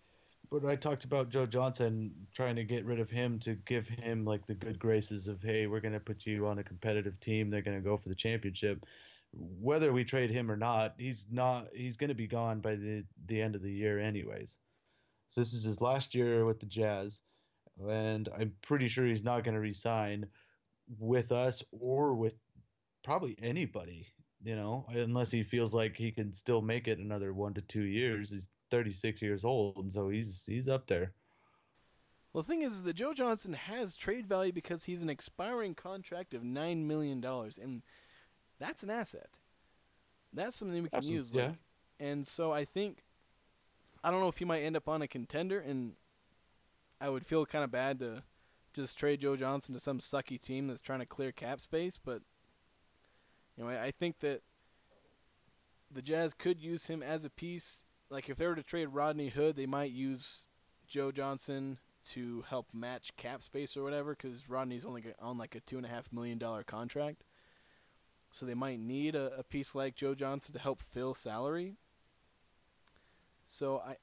when 0.62 0.72
I 0.72 0.76
talked 0.76 1.04
about 1.04 1.30
Joe 1.30 1.46
Johnson 1.46 2.12
trying 2.34 2.56
to 2.56 2.64
get 2.64 2.86
rid 2.86 3.00
of 3.00 3.10
him 3.10 3.40
to 3.40 3.56
give 3.56 3.88
him 3.88 4.26
like 4.26 4.46
the 4.46 4.56
good 4.56 4.80
graces 4.80 5.28
of 5.28 5.42
hey, 5.42 5.68
we're 5.68 5.82
gonna 5.82 6.00
put 6.00 6.26
you 6.26 6.48
on 6.48 6.60
a 6.60 6.64
competitive 6.64 7.20
team. 7.20 7.50
They're 7.50 7.62
gonna 7.62 7.82
go 7.82 7.98
for 7.98 8.10
the 8.10 8.16
championship. 8.16 8.86
Whether 9.34 9.92
we 9.92 10.06
trade 10.06 10.30
him 10.30 10.50
or 10.50 10.56
not, 10.56 10.96
he's 10.98 11.26
not. 11.30 11.68
He's 11.74 11.98
gonna 11.98 12.16
be 12.16 12.28
gone 12.28 12.62
by 12.62 12.76
the 12.76 13.04
the 13.26 13.42
end 13.42 13.56
of 13.56 13.62
the 13.62 13.72
year, 13.72 14.00
anyways. 14.00 14.58
So 15.28 15.42
this 15.42 15.54
is 15.54 15.64
his 15.64 15.82
last 15.82 16.16
year 16.16 16.46
with 16.46 16.60
the 16.60 16.68
Jazz, 16.68 17.22
and 17.90 18.30
I'm 18.38 18.54
pretty 18.62 18.88
sure 18.88 19.06
he's 19.06 19.24
not 19.24 19.44
gonna 19.44 19.60
resign 19.60 20.28
with 21.00 21.32
us 21.32 21.64
or 21.72 22.14
with 22.16 22.36
probably 23.04 23.36
anybody, 23.42 24.08
you 24.44 24.56
know, 24.56 24.86
unless 24.90 25.32
he 25.32 25.44
feels 25.44 25.74
like 25.74 25.98
he 25.98 26.12
can 26.12 26.32
still 26.32 26.62
make 26.62 26.88
it 26.88 27.00
another 27.00 27.34
one 27.34 27.54
to 27.56 27.62
two 27.62 27.84
years. 27.84 28.30
He's 28.30 28.50
36 28.72 29.22
years 29.22 29.46
old, 29.46 29.78
and 29.78 29.92
so 29.92 30.10
he's 30.10 30.46
he's 30.46 30.68
up 30.68 30.88
there. 30.88 31.14
well, 32.34 32.44
the 32.44 32.48
thing 32.48 32.62
is 32.62 32.84
that 32.84 32.94
Joe 32.94 33.14
Johnson 33.14 33.54
has 33.54 33.96
trade 33.96 34.28
value 34.28 34.52
because 34.52 34.86
he's 34.86 35.02
an 35.02 35.10
expiring 35.10 35.76
contract 35.76 36.34
of 36.34 36.44
nine 36.44 36.88
million 36.88 37.22
dollars, 37.22 37.58
and 37.58 37.82
that's 38.60 38.84
an 38.84 38.90
asset. 38.90 39.40
That's 40.34 40.56
something 40.58 40.84
we 40.84 40.90
can 40.90 41.04
use. 41.04 41.32
yeah. 41.34 41.46
Like, 41.48 41.56
and 42.00 42.28
so 42.28 42.52
I 42.52 42.66
think 42.66 43.04
I 44.04 44.12
don't 44.12 44.20
know 44.20 44.28
if 44.28 44.38
he 44.38 44.46
might 44.46 44.62
end 44.62 44.76
up 44.76 44.88
on 44.88 45.02
a 45.02 45.08
contender, 45.08 45.60
and 45.60 45.94
I 47.02 47.10
would 47.10 47.26
feel 47.26 47.46
kind 47.46 47.64
of 47.64 47.72
bad 47.72 48.00
to 48.00 48.24
just 48.74 48.98
trade 48.98 49.22
Joe 49.22 49.36
Johnson 49.36 49.74
to 49.74 49.80
some 49.80 50.00
sucky 50.00 50.40
team 50.40 50.68
that's 50.68 50.82
trying 50.82 51.00
to 51.00 51.06
clear 51.06 51.32
cap 51.32 51.62
space. 51.62 51.98
But 52.04 52.22
anyway, 53.58 53.80
I 53.82 53.92
think 53.92 54.20
that 54.20 54.42
the 55.92 56.02
Jazz 56.02 56.34
could 56.34 56.62
use 56.62 56.88
him 56.88 57.02
as 57.02 57.24
a 57.24 57.30
piece. 57.30 57.84
Like 58.16 58.30
if 58.30 58.38
they 58.38 58.48
were 58.48 58.56
to 58.56 58.64
trade 58.64 58.86
Rodney 58.86 59.28
Hood, 59.28 59.58
they 59.58 59.66
might 59.66 59.92
use 59.92 60.48
Joe 60.88 61.12
Johnson 61.12 61.80
to 62.12 62.46
help 62.48 62.68
match 62.74 63.12
cap 63.18 63.44
space 63.44 63.76
or 63.76 63.84
whatever, 63.84 64.16
because 64.16 64.50
Rodney's 64.50 64.86
only 64.86 65.04
on 65.22 65.38
like 65.38 65.54
a 65.54 65.60
two 65.60 65.76
and 65.76 65.86
a 65.86 65.90
half 65.90 66.14
million 66.14 66.38
dollar 66.38 66.64
contract. 66.64 67.26
So 68.32 68.46
they 68.46 68.54
might 68.54 68.80
need 68.80 69.16
a, 69.16 69.34
a 69.38 69.44
piece 69.44 69.76
like 69.76 69.98
Joe 69.98 70.16
Johnson 70.16 70.54
to 70.54 70.60
help 70.62 70.82
fill 70.82 71.14
salary. 71.14 71.76
So 73.46 73.80
I, 73.86 73.98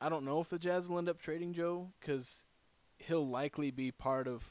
I 0.00 0.08
don't 0.08 0.24
know 0.24 0.40
if 0.40 0.48
the 0.48 0.58
Jazz 0.58 0.88
will 0.88 0.98
end 0.98 1.08
up 1.08 1.20
trading 1.20 1.52
Joe 1.52 1.92
because 2.00 2.46
he'll 2.96 3.28
likely 3.28 3.70
be 3.70 3.92
part 3.92 4.26
of 4.26 4.42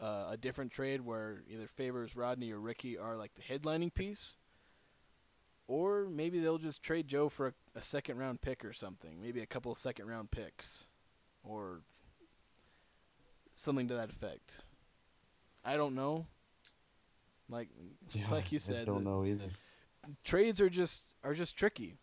uh, 0.00 0.26
a 0.30 0.36
different 0.36 0.70
trade 0.70 1.00
where 1.00 1.42
either 1.50 1.66
Favors, 1.66 2.14
Rodney, 2.14 2.52
or 2.52 2.60
Ricky 2.60 2.96
are 2.96 3.16
like 3.16 3.32
the 3.34 3.42
headlining 3.42 3.92
piece. 3.92 4.36
Or 5.66 6.06
maybe 6.10 6.40
they'll 6.40 6.58
just 6.58 6.82
trade 6.82 7.08
Joe 7.08 7.28
for 7.28 7.48
a, 7.48 7.52
a 7.74 7.80
second 7.82 8.18
round 8.18 8.40
pick 8.42 8.64
or 8.64 8.72
something. 8.72 9.20
Maybe 9.22 9.40
a 9.40 9.46
couple 9.46 9.72
of 9.72 9.78
second 9.78 10.08
round 10.08 10.30
picks. 10.30 10.86
Or 11.42 11.80
something 13.54 13.88
to 13.88 13.94
that 13.94 14.10
effect. 14.10 14.52
I 15.64 15.74
don't 15.74 15.94
know. 15.94 16.26
Like 17.48 17.68
Yeah, 18.12 18.30
like 18.30 18.52
you 18.52 18.58
said, 18.58 18.82
I 18.82 18.84
don't 18.84 19.04
know 19.04 19.24
either. 19.24 19.50
trades 20.22 20.60
are 20.60 20.68
just 20.70 21.02
are 21.22 21.34
just 21.34 21.56
tricky. 21.56 21.94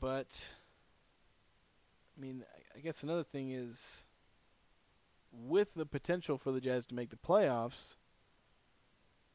But 0.00 0.46
I 2.16 2.20
mean, 2.20 2.44
I- 2.54 2.78
I 2.78 2.80
guess 2.80 3.02
another 3.02 3.24
thing 3.24 3.50
is 3.52 4.02
with 5.32 5.74
the 5.74 5.86
potential 5.86 6.38
for 6.38 6.52
the 6.52 6.60
Jazz 6.60 6.86
to 6.86 6.94
make 6.94 7.10
the 7.10 7.16
playoffs, 7.16 7.94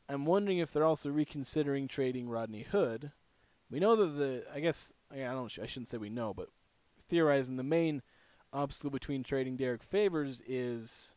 I'm 0.10 0.26
wondering 0.26 0.58
if 0.58 0.74
they're 0.74 0.84
also 0.84 1.10
reconsidering 1.10 1.88
trading 1.88 2.28
Rodney 2.28 2.64
Hood. 2.64 3.12
We 3.70 3.80
know 3.80 3.96
that 3.96 4.18
the 4.18 4.44
I 4.54 4.60
guess 4.60 4.92
I 5.12 5.18
don't 5.18 5.52
I 5.62 5.68
shouldn't 5.68 5.90
say 5.90 5.98
we 5.98 6.10
know, 6.10 6.34
but 6.34 6.50
theorizing 7.08 7.58
the 7.58 7.64
main 7.64 8.02
obstacle 8.52 8.90
between 8.90 9.24
trading 9.24 9.56
Derrick 9.56 9.84
Favors 9.84 10.42
is 10.48 11.14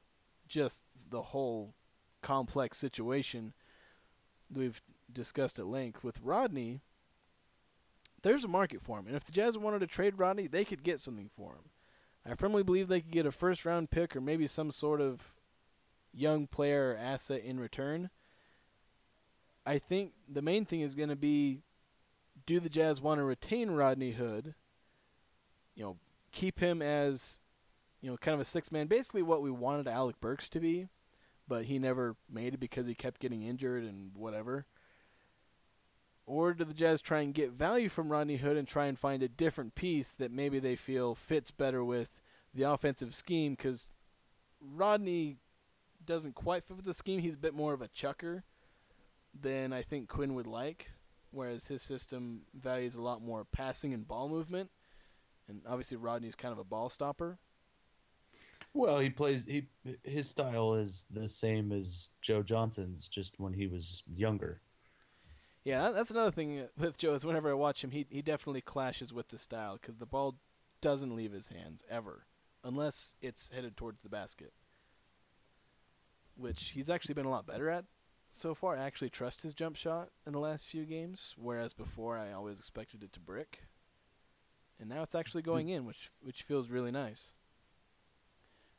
just 0.46 0.82
the 1.08 1.22
whole 1.22 1.74
complex 2.20 2.76
situation 2.76 3.54
we've 4.52 4.82
discussed 5.10 5.58
at 5.58 5.66
length 5.66 6.04
with 6.04 6.20
Rodney. 6.20 6.80
There's 8.22 8.44
a 8.44 8.48
market 8.48 8.82
for 8.82 8.98
him, 8.98 9.06
and 9.06 9.16
if 9.16 9.24
the 9.24 9.32
Jazz 9.32 9.58
wanted 9.58 9.80
to 9.80 9.86
trade 9.86 10.18
Rodney, 10.18 10.46
they 10.46 10.64
could 10.64 10.84
get 10.84 11.00
something 11.00 11.30
for 11.34 11.52
him. 11.52 11.70
I 12.24 12.36
firmly 12.36 12.62
believe 12.62 12.86
they 12.86 13.00
could 13.00 13.10
get 13.10 13.26
a 13.26 13.32
first 13.32 13.64
round 13.64 13.90
pick 13.90 14.14
or 14.14 14.20
maybe 14.20 14.46
some 14.46 14.70
sort 14.70 15.00
of 15.00 15.32
young 16.12 16.46
player 16.46 16.96
asset 16.98 17.42
in 17.42 17.58
return. 17.58 18.10
I 19.64 19.78
think 19.78 20.12
the 20.28 20.42
main 20.42 20.64
thing 20.64 20.80
is 20.80 20.94
going 20.94 21.08
to 21.08 21.16
be 21.16 21.60
do 22.46 22.58
the 22.58 22.68
Jazz 22.68 23.00
want 23.00 23.18
to 23.18 23.24
retain 23.24 23.70
Rodney 23.70 24.12
Hood? 24.12 24.54
You 25.74 25.84
know, 25.84 25.96
keep 26.32 26.58
him 26.58 26.82
as 26.82 27.38
you 28.02 28.10
know, 28.10 28.16
kind 28.16 28.34
of 28.34 28.40
a 28.40 28.44
six 28.44 28.70
man, 28.70 28.88
basically 28.88 29.22
what 29.22 29.42
we 29.42 29.50
wanted 29.50 29.86
Alec 29.86 30.20
Burks 30.20 30.48
to 30.50 30.60
be, 30.60 30.88
but 31.48 31.66
he 31.66 31.78
never 31.78 32.16
made 32.28 32.54
it 32.54 32.60
because 32.60 32.86
he 32.86 32.94
kept 32.94 33.20
getting 33.20 33.42
injured 33.42 33.84
and 33.84 34.10
whatever. 34.14 34.66
Or 36.26 36.52
do 36.52 36.64
the 36.64 36.74
Jazz 36.74 37.00
try 37.00 37.20
and 37.20 37.32
get 37.32 37.52
value 37.52 37.88
from 37.88 38.10
Rodney 38.10 38.36
Hood 38.36 38.56
and 38.56 38.66
try 38.66 38.86
and 38.86 38.98
find 38.98 39.22
a 39.22 39.28
different 39.28 39.74
piece 39.74 40.10
that 40.10 40.32
maybe 40.32 40.58
they 40.58 40.76
feel 40.76 41.14
fits 41.14 41.50
better 41.50 41.84
with 41.84 42.10
the 42.52 42.64
offensive 42.64 43.14
scheme? 43.14 43.54
Because 43.54 43.92
Rodney 44.60 45.36
doesn't 46.04 46.34
quite 46.34 46.64
fit 46.64 46.76
with 46.76 46.86
the 46.86 46.94
scheme. 46.94 47.20
He's 47.20 47.34
a 47.34 47.38
bit 47.38 47.54
more 47.54 47.72
of 47.72 47.82
a 47.82 47.88
chucker 47.88 48.44
than 49.38 49.72
I 49.72 49.82
think 49.82 50.08
Quinn 50.08 50.34
would 50.34 50.46
like, 50.46 50.90
whereas 51.30 51.66
his 51.66 51.82
system 51.82 52.42
values 52.54 52.94
a 52.94 53.02
lot 53.02 53.22
more 53.22 53.44
passing 53.44 53.92
and 53.94 54.06
ball 54.06 54.28
movement. 54.28 54.70
And 55.48 55.62
obviously, 55.66 55.96
Rodney's 55.96 56.34
kind 56.34 56.52
of 56.52 56.58
a 56.58 56.64
ball 56.64 56.88
stopper. 56.88 57.38
Well, 58.74 58.98
he 58.98 59.10
plays. 59.10 59.44
He 59.44 59.66
his 60.02 60.28
style 60.28 60.74
is 60.74 61.04
the 61.10 61.28
same 61.28 61.72
as 61.72 62.08
Joe 62.22 62.42
Johnson's, 62.42 63.08
just 63.08 63.38
when 63.38 63.52
he 63.52 63.66
was 63.66 64.02
younger. 64.14 64.60
Yeah, 65.64 65.90
that's 65.90 66.10
another 66.10 66.30
thing 66.30 66.66
with 66.78 66.96
Joe 66.96 67.14
is 67.14 67.24
whenever 67.24 67.50
I 67.50 67.54
watch 67.54 67.84
him, 67.84 67.90
he 67.90 68.06
he 68.08 68.22
definitely 68.22 68.62
clashes 68.62 69.12
with 69.12 69.28
the 69.28 69.38
style 69.38 69.78
because 69.80 69.98
the 69.98 70.06
ball 70.06 70.36
doesn't 70.80 71.14
leave 71.14 71.32
his 71.32 71.48
hands 71.48 71.84
ever, 71.90 72.26
unless 72.64 73.14
it's 73.20 73.50
headed 73.50 73.76
towards 73.76 74.02
the 74.02 74.08
basket, 74.08 74.52
which 76.34 76.72
he's 76.74 76.88
actually 76.88 77.14
been 77.14 77.26
a 77.26 77.30
lot 77.30 77.46
better 77.46 77.68
at 77.68 77.84
so 78.32 78.54
far. 78.54 78.76
I 78.76 78.84
actually 78.84 79.10
trust 79.10 79.42
his 79.42 79.52
jump 79.52 79.76
shot 79.76 80.08
in 80.26 80.32
the 80.32 80.40
last 80.40 80.66
few 80.66 80.84
games, 80.84 81.34
whereas 81.36 81.72
before 81.72 82.18
I 82.18 82.32
always 82.32 82.58
expected 82.58 83.02
it 83.02 83.12
to 83.12 83.20
brick, 83.20 83.60
and 84.80 84.88
now 84.88 85.02
it's 85.02 85.14
actually 85.14 85.42
going 85.42 85.68
mm. 85.68 85.76
in, 85.76 85.84
which 85.84 86.10
which 86.20 86.42
feels 86.42 86.68
really 86.68 86.90
nice. 86.90 87.32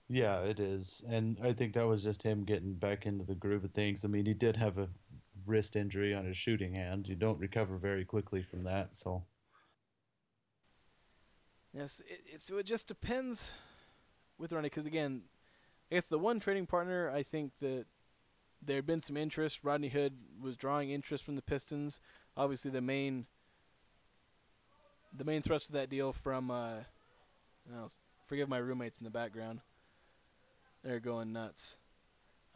Yeah, 0.10 0.42
it 0.42 0.60
is, 0.60 1.02
and 1.08 1.38
I 1.42 1.54
think 1.54 1.74
that 1.74 1.88
was 1.88 2.04
just 2.04 2.24
him 2.24 2.44
getting 2.44 2.74
back 2.74 3.06
into 3.06 3.24
the 3.24 3.36
groove 3.36 3.64
of 3.64 3.72
things. 3.72 4.04
I 4.04 4.10
mean, 4.10 4.26
he 4.26 4.34
did 4.34 4.58
have 4.58 4.78
a 4.78 4.90
wrist 5.46 5.76
injury 5.76 6.14
on 6.14 6.26
his 6.26 6.38
shooting 6.38 6.74
hand. 6.74 7.08
You 7.08 7.16
don't 7.16 7.40
recover 7.40 7.78
very 7.78 8.04
quickly 8.04 8.44
from 8.44 8.64
that, 8.66 8.96
so 8.96 9.24
Yes, 11.74 12.02
it, 12.08 12.36
it, 12.36 12.42
so 12.42 12.58
it 12.58 12.66
just 12.68 12.88
depends 12.88 13.52
with 14.38 14.54
Ronnie, 14.54 14.70
because 14.70 14.86
again, 14.86 15.24
I 15.92 15.96
guess 15.96 16.06
the 16.06 16.20
one 16.20 16.40
trading 16.40 16.68
partner, 16.68 17.10
I 17.10 17.24
think 17.24 17.52
that 17.62 17.86
there 18.66 18.78
had 18.78 18.86
been 18.86 19.02
some 19.02 19.18
interest. 19.18 19.60
Rodney 19.64 19.90
Hood 19.90 20.14
was 20.42 20.56
drawing 20.56 20.90
interest 20.90 21.24
from 21.24 21.36
the 21.36 21.42
Pistons. 21.42 22.00
Obviously, 22.36 22.72
the 22.72 22.82
main 22.82 23.26
the 25.16 25.24
main 25.24 25.42
thrust 25.42 25.68
of 25.68 25.74
that 25.74 25.90
deal 25.90 26.12
from 26.12 26.50
uh, 26.50 26.80
forgive 28.26 28.50
my 28.50 28.58
roommates 28.58 29.00
in 29.00 29.04
the 29.04 29.12
background. 29.12 29.62
They're 30.84 31.00
going 31.00 31.32
nuts. 31.32 31.78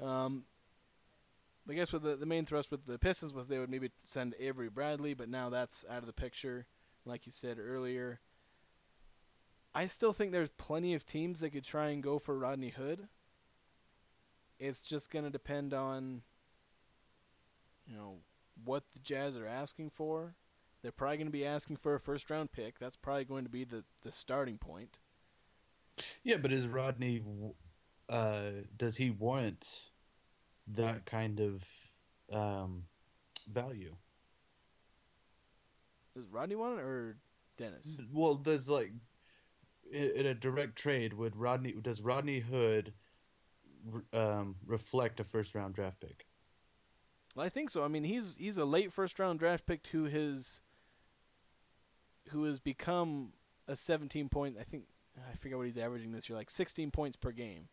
Um, 0.04 0.44
I 1.70 1.74
guess 1.74 1.92
with 1.92 2.04
the 2.04 2.16
the 2.16 2.26
main 2.26 2.46
thrust 2.46 2.72
with 2.72 2.86
the 2.86 2.98
Pistons 2.98 3.34
was 3.34 3.48
they 3.48 3.60
would 3.60 3.70
maybe 3.70 3.92
send 4.04 4.36
Avery 4.40 4.70
Bradley, 4.70 5.14
but 5.14 5.30
now 5.30 5.50
that's 5.50 5.86
out 5.90 6.00
of 6.00 6.08
the 6.08 6.14
picture. 6.14 6.66
Like 7.06 7.26
you 7.26 7.32
said 7.32 7.58
earlier, 7.60 8.20
I 9.74 9.88
still 9.88 10.12
think 10.12 10.32
there's 10.32 10.50
plenty 10.58 10.94
of 10.94 11.06
teams 11.06 11.40
that 11.40 11.52
could 11.52 11.64
try 11.64 11.90
and 11.90 12.04
go 12.04 12.20
for 12.20 12.38
Rodney 12.38 12.70
Hood. 12.70 13.08
It's 14.60 14.82
just 14.82 15.12
going 15.12 15.26
to 15.26 15.32
depend 15.32 15.74
on, 15.74 16.22
you 17.86 17.96
know, 17.96 18.16
what 18.64 18.84
the 18.94 19.00
Jazz 19.00 19.36
are 19.36 19.48
asking 19.48 19.92
for. 19.92 20.36
They're 20.82 20.92
probably 20.92 21.18
going 21.18 21.28
to 21.28 21.32
be 21.32 21.46
asking 21.46 21.78
for 21.78 21.96
a 21.96 22.00
first 22.00 22.30
round 22.30 22.52
pick. 22.52 22.80
That's 22.80 22.96
probably 22.96 23.26
going 23.26 23.44
to 23.44 23.50
be 23.50 23.64
the, 23.64 23.84
the 24.04 24.12
starting 24.12 24.58
point. 24.58 24.98
yeah. 26.24 26.38
But 26.38 26.52
is 26.52 26.68
Rodney? 26.68 27.22
Uh, 28.10 28.50
does 28.78 28.96
he 28.96 29.10
want 29.10 29.68
that 30.76 31.06
kind 31.06 31.40
of 31.40 31.64
um, 32.32 32.84
value? 33.52 33.96
Does 36.16 36.28
Rodney 36.32 36.56
want 36.56 36.80
it 36.80 36.84
or 36.84 37.18
Dennis? 37.58 37.86
Well, 38.12 38.36
does 38.36 38.70
like 38.70 38.92
in, 39.92 40.12
in 40.16 40.26
a 40.26 40.34
direct 40.34 40.76
trade 40.76 41.14
would 41.14 41.36
Rodney 41.36 41.74
does 41.82 42.02
Rodney 42.02 42.40
Hood 42.40 42.94
um, 44.14 44.56
reflect 44.66 45.20
a 45.20 45.24
first 45.24 45.56
round 45.56 45.74
draft 45.74 46.00
pick? 46.00 46.26
Well, 47.36 47.46
I 47.46 47.50
think 47.50 47.70
so. 47.70 47.84
I 47.84 47.88
mean, 47.88 48.04
he's 48.04 48.36
he's 48.40 48.58
a 48.58 48.66
late 48.66 48.92
first 48.92 49.20
round 49.20 49.40
draft 49.40 49.66
pick 49.66 49.88
who 49.88 50.06
has 50.06 50.62
who 52.30 52.44
has 52.46 52.60
become 52.60 53.34
a 53.68 53.76
17 53.76 54.30
point. 54.30 54.58
I 54.60 54.64
think 54.64 54.86
I 55.18 55.36
forget 55.38 55.58
what 55.58 55.68
he's 55.68 55.78
averaging 55.78 56.12
this 56.12 56.30
year, 56.30 56.38
like 56.38 56.50
16 56.50 56.92
points 56.92 57.16
per 57.16 57.32
game. 57.32 57.70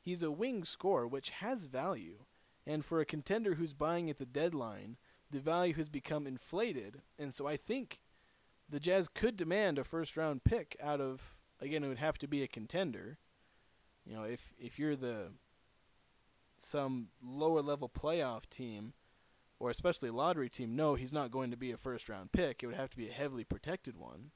He's 0.00 0.22
a 0.22 0.30
wing 0.30 0.64
scorer, 0.64 1.06
which 1.06 1.30
has 1.30 1.64
value, 1.64 2.24
and 2.66 2.84
for 2.84 3.00
a 3.00 3.04
contender 3.04 3.54
who's 3.54 3.72
buying 3.72 4.08
at 4.08 4.18
the 4.18 4.24
deadline, 4.24 4.96
the 5.30 5.40
value 5.40 5.74
has 5.74 5.88
become 5.88 6.26
inflated. 6.26 7.02
And 7.18 7.34
so 7.34 7.46
I 7.46 7.56
think 7.56 8.00
the 8.68 8.80
Jazz 8.80 9.08
could 9.08 9.36
demand 9.36 9.78
a 9.78 9.84
first 9.84 10.16
round 10.16 10.44
pick 10.44 10.76
out 10.82 11.00
of 11.00 11.36
again. 11.60 11.84
It 11.84 11.88
would 11.88 11.98
have 11.98 12.18
to 12.18 12.28
be 12.28 12.42
a 12.42 12.48
contender. 12.48 13.18
You 14.06 14.14
know, 14.14 14.22
if 14.22 14.52
if 14.58 14.78
you're 14.78 14.96
the 14.96 15.32
some 16.58 17.08
lower 17.22 17.62
level 17.62 17.88
playoff 17.88 18.48
team 18.50 18.92
or 19.60 19.70
especially 19.70 20.10
lottery 20.10 20.48
team, 20.48 20.76
no, 20.76 20.94
he's 20.94 21.12
not 21.12 21.30
going 21.30 21.50
to 21.50 21.56
be 21.56 21.72
a 21.72 21.76
first 21.76 22.08
round 22.08 22.32
pick. 22.32 22.62
It 22.62 22.66
would 22.66 22.76
have 22.76 22.90
to 22.90 22.96
be 22.96 23.08
a 23.08 23.12
heavily 23.12 23.44
protected 23.44 23.96
one. 23.96 24.30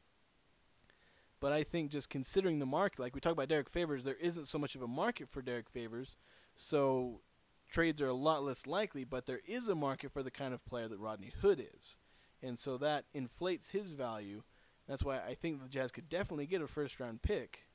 But 1.40 1.52
I 1.52 1.64
think 1.64 1.90
just 1.90 2.08
considering 2.08 2.58
the 2.58 2.66
market, 2.66 3.00
like 3.00 3.14
we 3.14 3.20
talk 3.20 3.32
about 3.32 3.48
Derrick 3.48 3.70
Favors, 3.70 4.04
there 4.04 4.16
isn't 4.20 4.46
so 4.46 4.58
much 4.58 4.74
of 4.74 4.82
a 4.82 4.88
market 4.88 5.28
for 5.28 5.42
Derrick 5.42 5.68
Favors, 5.68 6.16
so 6.54 7.20
trades 7.68 8.00
are 8.00 8.08
a 8.08 8.14
lot 8.14 8.44
less 8.44 8.66
likely, 8.66 9.02
but 9.02 9.26
there 9.26 9.40
is 9.46 9.68
a 9.68 9.74
market 9.74 10.12
for 10.12 10.22
the 10.22 10.30
kind 10.30 10.54
of 10.54 10.64
player 10.64 10.86
that 10.86 10.98
Rodney 10.98 11.32
Hood 11.40 11.64
is. 11.78 11.96
And 12.42 12.58
so 12.58 12.76
that 12.78 13.06
inflates 13.12 13.70
his 13.70 13.92
value. 13.92 14.42
That's 14.88 15.04
why 15.04 15.18
I 15.18 15.34
think 15.34 15.62
the 15.62 15.68
Jazz 15.68 15.90
could 15.92 16.08
definitely 16.08 16.46
get 16.46 16.62
a 16.62 16.66
first 16.66 17.00
round 17.00 17.22
pick. 17.22 17.66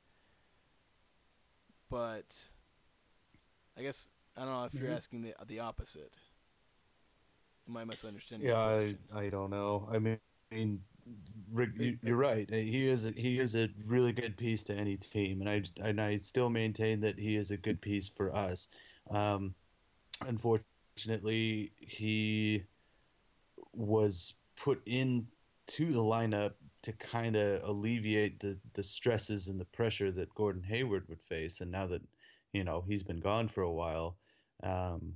But 1.90 2.36
I 3.76 3.82
guess 3.82 4.08
I 4.38 4.44
don't 4.44 4.52
know 4.54 4.64
if 4.64 4.74
you're 4.74 4.90
Mhm. 4.90 4.96
asking 4.96 5.22
the 5.22 5.34
the 5.46 5.60
opposite. 5.60 6.12
Am 7.68 7.76
I 7.76 7.84
misunderstanding? 7.84 8.48
Yeah, 8.48 8.58
I. 8.58 8.96
I 9.12 9.28
don't 9.28 9.50
know. 9.50 9.88
I 9.90 9.98
mean, 9.98 10.20
mean, 10.50 10.82
Rick, 11.52 11.70
you, 11.78 11.98
you're 12.02 12.16
right. 12.16 12.48
He 12.50 12.88
is 12.88 13.04
a, 13.04 13.10
he 13.12 13.38
is 13.38 13.54
a 13.54 13.68
really 13.86 14.12
good 14.12 14.36
piece 14.36 14.62
to 14.64 14.74
any 14.74 14.96
team, 14.96 15.40
and 15.40 15.50
I 15.50 15.62
and 15.82 16.00
I 16.00 16.16
still 16.16 16.50
maintain 16.50 17.00
that 17.00 17.18
he 17.18 17.36
is 17.36 17.50
a 17.50 17.56
good 17.56 17.80
piece 17.80 18.08
for 18.08 18.34
us. 18.34 18.68
Um, 19.10 19.54
unfortunately, 20.26 21.72
he 21.78 22.64
was 23.72 24.34
put 24.56 24.82
into 24.86 25.92
the 25.92 26.00
lineup 26.00 26.54
to 26.82 26.92
kind 26.92 27.36
of 27.36 27.62
alleviate 27.64 28.40
the 28.40 28.58
the 28.74 28.82
stresses 28.82 29.48
and 29.48 29.60
the 29.60 29.64
pressure 29.66 30.10
that 30.12 30.34
Gordon 30.34 30.62
Hayward 30.62 31.08
would 31.08 31.22
face, 31.22 31.60
and 31.60 31.70
now 31.70 31.86
that 31.86 32.02
you 32.52 32.64
know 32.64 32.84
he's 32.86 33.02
been 33.02 33.20
gone 33.20 33.48
for 33.48 33.62
a 33.62 33.72
while, 33.72 34.17
um, 34.62 35.14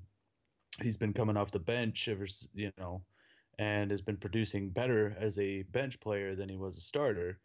he's 0.80 0.96
been 0.96 1.12
coming 1.12 1.36
off 1.36 1.50
the 1.50 1.58
bench 1.58 2.08
ever 2.08 2.26
you 2.54 2.70
know 2.78 3.02
and 3.58 3.90
has 3.90 4.00
been 4.00 4.16
producing 4.16 4.70
better 4.70 5.14
as 5.18 5.38
a 5.38 5.62
bench 5.64 6.00
player 6.00 6.34
than 6.34 6.48
he 6.48 6.56
was 6.56 6.76
a 6.78 6.80
starter 6.80 7.38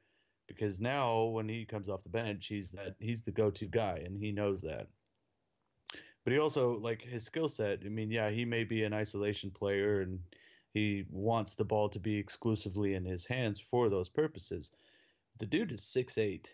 because 0.47 0.79
now 0.79 1.25
when 1.25 1.49
he 1.49 1.65
comes 1.65 1.89
off 1.89 2.03
the 2.03 2.09
bench 2.09 2.47
he's 2.47 2.69
that 2.69 2.95
he's 2.99 3.21
the 3.21 3.31
go-to 3.31 3.65
guy 3.65 4.01
and 4.05 4.17
he 4.17 4.31
knows 4.31 4.61
that. 4.61 4.87
But 6.23 6.33
he 6.33 6.39
also 6.39 6.77
like 6.79 7.01
his 7.01 7.23
skill 7.23 7.49
set 7.49 7.79
i 7.85 7.89
mean 7.89 8.11
yeah 8.11 8.29
he 8.29 8.45
may 8.45 8.63
be 8.63 8.83
an 8.83 8.93
isolation 8.93 9.51
player 9.51 10.01
and 10.01 10.19
he 10.73 11.05
wants 11.09 11.55
the 11.55 11.65
ball 11.65 11.89
to 11.89 11.99
be 11.99 12.15
exclusively 12.17 12.93
in 12.93 13.03
his 13.03 13.25
hands 13.25 13.59
for 13.59 13.89
those 13.89 14.09
purposes. 14.09 14.71
The 15.39 15.45
dude 15.45 15.71
is 15.71 15.83
six 15.83 16.17
eight 16.17 16.53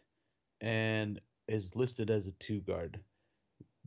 and 0.61 1.19
is 1.47 1.75
listed 1.75 2.09
as 2.09 2.27
a 2.27 2.31
two 2.33 2.61
guard 2.61 2.99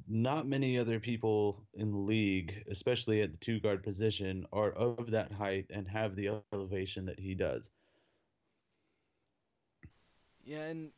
not 0.09 0.47
many 0.47 0.79
other 0.79 1.01
people 1.01 1.67
in 1.75 1.91
the 1.91 1.99
league, 1.99 2.65
especially 2.71 3.23
at 3.23 3.33
the 3.33 3.39
two 3.39 3.61
guard 3.61 3.83
position, 3.83 4.47
are 4.53 4.71
of 4.73 5.11
that 5.11 5.33
height 5.33 5.67
and 5.71 5.89
have 5.89 6.15
the 6.15 6.43
elevation 6.53 7.07
that 7.07 7.19
he 7.19 7.35
does. 7.35 7.71
Yeah, 10.45 10.65
and 10.65 10.91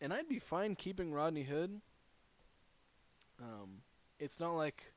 and 0.00 0.12
I'd 0.12 0.28
be 0.28 0.38
fine 0.38 0.74
keeping 0.74 1.12
Rodney 1.12 1.44
Hood. 1.44 1.80
Um, 3.40 3.82
it's 4.18 4.38
not 4.38 4.54
like 4.54 4.92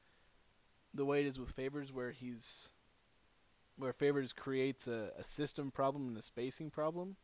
the 0.93 1.05
way 1.05 1.21
it 1.21 1.25
is 1.25 1.39
with 1.39 1.51
Favors, 1.51 1.93
where 1.93 2.11
he's 2.11 2.69
where 3.77 3.93
Favors 3.93 4.33
creates 4.33 4.87
a, 4.87 5.11
a 5.17 5.23
system 5.23 5.71
problem 5.71 6.07
and 6.09 6.17
a 6.17 6.21
spacing 6.21 6.69
problem. 6.69 7.15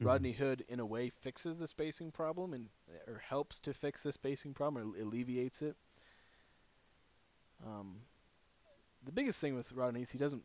Mm-hmm. 0.00 0.08
Rodney 0.08 0.32
Hood, 0.32 0.64
in 0.68 0.80
a 0.80 0.86
way, 0.86 1.10
fixes 1.10 1.58
the 1.58 1.68
spacing 1.68 2.10
problem 2.10 2.54
and 2.54 2.68
or 3.06 3.18
helps 3.28 3.58
to 3.60 3.74
fix 3.74 4.02
the 4.02 4.12
spacing 4.12 4.54
problem 4.54 4.94
or 4.94 5.00
alleviates 5.00 5.60
it. 5.60 5.76
Um, 7.66 7.96
the 9.04 9.12
biggest 9.12 9.40
thing 9.40 9.54
with 9.54 9.72
Rodney 9.72 10.02
is 10.02 10.10
he 10.10 10.18
doesn't 10.18 10.44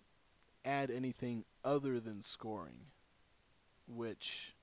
add 0.66 0.91
anything 0.91 1.45
other 1.64 2.01
than 2.01 2.22
scoring, 2.22 2.88
which 3.88 4.56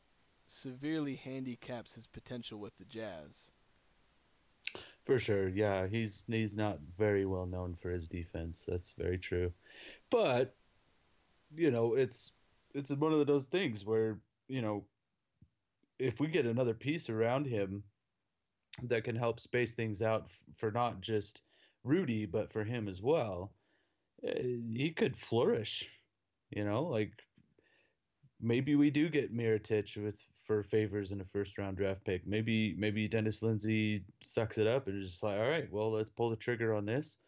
severely 0.46 1.14
handicaps 1.16 1.94
his 1.94 2.06
potential 2.06 2.58
with 2.58 2.76
the 2.76 2.84
Jazz. 2.84 3.50
For 5.04 5.18
sure, 5.18 5.48
yeah, 5.48 5.86
he's 5.86 6.22
he's 6.28 6.56
not 6.56 6.78
very 6.98 7.24
well 7.24 7.46
known 7.46 7.74
for 7.74 7.90
his 7.90 8.08
defense. 8.08 8.64
That's 8.68 8.94
very 8.98 9.18
true, 9.18 9.52
but 10.10 10.54
you 11.56 11.70
know, 11.70 11.94
it's 11.94 12.32
it's 12.74 12.90
one 12.90 13.12
of 13.12 13.26
those 13.26 13.46
things 13.46 13.84
where 13.84 14.18
you 14.52 14.62
know, 14.62 14.88
if 15.98 16.20
we 16.20 16.28
get 16.28 16.46
another 16.46 16.74
piece 16.74 17.08
around 17.08 17.46
him 17.46 17.84
that 18.84 19.04
can 19.04 19.16
help 19.16 19.40
space 19.40 19.72
things 19.72 20.02
out 20.02 20.24
f- 20.24 20.42
for 20.56 20.70
not 20.70 21.00
just 21.00 21.42
Rudy, 21.84 22.26
but 22.26 22.52
for 22.52 22.64
him 22.64 22.88
as 22.88 23.02
well, 23.02 23.54
uh, 24.26 24.32
he 24.42 24.92
could 24.96 25.16
flourish. 25.16 25.90
You 26.50 26.64
know, 26.64 26.84
like 26.84 27.24
maybe 28.40 28.74
we 28.76 28.90
do 28.90 29.08
get 29.08 29.34
Mirotic 29.34 29.96
with 30.02 30.20
for 30.36 30.62
favors 30.62 31.12
in 31.12 31.20
a 31.20 31.24
first 31.24 31.58
round 31.58 31.76
draft 31.76 32.04
pick. 32.04 32.26
Maybe 32.26 32.74
maybe 32.76 33.08
Dennis 33.08 33.42
Lindsey 33.42 34.04
sucks 34.22 34.58
it 34.58 34.66
up 34.66 34.88
and 34.88 35.02
is 35.02 35.10
just 35.10 35.22
like, 35.22 35.38
all 35.38 35.48
right, 35.48 35.70
well 35.72 35.90
let's 35.90 36.10
pull 36.10 36.30
the 36.30 36.36
trigger 36.36 36.74
on 36.74 36.84
this, 36.84 37.18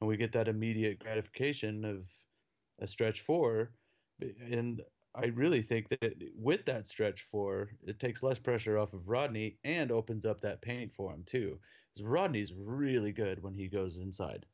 and 0.00 0.08
we 0.08 0.16
get 0.16 0.32
that 0.32 0.48
immediate 0.48 0.98
gratification 0.98 1.84
of 1.84 2.06
a 2.80 2.86
stretch 2.86 3.20
four. 3.22 3.74
And 4.50 4.82
I 5.16 5.26
really 5.26 5.62
think 5.62 5.88
that 5.88 6.14
with 6.36 6.66
that 6.66 6.86
stretch 6.86 7.22
four, 7.22 7.70
it 7.86 7.98
takes 7.98 8.22
less 8.22 8.38
pressure 8.38 8.78
off 8.78 8.92
of 8.92 9.08
Rodney 9.08 9.56
and 9.64 9.90
opens 9.90 10.26
up 10.26 10.40
that 10.42 10.60
paint 10.60 10.92
for 10.92 11.12
him 11.12 11.24
too. 11.24 11.58
Because 11.92 12.06
Rodney's 12.06 12.52
really 12.52 13.12
good 13.12 13.42
when 13.42 13.54
he 13.54 13.68
goes 13.68 13.96
inside. 13.96 14.44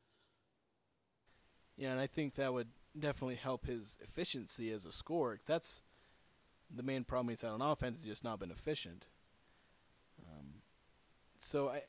Yeah, 1.76 1.90
and 1.90 2.00
I 2.00 2.06
think 2.06 2.36
that 2.36 2.52
would 2.52 2.68
definitely 2.96 3.34
help 3.34 3.66
his 3.66 3.98
efficiency 4.00 4.70
as 4.70 4.84
a 4.84 4.92
scorer. 4.92 5.36
Cause 5.36 5.46
that's 5.46 5.82
the 6.74 6.82
main 6.82 7.04
problem 7.04 7.30
he's 7.30 7.40
had 7.40 7.50
on 7.50 7.62
offense. 7.62 8.02
He's 8.02 8.12
just 8.12 8.24
not 8.24 8.38
been 8.38 8.50
efficient. 8.50 9.06
Um, 10.24 10.62
so 11.38 11.70
I, 11.70 11.82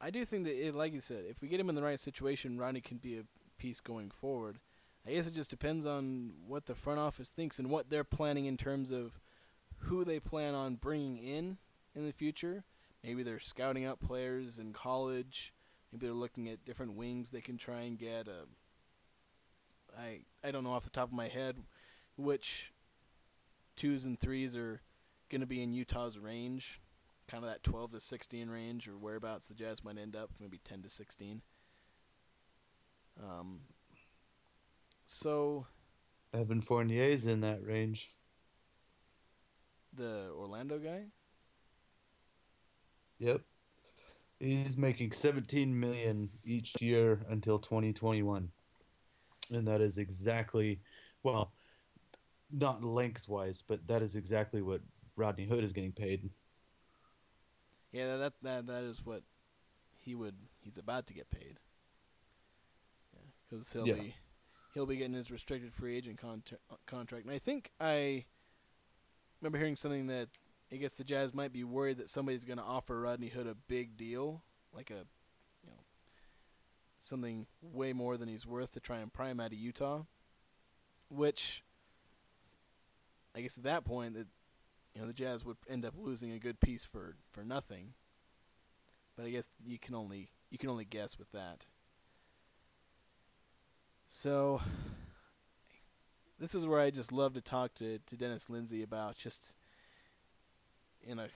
I 0.00 0.10
do 0.10 0.24
think 0.24 0.44
that, 0.44 0.54
it, 0.54 0.74
like 0.74 0.92
you 0.92 1.00
said, 1.00 1.24
if 1.28 1.40
we 1.40 1.48
get 1.48 1.60
him 1.60 1.68
in 1.68 1.76
the 1.76 1.82
right 1.82 2.00
situation, 2.00 2.58
Rodney 2.58 2.80
can 2.80 2.96
be 2.98 3.16
a 3.16 3.24
piece 3.58 3.80
going 3.80 4.10
forward. 4.10 4.58
I 5.06 5.12
guess 5.12 5.26
it 5.26 5.34
just 5.34 5.50
depends 5.50 5.86
on 5.86 6.32
what 6.46 6.66
the 6.66 6.74
front 6.74 6.98
office 6.98 7.28
thinks 7.28 7.58
and 7.58 7.70
what 7.70 7.90
they're 7.90 8.04
planning 8.04 8.46
in 8.46 8.56
terms 8.56 8.90
of 8.90 9.20
who 9.78 10.04
they 10.04 10.18
plan 10.18 10.54
on 10.54 10.76
bringing 10.76 11.18
in 11.18 11.58
in 11.94 12.06
the 12.06 12.12
future. 12.12 12.64
Maybe 13.04 13.22
they're 13.22 13.38
scouting 13.38 13.84
out 13.84 14.00
players 14.00 14.58
in 14.58 14.72
college. 14.72 15.52
Maybe 15.92 16.06
they're 16.06 16.14
looking 16.14 16.48
at 16.48 16.64
different 16.64 16.94
wings 16.94 17.30
they 17.30 17.40
can 17.40 17.56
try 17.56 17.82
and 17.82 17.98
get. 17.98 18.26
Uh, 18.26 18.46
I 19.96 20.20
I 20.42 20.50
don't 20.50 20.64
know 20.64 20.72
off 20.72 20.84
the 20.84 20.90
top 20.90 21.08
of 21.08 21.14
my 21.14 21.28
head 21.28 21.58
which 22.16 22.72
twos 23.76 24.04
and 24.04 24.18
threes 24.18 24.56
are 24.56 24.80
going 25.30 25.40
to 25.40 25.46
be 25.46 25.62
in 25.62 25.72
Utah's 25.72 26.18
range, 26.18 26.80
kind 27.28 27.44
of 27.44 27.50
that 27.50 27.62
12 27.62 27.92
to 27.92 28.00
16 28.00 28.48
range 28.48 28.88
or 28.88 28.92
whereabouts 28.92 29.46
the 29.46 29.54
Jazz 29.54 29.84
might 29.84 29.98
end 29.98 30.16
up, 30.16 30.30
maybe 30.40 30.60
10 30.64 30.82
to 30.82 30.90
16. 30.90 31.42
Um, 33.22 33.60
so, 35.06 35.66
Evan 36.34 36.60
Fournier's 36.60 37.26
in 37.26 37.40
that 37.40 37.64
range. 37.64 38.10
The 39.94 40.30
Orlando 40.36 40.78
guy. 40.78 41.04
Yep. 43.18 43.40
He's 44.40 44.76
making 44.76 45.12
17 45.12 45.78
million 45.78 46.28
each 46.44 46.74
year 46.82 47.24
until 47.30 47.58
2021. 47.58 48.50
And 49.52 49.66
that 49.66 49.80
is 49.80 49.96
exactly 49.96 50.80
well, 51.22 51.52
not 52.52 52.84
lengthwise, 52.84 53.62
but 53.66 53.86
that 53.86 54.02
is 54.02 54.16
exactly 54.16 54.62
what 54.62 54.80
Rodney 55.16 55.46
Hood 55.46 55.64
is 55.64 55.72
getting 55.72 55.92
paid. 55.92 56.28
Yeah, 57.92 58.16
that 58.16 58.32
that 58.42 58.66
that 58.66 58.82
is 58.82 59.00
what 59.04 59.22
he 60.04 60.14
would 60.14 60.36
he's 60.60 60.78
about 60.78 61.06
to 61.06 61.14
get 61.14 61.30
paid. 61.30 61.58
Yeah, 63.14 63.20
cuz 63.50 63.72
he'll 63.72 63.88
yeah. 63.88 63.94
be 63.94 64.14
he'll 64.76 64.84
be 64.84 64.96
getting 64.96 65.14
his 65.14 65.30
restricted 65.30 65.72
free 65.72 65.96
agent 65.96 66.20
contra- 66.20 66.58
contract. 66.86 67.24
And 67.24 67.34
I 67.34 67.38
think 67.38 67.70
I 67.80 68.26
remember 69.40 69.56
hearing 69.56 69.74
something 69.74 70.06
that 70.08 70.28
I 70.70 70.76
guess 70.76 70.92
the 70.92 71.02
Jazz 71.02 71.32
might 71.32 71.50
be 71.50 71.64
worried 71.64 71.96
that 71.96 72.10
somebody's 72.10 72.44
going 72.44 72.58
to 72.58 72.62
offer 72.62 73.00
Rodney 73.00 73.28
Hood 73.28 73.46
a 73.46 73.54
big 73.54 73.96
deal, 73.96 74.42
like 74.74 74.90
a 74.90 75.06
you 75.64 75.70
know 75.70 75.80
something 77.00 77.46
way 77.62 77.94
more 77.94 78.18
than 78.18 78.28
he's 78.28 78.44
worth 78.44 78.72
to 78.72 78.80
try 78.80 78.98
and 78.98 79.10
pry 79.10 79.30
him 79.30 79.40
out 79.40 79.52
of 79.52 79.58
Utah. 79.58 80.02
Which 81.08 81.62
I 83.34 83.40
guess 83.40 83.56
at 83.56 83.64
that 83.64 83.86
point 83.86 84.12
that 84.12 84.26
you 84.94 85.00
know 85.00 85.06
the 85.06 85.14
Jazz 85.14 85.42
would 85.42 85.56
end 85.70 85.86
up 85.86 85.94
losing 85.96 86.32
a 86.32 86.38
good 86.38 86.60
piece 86.60 86.84
for 86.84 87.16
for 87.30 87.44
nothing. 87.44 87.94
But 89.16 89.24
I 89.24 89.30
guess 89.30 89.48
you 89.64 89.78
can 89.78 89.94
only 89.94 90.32
you 90.50 90.58
can 90.58 90.68
only 90.68 90.84
guess 90.84 91.18
with 91.18 91.32
that. 91.32 91.64
So 94.18 94.62
this 96.40 96.54
is 96.54 96.64
where 96.64 96.80
I 96.80 96.88
just 96.88 97.12
love 97.12 97.34
to 97.34 97.42
talk 97.42 97.74
to, 97.74 97.98
to 97.98 98.16
Dennis 98.16 98.48
Lindsey 98.48 98.82
about 98.82 99.14
just 99.18 99.52
you 101.06 101.14
know 101.14 101.26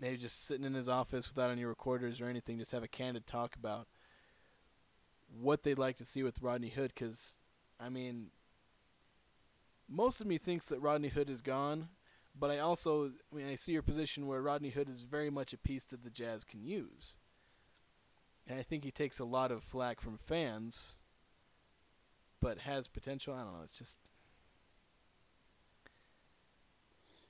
maybe 0.00 0.16
just 0.16 0.44
sitting 0.48 0.66
in 0.66 0.74
his 0.74 0.88
office 0.88 1.28
without 1.28 1.52
any 1.52 1.64
recorders 1.64 2.20
or 2.20 2.26
anything, 2.26 2.58
just 2.58 2.72
have 2.72 2.82
a 2.82 2.88
candid 2.88 3.28
talk 3.28 3.54
about 3.54 3.86
what 5.40 5.62
they'd 5.62 5.78
like 5.78 5.96
to 5.98 6.04
see 6.04 6.24
with 6.24 6.42
Rodney 6.42 6.70
Hood. 6.70 6.90
Because 6.92 7.36
I 7.78 7.88
mean, 7.88 8.30
most 9.88 10.20
of 10.20 10.26
me 10.26 10.38
thinks 10.38 10.66
that 10.66 10.80
Rodney 10.80 11.08
Hood 11.08 11.30
is 11.30 11.40
gone, 11.40 11.86
but 12.36 12.50
I 12.50 12.58
also 12.58 13.12
I 13.32 13.36
mean 13.36 13.46
I 13.46 13.54
see 13.54 13.70
your 13.70 13.82
position 13.82 14.26
where 14.26 14.42
Rodney 14.42 14.70
Hood 14.70 14.88
is 14.88 15.02
very 15.02 15.30
much 15.30 15.52
a 15.52 15.58
piece 15.58 15.84
that 15.84 16.02
the 16.02 16.10
Jazz 16.10 16.42
can 16.42 16.64
use. 16.64 17.14
And 18.44 18.58
I 18.58 18.64
think 18.64 18.82
he 18.82 18.90
takes 18.90 19.20
a 19.20 19.24
lot 19.24 19.52
of 19.52 19.62
flack 19.62 20.00
from 20.00 20.18
fans 20.18 20.96
but 22.44 22.58
has 22.58 22.86
potential. 22.86 23.32
I 23.32 23.42
don't 23.42 23.54
know. 23.54 23.62
It's 23.64 23.72
just. 23.72 23.98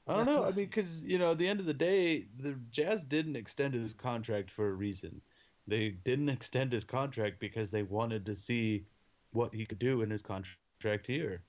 I 0.08 0.16
don't 0.16 0.26
know. 0.26 0.42
I 0.42 0.46
mean, 0.46 0.66
because 0.66 1.04
you 1.04 1.18
know, 1.18 1.30
at 1.30 1.38
the 1.38 1.46
end 1.46 1.60
of 1.60 1.66
the 1.66 1.72
day, 1.72 2.26
the 2.36 2.58
Jazz 2.72 3.04
didn't 3.04 3.36
extend 3.36 3.74
his 3.74 3.94
contract 3.94 4.50
for 4.50 4.68
a 4.68 4.72
reason. 4.72 5.20
They 5.68 5.90
didn't 5.90 6.30
extend 6.30 6.72
his 6.72 6.82
contract 6.82 7.38
because 7.38 7.70
they 7.70 7.84
wanted 7.84 8.26
to 8.26 8.34
see 8.34 8.86
what 9.30 9.54
he 9.54 9.64
could 9.64 9.78
do 9.78 10.02
in 10.02 10.10
his 10.10 10.20
contract 10.20 11.06
here. 11.06 11.42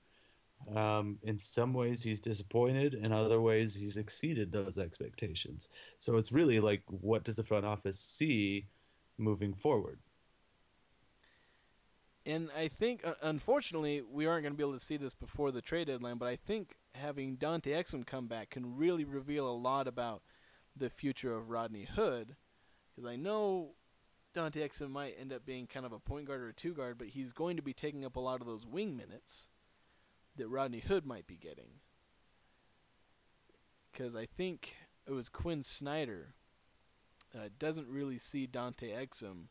Um, 0.74 1.18
in 1.24 1.36
some 1.36 1.74
ways, 1.74 2.04
he's 2.04 2.20
disappointed. 2.20 2.94
In 2.94 3.12
other 3.12 3.40
ways, 3.40 3.74
he's 3.74 3.96
exceeded 3.96 4.52
those 4.52 4.78
expectations. 4.78 5.68
So 5.98 6.16
it's 6.16 6.30
really 6.30 6.60
like, 6.60 6.82
what 6.86 7.24
does 7.24 7.36
the 7.36 7.42
front 7.42 7.66
office 7.66 7.98
see 7.98 8.68
moving 9.18 9.54
forward? 9.54 9.98
And 12.26 12.50
I 12.58 12.66
think, 12.66 13.06
uh, 13.06 13.14
unfortunately, 13.22 14.02
we 14.02 14.26
aren't 14.26 14.42
going 14.42 14.52
to 14.52 14.56
be 14.56 14.64
able 14.64 14.76
to 14.76 14.84
see 14.84 14.96
this 14.96 15.14
before 15.14 15.52
the 15.52 15.62
trade 15.62 15.86
deadline. 15.86 16.18
But 16.18 16.26
I 16.26 16.34
think 16.34 16.74
having 16.92 17.36
Dante 17.36 17.70
Exum 17.70 18.04
come 18.04 18.26
back 18.26 18.50
can 18.50 18.76
really 18.76 19.04
reveal 19.04 19.48
a 19.48 19.54
lot 19.54 19.86
about 19.86 20.22
the 20.74 20.90
future 20.90 21.36
of 21.36 21.50
Rodney 21.50 21.84
Hood, 21.84 22.34
because 22.88 23.08
I 23.08 23.14
know 23.14 23.74
Dante 24.34 24.66
Exum 24.66 24.90
might 24.90 25.16
end 25.18 25.32
up 25.32 25.46
being 25.46 25.66
kind 25.66 25.86
of 25.86 25.92
a 25.92 26.00
point 26.00 26.26
guard 26.26 26.42
or 26.42 26.48
a 26.48 26.52
two 26.52 26.74
guard, 26.74 26.98
but 26.98 27.08
he's 27.08 27.32
going 27.32 27.56
to 27.56 27.62
be 27.62 27.72
taking 27.72 28.04
up 28.04 28.16
a 28.16 28.20
lot 28.20 28.40
of 28.40 28.46
those 28.46 28.66
wing 28.66 28.96
minutes 28.96 29.48
that 30.36 30.48
Rodney 30.48 30.80
Hood 30.80 31.06
might 31.06 31.26
be 31.26 31.36
getting. 31.36 31.80
Because 33.92 34.16
I 34.16 34.26
think 34.26 34.74
it 35.06 35.12
was 35.12 35.28
Quinn 35.28 35.62
Snyder 35.62 36.34
uh, 37.34 37.48
doesn't 37.58 37.88
really 37.88 38.18
see 38.18 38.46
Dante 38.46 38.90
Exum 38.90 39.46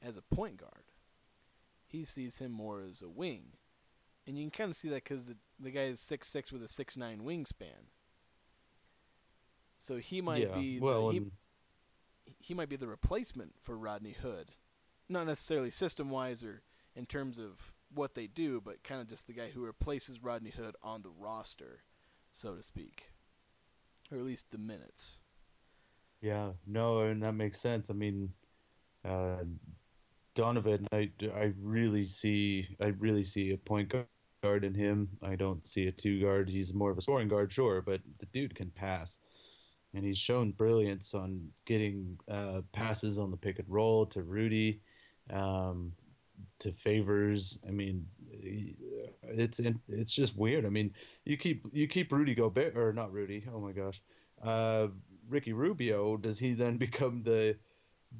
as 0.00 0.16
a 0.16 0.22
point 0.22 0.56
guard 0.56 0.79
he 1.90 2.04
sees 2.04 2.38
him 2.38 2.52
more 2.52 2.82
as 2.82 3.02
a 3.02 3.08
wing. 3.08 3.56
And 4.26 4.38
you 4.38 4.44
can 4.44 4.50
kind 4.50 4.70
of 4.70 4.76
see 4.76 4.88
that 4.90 5.02
because 5.02 5.24
the, 5.24 5.36
the 5.58 5.70
guy 5.70 5.84
is 5.84 5.98
six 5.98 6.28
six 6.28 6.52
with 6.52 6.62
a 6.62 6.68
six 6.68 6.96
nine 6.96 7.20
wingspan. 7.20 7.88
So 9.78 9.96
he 9.96 10.20
might 10.20 10.48
yeah. 10.48 10.54
be 10.54 10.78
well, 10.78 11.08
the, 11.08 11.14
he, 11.14 11.30
he 12.38 12.54
might 12.54 12.68
be 12.68 12.76
the 12.76 12.86
replacement 12.86 13.54
for 13.60 13.76
Rodney 13.76 14.14
Hood, 14.22 14.52
not 15.08 15.26
necessarily 15.26 15.70
system 15.70 16.10
wise 16.10 16.44
or 16.44 16.62
in 16.94 17.06
terms 17.06 17.38
of 17.38 17.60
what 17.92 18.14
they 18.14 18.28
do, 18.28 18.60
but 18.64 18.84
kind 18.84 19.00
of 19.00 19.08
just 19.08 19.26
the 19.26 19.32
guy 19.32 19.50
who 19.52 19.64
replaces 19.64 20.22
Rodney 20.22 20.50
Hood 20.50 20.76
on 20.82 21.02
the 21.02 21.10
roster, 21.10 21.80
so 22.32 22.54
to 22.54 22.62
speak, 22.62 23.10
or 24.12 24.18
at 24.18 24.24
least 24.24 24.52
the 24.52 24.58
minutes. 24.58 25.18
Yeah, 26.20 26.50
no, 26.66 27.00
and 27.00 27.22
that 27.22 27.32
makes 27.32 27.58
sense. 27.58 27.90
I 27.90 27.94
mean, 27.94 28.32
uh, 29.04 29.38
Donovan, 30.34 30.86
I, 30.92 31.10
I 31.34 31.52
really 31.60 32.04
see 32.04 32.76
I 32.80 32.88
really 32.98 33.24
see 33.24 33.52
a 33.52 33.56
point 33.56 33.92
guard 34.42 34.64
in 34.64 34.74
him. 34.74 35.08
I 35.22 35.36
don't 35.36 35.66
see 35.66 35.86
a 35.86 35.92
two 35.92 36.20
guard. 36.20 36.48
He's 36.48 36.72
more 36.72 36.90
of 36.90 36.98
a 36.98 37.02
scoring 37.02 37.28
guard, 37.28 37.52
sure, 37.52 37.82
but 37.82 38.00
the 38.18 38.26
dude 38.26 38.54
can 38.54 38.70
pass, 38.70 39.18
and 39.94 40.04
he's 40.04 40.18
shown 40.18 40.52
brilliance 40.52 41.14
on 41.14 41.48
getting 41.66 42.18
uh, 42.30 42.62
passes 42.72 43.18
on 43.18 43.30
the 43.30 43.36
pick 43.36 43.58
and 43.58 43.68
roll 43.68 44.06
to 44.06 44.22
Rudy, 44.22 44.80
um, 45.30 45.92
to 46.60 46.70
Favors. 46.70 47.58
I 47.66 47.70
mean, 47.70 48.06
it's 49.22 49.60
it's 49.88 50.12
just 50.12 50.36
weird. 50.36 50.64
I 50.64 50.68
mean, 50.70 50.94
you 51.24 51.36
keep 51.36 51.66
you 51.72 51.88
keep 51.88 52.12
Rudy 52.12 52.34
Gobert 52.34 52.76
or 52.76 52.92
not 52.92 53.12
Rudy? 53.12 53.44
Oh 53.52 53.60
my 53.60 53.72
gosh, 53.72 54.00
uh, 54.42 54.88
Ricky 55.28 55.52
Rubio. 55.52 56.16
Does 56.16 56.38
he 56.38 56.54
then 56.54 56.76
become 56.78 57.22
the 57.24 57.56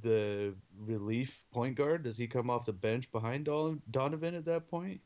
the 0.02 0.54
relief 0.78 1.44
point 1.52 1.76
guard? 1.76 2.04
Does 2.04 2.16
he 2.16 2.26
come 2.26 2.50
off 2.50 2.66
the 2.66 2.72
bench 2.72 3.10
behind 3.10 3.44
Donovan 3.90 4.34
at 4.34 4.44
that 4.44 4.68
point? 4.68 5.00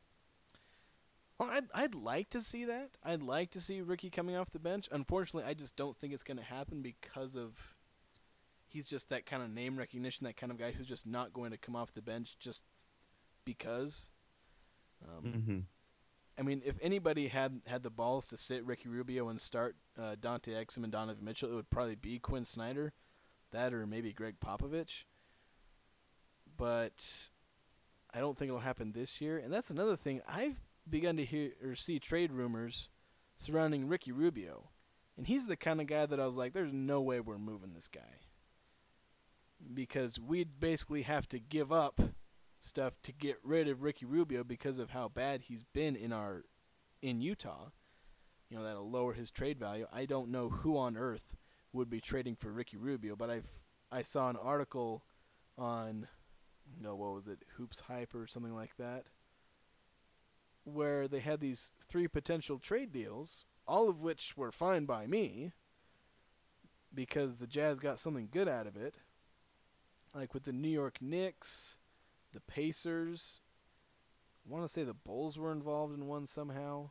Well, 1.38 1.50
I'd, 1.50 1.64
I'd 1.74 1.94
like 1.94 2.30
to 2.30 2.40
see 2.40 2.64
that. 2.66 2.90
I'd 3.02 3.22
like 3.22 3.50
to 3.52 3.60
see 3.60 3.80
Ricky 3.80 4.08
coming 4.08 4.36
off 4.36 4.50
the 4.50 4.60
bench. 4.60 4.88
Unfortunately, 4.92 5.48
I 5.48 5.54
just 5.54 5.76
don't 5.76 5.96
think 5.96 6.12
it's 6.12 6.22
going 6.22 6.36
to 6.36 6.44
happen 6.44 6.80
because 6.80 7.36
of 7.36 7.74
he's 8.68 8.86
just 8.86 9.08
that 9.08 9.26
kind 9.26 9.42
of 9.42 9.50
name 9.50 9.76
recognition, 9.76 10.26
that 10.26 10.36
kind 10.36 10.52
of 10.52 10.58
guy 10.58 10.72
who's 10.72 10.86
just 10.86 11.06
not 11.06 11.32
going 11.32 11.50
to 11.50 11.56
come 11.56 11.74
off 11.74 11.92
the 11.92 12.02
bench 12.02 12.36
just 12.38 12.62
because. 13.44 14.10
Um, 15.04 15.32
mm-hmm. 15.32 15.58
I 16.38 16.42
mean, 16.42 16.62
if 16.64 16.76
anybody 16.80 17.28
had 17.28 17.62
had 17.66 17.82
the 17.82 17.90
balls 17.90 18.26
to 18.26 18.36
sit 18.36 18.64
Ricky 18.64 18.88
Rubio 18.88 19.28
and 19.28 19.40
start 19.40 19.76
uh, 20.00 20.16
Dante 20.20 20.52
Exum 20.52 20.84
and 20.84 20.92
Donovan 20.92 21.24
Mitchell, 21.24 21.50
it 21.50 21.54
would 21.54 21.70
probably 21.70 21.94
be 21.94 22.18
Quinn 22.18 22.44
Snyder 22.44 22.92
that 23.54 23.72
or 23.72 23.86
maybe 23.86 24.12
Gregg 24.12 24.36
Popovich. 24.44 25.04
But 26.56 27.28
I 28.12 28.20
don't 28.20 28.38
think 28.38 28.48
it'll 28.48 28.60
happen 28.60 28.92
this 28.92 29.20
year. 29.20 29.38
And 29.38 29.52
that's 29.52 29.70
another 29.70 29.96
thing. 29.96 30.20
I've 30.28 30.60
begun 30.88 31.16
to 31.16 31.24
hear 31.24 31.52
or 31.64 31.74
see 31.74 31.98
trade 31.98 32.32
rumors 32.32 32.88
surrounding 33.36 33.88
Ricky 33.88 34.12
Rubio. 34.12 34.70
And 35.16 35.26
he's 35.26 35.46
the 35.46 35.56
kind 35.56 35.80
of 35.80 35.86
guy 35.86 36.06
that 36.06 36.20
I 36.20 36.26
was 36.26 36.36
like, 36.36 36.52
there's 36.52 36.72
no 36.72 37.00
way 37.00 37.20
we're 37.20 37.38
moving 37.38 37.72
this 37.74 37.88
guy. 37.88 38.20
Because 39.72 40.18
we'd 40.20 40.60
basically 40.60 41.02
have 41.02 41.28
to 41.30 41.38
give 41.38 41.72
up 41.72 42.00
stuff 42.60 42.94
to 43.02 43.12
get 43.12 43.38
rid 43.42 43.68
of 43.68 43.82
Ricky 43.82 44.06
Rubio 44.06 44.42
because 44.44 44.78
of 44.78 44.90
how 44.90 45.08
bad 45.08 45.42
he's 45.42 45.64
been 45.64 45.96
in 45.96 46.12
our 46.12 46.44
in 47.02 47.20
Utah. 47.20 47.68
You 48.48 48.58
know, 48.58 48.64
that'll 48.64 48.90
lower 48.90 49.12
his 49.12 49.30
trade 49.30 49.58
value. 49.58 49.86
I 49.92 50.06
don't 50.06 50.30
know 50.30 50.48
who 50.48 50.76
on 50.76 50.96
earth 50.96 51.34
would 51.74 51.90
be 51.90 52.00
trading 52.00 52.36
for 52.36 52.50
Ricky 52.50 52.76
Rubio, 52.76 53.16
but 53.16 53.30
I 53.30 53.42
I 53.92 54.02
saw 54.02 54.30
an 54.30 54.36
article 54.36 55.04
on 55.58 56.08
no 56.80 56.94
what 56.96 57.12
was 57.12 57.28
it 57.28 57.44
Hoops 57.56 57.80
Hype 57.80 58.14
or 58.14 58.26
something 58.26 58.54
like 58.54 58.76
that 58.78 59.04
where 60.64 61.06
they 61.06 61.20
had 61.20 61.40
these 61.40 61.72
three 61.86 62.08
potential 62.08 62.58
trade 62.58 62.90
deals, 62.90 63.44
all 63.68 63.88
of 63.88 64.00
which 64.00 64.36
were 64.36 64.50
fine 64.50 64.86
by 64.86 65.06
me 65.06 65.52
because 66.94 67.36
the 67.36 67.46
Jazz 67.46 67.78
got 67.78 68.00
something 68.00 68.28
good 68.30 68.48
out 68.48 68.66
of 68.66 68.76
it. 68.76 68.96
Like 70.14 70.32
with 70.32 70.44
the 70.44 70.52
New 70.52 70.68
York 70.68 70.98
Knicks, 71.00 71.76
the 72.32 72.40
Pacers, 72.40 73.40
I 74.46 74.52
want 74.52 74.64
to 74.64 74.72
say 74.72 74.84
the 74.84 74.94
Bulls 74.94 75.38
were 75.38 75.52
involved 75.52 75.94
in 75.94 76.06
one 76.06 76.26
somehow. 76.26 76.90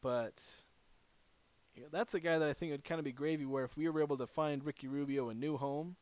But 0.00 0.42
that's 1.90 2.14
a 2.14 2.20
guy 2.20 2.38
that 2.38 2.48
I 2.48 2.52
think 2.52 2.72
would 2.72 2.84
kind 2.84 2.98
of 2.98 3.04
be 3.04 3.12
gravy. 3.12 3.44
Where 3.44 3.64
if 3.64 3.76
we 3.76 3.88
were 3.88 4.02
able 4.02 4.18
to 4.18 4.26
find 4.26 4.64
Ricky 4.64 4.88
Rubio 4.88 5.28
a 5.28 5.34
new 5.34 5.56
home, 5.56 5.96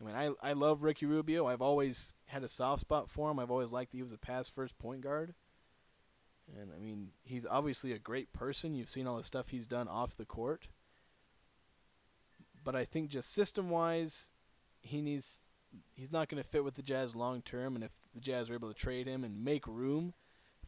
I 0.00 0.04
mean, 0.04 0.14
I 0.14 0.50
I 0.50 0.52
love 0.52 0.82
Ricky 0.82 1.06
Rubio. 1.06 1.46
I've 1.46 1.62
always 1.62 2.12
had 2.26 2.44
a 2.44 2.48
soft 2.48 2.80
spot 2.80 3.08
for 3.08 3.30
him. 3.30 3.38
I've 3.38 3.50
always 3.50 3.70
liked 3.70 3.92
that 3.92 3.98
he 3.98 4.02
was 4.02 4.12
a 4.12 4.18
pass 4.18 4.48
first 4.48 4.78
point 4.78 5.00
guard. 5.00 5.34
And 6.60 6.70
I 6.76 6.78
mean, 6.78 7.08
he's 7.22 7.46
obviously 7.46 7.92
a 7.92 7.98
great 7.98 8.32
person. 8.32 8.74
You've 8.74 8.90
seen 8.90 9.06
all 9.06 9.16
the 9.16 9.24
stuff 9.24 9.48
he's 9.48 9.66
done 9.66 9.88
off 9.88 10.16
the 10.16 10.26
court. 10.26 10.68
But 12.62 12.74
I 12.74 12.84
think 12.84 13.10
just 13.10 13.32
system 13.32 13.70
wise, 13.70 14.30
he 14.80 15.00
needs 15.00 15.38
he's 15.94 16.12
not 16.12 16.28
going 16.28 16.42
to 16.42 16.48
fit 16.48 16.64
with 16.64 16.74
the 16.74 16.82
Jazz 16.82 17.14
long 17.14 17.42
term. 17.42 17.74
And 17.74 17.84
if 17.84 17.92
the 18.14 18.20
Jazz 18.20 18.50
are 18.50 18.54
able 18.54 18.68
to 18.68 18.74
trade 18.74 19.06
him 19.06 19.24
and 19.24 19.44
make 19.44 19.66
room 19.66 20.14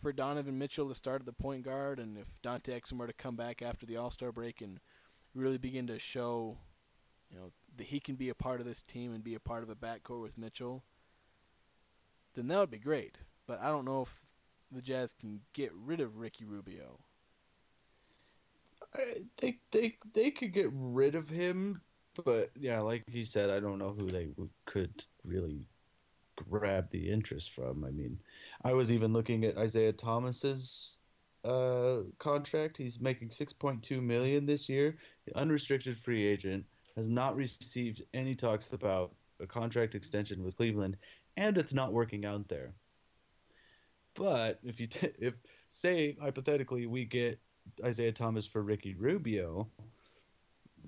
for 0.07 0.13
Donovan 0.13 0.57
Mitchell 0.57 0.89
to 0.89 0.95
start 0.95 1.23
at 1.23 1.27
the 1.27 1.33
point 1.33 1.65
guard, 1.65 1.99
and 1.99 2.17
if 2.17 2.29
Dante 2.41 2.79
Exum 2.79 2.97
were 2.97 3.09
to 3.09 3.13
come 3.13 3.35
back 3.35 3.61
after 3.61 3.85
the 3.85 3.97
All 3.97 4.13
Star 4.13 4.31
break 4.31 4.61
and 4.61 4.79
really 5.35 5.59
begin 5.59 5.89
to 5.89 5.99
show, 5.99 6.59
you 7.29 7.37
know, 7.37 7.51
that 7.77 7.89
he 7.89 7.99
can 7.99 8.15
be 8.15 8.29
a 8.29 8.35
part 8.37 8.61
of 8.61 8.67
this 8.67 8.83
team 8.83 9.13
and 9.13 9.25
be 9.25 9.35
a 9.35 9.41
part 9.41 9.65
of 9.65 9.69
a 9.69 9.75
backcourt 9.75 10.23
with 10.23 10.39
Mitchell, 10.39 10.85
then 12.35 12.47
that 12.47 12.59
would 12.61 12.71
be 12.71 12.79
great. 12.79 13.19
But 13.49 13.61
I 13.61 13.67
don't 13.67 13.85
know 13.85 14.03
if 14.03 14.21
the 14.71 14.81
Jazz 14.81 15.13
can 15.13 15.41
get 15.53 15.73
rid 15.75 16.01
of 16.01 16.19
Ricky 16.19 16.45
Rubio. 16.45 17.01
I, 18.95 19.23
they 19.39 19.59
they 19.73 19.97
they 20.15 20.31
could 20.31 20.53
get 20.53 20.71
rid 20.73 21.17
of 21.17 21.29
him, 21.29 21.81
but 22.25 22.53
yeah, 22.57 22.79
like 22.79 23.03
you 23.11 23.25
said, 23.25 23.51
I 23.51 23.59
don't 23.59 23.81
know 23.81 23.97
who 23.99 24.07
they 24.07 24.29
could 24.67 25.05
really 25.25 25.67
grab 26.37 26.91
the 26.91 27.11
interest 27.11 27.51
from. 27.51 27.85
I 27.85 27.91
mean, 27.91 28.21
I 28.67 28.73
was 28.73 28.91
even 28.91 29.13
looking 29.13 29.45
at 29.45 29.57
Isaiah 29.57 29.93
Thomas's 29.93 30.99
uh, 31.45 31.99
contract. 32.19 32.77
He's 32.77 32.99
making 32.99 33.29
6.2 33.29 34.03
million 34.03 34.45
this 34.45 34.69
year. 34.69 34.97
The 35.25 35.39
unrestricted 35.39 35.97
free 35.97 36.27
agent 36.27 36.65
has 36.97 37.09
not 37.09 37.37
received 37.37 38.03
any 38.13 38.35
talks 38.35 38.73
about 38.73 39.15
a 39.39 39.47
contract 39.47 39.95
extension 39.95 40.43
with 40.43 40.57
Cleveland, 40.57 40.97
and 41.37 41.57
it's 41.57 41.75
not 41.75 41.93
working 41.93 42.25
out 42.25 42.49
there. 42.49 42.75
But 44.15 44.59
if 44.65 44.81
you 44.81 44.89
t- 44.89 45.13
if 45.21 45.35
say 45.69 46.17
hypothetically 46.21 46.87
we 46.87 47.05
get 47.05 47.39
Isaiah 47.85 48.11
Thomas 48.11 48.49
for 48.49 48.63
Ricky 48.63 48.95
Rubio, 48.95 49.69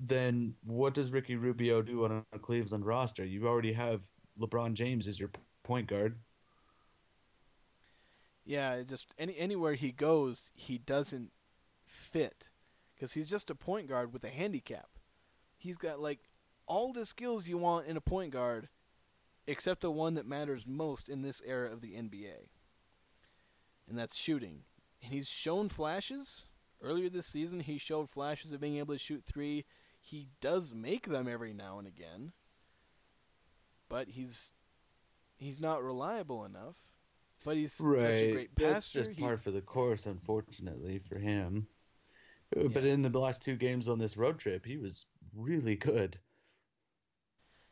then 0.00 0.52
what 0.64 0.94
does 0.94 1.12
Ricky 1.12 1.36
Rubio 1.36 1.82
do 1.82 2.04
on 2.04 2.24
a 2.32 2.38
Cleveland 2.40 2.84
roster? 2.84 3.24
You 3.24 3.46
already 3.46 3.72
have 3.72 4.00
LeBron 4.40 4.72
James 4.72 5.06
as 5.06 5.20
your 5.20 5.30
point 5.62 5.86
guard. 5.86 6.18
Yeah, 8.48 8.80
just 8.80 9.08
any 9.18 9.36
anywhere 9.36 9.74
he 9.74 9.92
goes, 9.92 10.50
he 10.54 10.78
doesn't 10.78 11.32
fit 11.84 12.48
because 12.94 13.12
he's 13.12 13.28
just 13.28 13.50
a 13.50 13.54
point 13.54 13.88
guard 13.88 14.10
with 14.10 14.24
a 14.24 14.30
handicap. 14.30 14.88
He's 15.58 15.76
got 15.76 16.00
like 16.00 16.20
all 16.66 16.94
the 16.94 17.04
skills 17.04 17.46
you 17.46 17.58
want 17.58 17.88
in 17.88 17.98
a 17.98 18.00
point 18.00 18.32
guard, 18.32 18.70
except 19.46 19.82
the 19.82 19.90
one 19.90 20.14
that 20.14 20.26
matters 20.26 20.66
most 20.66 21.10
in 21.10 21.20
this 21.20 21.42
era 21.44 21.70
of 21.70 21.82
the 21.82 21.92
NBA, 21.92 22.48
and 23.86 23.98
that's 23.98 24.16
shooting. 24.16 24.60
And 25.02 25.12
he's 25.12 25.28
shown 25.28 25.68
flashes 25.68 26.46
earlier 26.82 27.10
this 27.10 27.26
season. 27.26 27.60
He 27.60 27.76
showed 27.76 28.08
flashes 28.08 28.54
of 28.54 28.62
being 28.62 28.78
able 28.78 28.94
to 28.94 28.98
shoot 28.98 29.24
three. 29.26 29.66
He 30.00 30.28
does 30.40 30.72
make 30.72 31.06
them 31.08 31.28
every 31.28 31.52
now 31.52 31.78
and 31.78 31.86
again, 31.86 32.32
but 33.90 34.08
he's 34.08 34.52
he's 35.36 35.60
not 35.60 35.84
reliable 35.84 36.46
enough. 36.46 36.87
But 37.44 37.56
he's 37.56 37.78
right. 37.80 38.00
such 38.00 38.10
a 38.10 38.32
great 38.32 38.54
pastor. 38.54 38.72
That's 38.72 38.88
passer. 38.88 39.04
just 39.08 39.18
par 39.20 39.30
He's- 39.30 39.40
for 39.42 39.50
the 39.50 39.60
course, 39.62 40.06
unfortunately 40.06 40.98
for 40.98 41.18
him. 41.18 41.68
Uh, 42.56 42.68
But 42.68 42.84
in 42.84 43.02
the 43.02 43.18
last 43.20 43.42
two 43.42 43.56
games 43.56 43.88
on 43.88 43.98
this 43.98 44.16
road 44.16 44.38
trip, 44.38 44.64
he 44.64 44.76
was 44.78 45.06
really 45.34 45.76
good. 45.76 46.18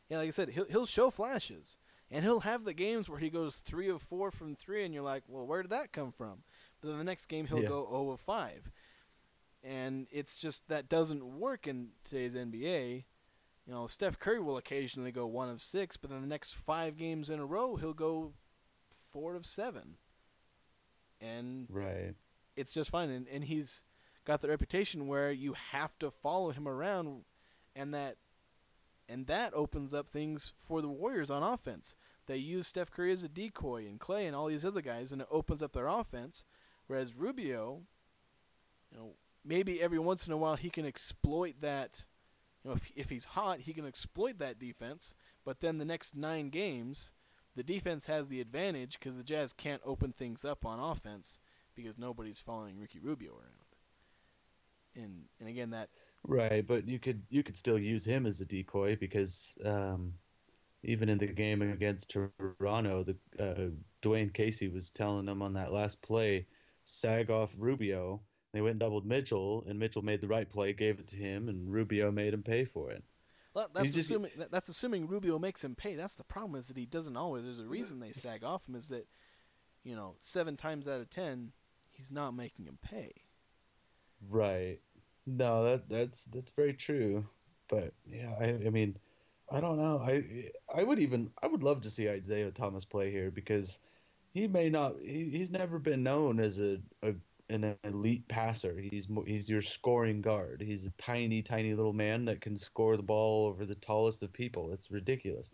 Yeah, 0.09 0.19
like 0.19 0.27
I 0.27 0.31
said, 0.31 0.49
he'll 0.49 0.65
he'll 0.65 0.85
show 0.85 1.09
flashes, 1.09 1.77
and 2.09 2.23
he'll 2.23 2.41
have 2.41 2.63
the 2.63 2.73
games 2.73 3.09
where 3.09 3.19
he 3.19 3.29
goes 3.29 3.57
three 3.57 3.89
of 3.89 4.01
four 4.01 4.31
from 4.31 4.55
three, 4.55 4.85
and 4.85 4.93
you're 4.93 5.03
like, 5.03 5.23
well, 5.27 5.45
where 5.45 5.61
did 5.61 5.71
that 5.71 5.91
come 5.91 6.11
from? 6.11 6.43
But 6.79 6.89
then 6.89 6.97
the 6.97 7.03
next 7.03 7.25
game 7.25 7.47
he'll 7.47 7.61
Yeah. 7.61 7.67
go 7.67 7.85
zero 7.89 8.11
of 8.11 8.21
five, 8.21 8.71
and 9.63 10.07
it's 10.11 10.37
just 10.37 10.67
that 10.69 10.87
doesn't 10.87 11.25
work 11.25 11.67
in 11.67 11.89
today's 12.05 12.35
NBA. 12.35 13.05
You 13.65 13.73
know, 13.73 13.87
Steph 13.87 14.17
Curry 14.17 14.39
will 14.39 14.55
occasionally 14.55 15.11
go 15.11 15.27
one 15.27 15.49
of 15.49 15.61
six, 15.61 15.97
but 15.97 16.09
then 16.09 16.21
the 16.21 16.27
next 16.27 16.53
five 16.53 16.95
games 16.95 17.29
in 17.29 17.39
a 17.39 17.45
row 17.45 17.75
he'll 17.75 17.93
go 17.93 18.33
four 19.11 19.35
of 19.35 19.45
seven, 19.45 19.97
and 21.19 21.67
Right. 21.69 22.15
it's 22.55 22.73
just 22.73 22.89
fine. 22.89 23.09
And, 23.09 23.27
and 23.27 23.43
he's 23.45 23.83
got 24.25 24.41
the 24.41 24.49
reputation 24.49 25.07
where 25.07 25.31
you 25.31 25.53
have 25.53 25.97
to 25.99 26.11
follow 26.11 26.51
him 26.51 26.67
around, 26.67 27.23
and 27.75 27.93
that 27.93 28.17
and 29.09 29.25
that 29.27 29.53
opens 29.53 29.93
up 29.93 30.09
things 30.09 30.51
for 30.57 30.81
the 30.81 30.89
Warriors 30.89 31.29
on 31.31 31.41
offense. 31.41 31.95
They 32.25 32.35
use 32.35 32.67
Steph 32.67 32.91
Curry 32.91 33.13
as 33.13 33.23
a 33.23 33.29
decoy 33.29 33.85
and 33.87 34.01
Klay 34.01 34.27
and 34.27 34.35
all 34.35 34.47
these 34.47 34.65
other 34.65 34.81
guys, 34.81 35.13
and 35.13 35.21
it 35.21 35.27
opens 35.31 35.61
up 35.63 35.71
their 35.71 35.87
offense. 35.87 36.43
Whereas 36.87 37.15
Rubio, 37.15 37.83
you 38.91 38.97
know, 38.97 39.13
maybe 39.45 39.81
every 39.81 39.99
once 39.99 40.27
in 40.27 40.33
a 40.33 40.37
while 40.37 40.57
he 40.57 40.69
can 40.69 40.85
exploit 40.85 41.61
that. 41.61 42.03
You 42.63 42.71
know, 42.71 42.75
if 42.75 42.91
if 42.95 43.09
he's 43.09 43.25
hot, 43.25 43.61
he 43.61 43.73
can 43.73 43.85
exploit 43.85 44.39
that 44.39 44.59
defense. 44.59 45.13
But 45.45 45.61
then 45.61 45.77
the 45.77 45.85
next 45.85 46.13
nine 46.15 46.49
games, 46.49 47.13
the 47.57 47.63
defense 47.63 48.05
has 48.05 48.27
the 48.27 48.39
advantage 48.39 48.99
because 48.99 49.17
the 49.17 49.23
Jazz 49.23 49.51
can't 49.51 49.81
open 49.83 50.13
things 50.13 50.45
up 50.45 50.65
on 50.65 50.79
offense 50.79 51.39
because 51.75 51.97
nobody's 51.97 52.39
following 52.39 52.79
Ricky 52.79 52.99
Rubio 52.99 53.31
around. 53.31 53.75
And 54.95 55.23
and 55.39 55.49
again 55.49 55.71
that 55.71 55.89
Right, 56.23 56.65
but 56.65 56.87
you 56.87 56.99
could 56.99 57.23
you 57.29 57.43
could 57.43 57.57
still 57.57 57.79
use 57.79 58.05
him 58.05 58.25
as 58.25 58.41
a 58.41 58.45
decoy 58.45 58.95
because 58.97 59.55
um, 59.63 60.13
even 60.83 61.09
in 61.09 61.17
the 61.17 61.27
game 61.27 61.61
against 61.61 62.09
Toronto, 62.09 63.03
the 63.03 63.15
uh, 63.39 63.69
Dwane 64.01 64.33
Casey 64.33 64.67
was 64.67 64.89
telling 64.89 65.25
them 65.25 65.41
on 65.41 65.53
that 65.53 65.71
last 65.71 66.01
play, 66.01 66.45
sag 66.83 67.29
off 67.29 67.55
Rubio. 67.57 68.21
They 68.53 68.61
went 68.61 68.71
and 68.71 68.79
doubled 68.79 69.05
Mitchell, 69.05 69.63
and 69.67 69.79
Mitchell 69.79 70.01
made 70.01 70.21
the 70.21 70.27
right 70.27 70.49
play, 70.49 70.73
gave 70.73 70.99
it 70.99 71.07
to 71.09 71.15
him, 71.15 71.49
and 71.49 71.71
Rubio 71.71 72.11
made 72.11 72.33
him 72.33 72.43
pay 72.43 72.65
for 72.65 72.91
it. 72.91 73.03
Well, 73.57 73.69
that's 73.73 73.95
just- 73.95 74.09
assuming 74.11 74.31
that, 74.37 74.51
that's 74.51 74.69
assuming 74.69 75.07
Rubio 75.07 75.39
makes 75.39 75.63
him 75.63 75.73
pay. 75.73 75.95
That's 75.95 76.15
the 76.15 76.23
problem 76.23 76.55
is 76.59 76.67
that 76.67 76.77
he 76.77 76.85
doesn't 76.85 77.17
always. 77.17 77.43
There's 77.43 77.59
a 77.59 77.65
reason 77.65 77.99
they 77.99 78.11
sag 78.11 78.43
off 78.43 78.67
him 78.67 78.75
is 78.75 78.87
that 78.89 79.07
you 79.83 79.95
know 79.95 80.15
seven 80.19 80.55
times 80.55 80.87
out 80.87 81.01
of 81.01 81.09
ten 81.09 81.51
he's 81.89 82.11
not 82.11 82.35
making 82.35 82.65
him 82.65 82.77
pay. 82.81 83.13
Right. 84.29 84.79
No, 85.25 85.63
that 85.63 85.89
that's 85.89 86.25
that's 86.25 86.51
very 86.51 86.73
true. 86.73 87.25
But 87.67 87.93
yeah, 88.05 88.31
I 88.39 88.67
I 88.67 88.69
mean, 88.69 88.95
I 89.51 89.59
don't 89.59 89.77
know. 89.77 90.01
I 90.03 90.51
I 90.73 90.83
would 90.83 90.99
even 90.99 91.31
I 91.41 91.47
would 91.47 91.63
love 91.63 91.81
to 91.81 91.89
see 91.89 92.07
Isaiah 92.07 92.51
Thomas 92.51 92.85
play 92.85 93.11
here 93.11 93.31
because 93.31 93.79
he 94.33 94.47
may 94.47 94.69
not 94.69 94.95
he, 95.01 95.29
he's 95.31 95.49
never 95.49 95.79
been 95.79 96.03
known 96.03 96.39
as 96.39 96.59
a, 96.59 96.77
a 97.01 97.13
an 97.49 97.77
elite 97.83 98.27
passer. 98.27 98.77
He's 98.79 99.07
he's 99.25 99.49
your 99.49 99.61
scoring 99.61 100.21
guard. 100.21 100.61
He's 100.61 100.85
a 100.85 100.91
tiny 100.91 101.41
tiny 101.41 101.73
little 101.73 101.93
man 101.93 102.25
that 102.25 102.41
can 102.41 102.57
score 102.57 102.97
the 102.97 103.03
ball 103.03 103.47
over 103.47 103.65
the 103.65 103.75
tallest 103.75 104.23
of 104.23 104.33
people. 104.33 104.71
It's 104.71 104.91
ridiculous. 104.91 105.51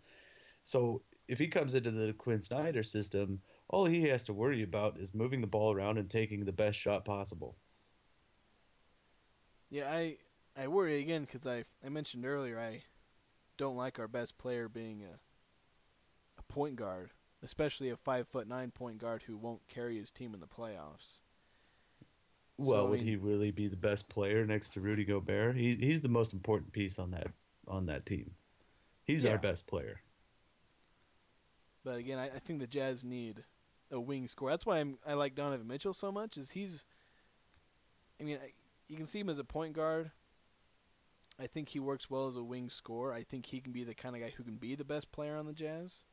So 0.64 1.02
if 1.28 1.38
he 1.38 1.48
comes 1.48 1.74
into 1.74 1.90
the 1.92 2.12
Quinn 2.14 2.40
Snyder 2.40 2.82
system, 2.82 3.42
all 3.68 3.86
he 3.86 4.02
has 4.08 4.24
to 4.24 4.34
worry 4.34 4.62
about 4.62 4.98
is 4.98 5.14
moving 5.14 5.40
the 5.40 5.46
ball 5.46 5.72
around 5.72 5.98
and 5.98 6.10
taking 6.10 6.44
the 6.44 6.52
best 6.52 6.78
shot 6.78 7.04
possible. 7.04 7.56
Yeah, 9.70 9.90
I 9.92 10.18
I 10.56 10.68
worry 10.68 11.00
again 11.00 11.24
because 11.24 11.46
I 11.46 11.64
I 11.84 11.88
mentioned 11.90 12.24
earlier 12.24 12.58
I 12.58 12.84
don't 13.56 13.76
like 13.76 13.98
our 13.98 14.08
best 14.08 14.38
player 14.38 14.68
being 14.68 15.02
a 15.04 15.18
a 16.38 16.42
point 16.44 16.76
guard, 16.76 17.10
especially 17.42 17.90
a 17.90 17.96
five 17.96 18.28
foot 18.28 18.46
nine 18.46 18.70
point 18.70 18.98
guard 18.98 19.24
who 19.24 19.36
won't 19.36 19.66
carry 19.68 19.98
his 19.98 20.10
team 20.12 20.34
in 20.34 20.40
the 20.40 20.46
playoffs. 20.46 21.20
So, 22.58 22.64
Well, 22.70 22.86
I 22.86 22.90
would 22.90 22.98
mean- 23.00 23.08
he 23.08 23.16
really 23.16 23.50
be 23.50 23.66
the 23.68 23.76
best 23.76 24.08
player 24.08 24.46
next 24.46 24.70
to 24.74 24.80
Rudy 24.80 25.04
Gobert? 25.04 25.56
He's 25.56 25.76
he's 25.78 26.02
the 26.02 26.08
most 26.08 26.32
important 26.32 26.72
piece 26.72 26.98
on 26.98 27.10
that 27.12 27.28
on 27.66 27.86
that 27.86 28.06
team. 28.06 28.34
He's 29.02 29.24
Yeah. 29.24 29.32
our 29.32 29.38
best 29.38 29.66
player. 29.66 30.00
But 31.82 31.96
again, 31.98 32.18
I, 32.18 32.26
I 32.26 32.38
think 32.38 32.60
the 32.60 32.66
Jazz 32.66 33.04
need 33.04 33.44
a 33.90 34.00
wing 34.00 34.28
scorer. 34.28 34.52
That's 34.52 34.64
why 34.64 34.78
I'm, 34.78 34.98
I 35.06 35.14
like 35.14 35.34
Donovan 35.34 35.66
Mitchell 35.66 35.92
so 35.94 36.10
much. 36.10 36.38
Is 36.38 36.52
he's, 36.52 36.86
I 38.20 38.24
mean, 38.24 38.38
I, 38.42 38.52
you 38.88 38.96
can 38.96 39.06
see 39.06 39.18
him 39.20 39.28
as 39.28 39.38
a 39.38 39.44
point 39.44 39.74
guard. 39.74 40.10
I 41.38 41.46
think 41.46 41.70
he 41.70 41.80
works 41.80 42.08
well 42.08 42.26
as 42.28 42.36
a 42.36 42.42
wing 42.44 42.70
scorer. 42.70 43.12
I 43.12 43.22
think 43.24 43.46
he 43.46 43.60
can 43.60 43.72
be 43.72 43.84
the 43.84 43.94
kind 43.94 44.14
of 44.14 44.22
guy 44.22 44.30
who 44.30 44.44
can 44.44 44.56
be 44.56 44.74
the 44.74 44.84
best 44.84 45.10
player 45.12 45.36
on 45.36 45.46
the 45.46 45.52
Jazz. 45.52 46.04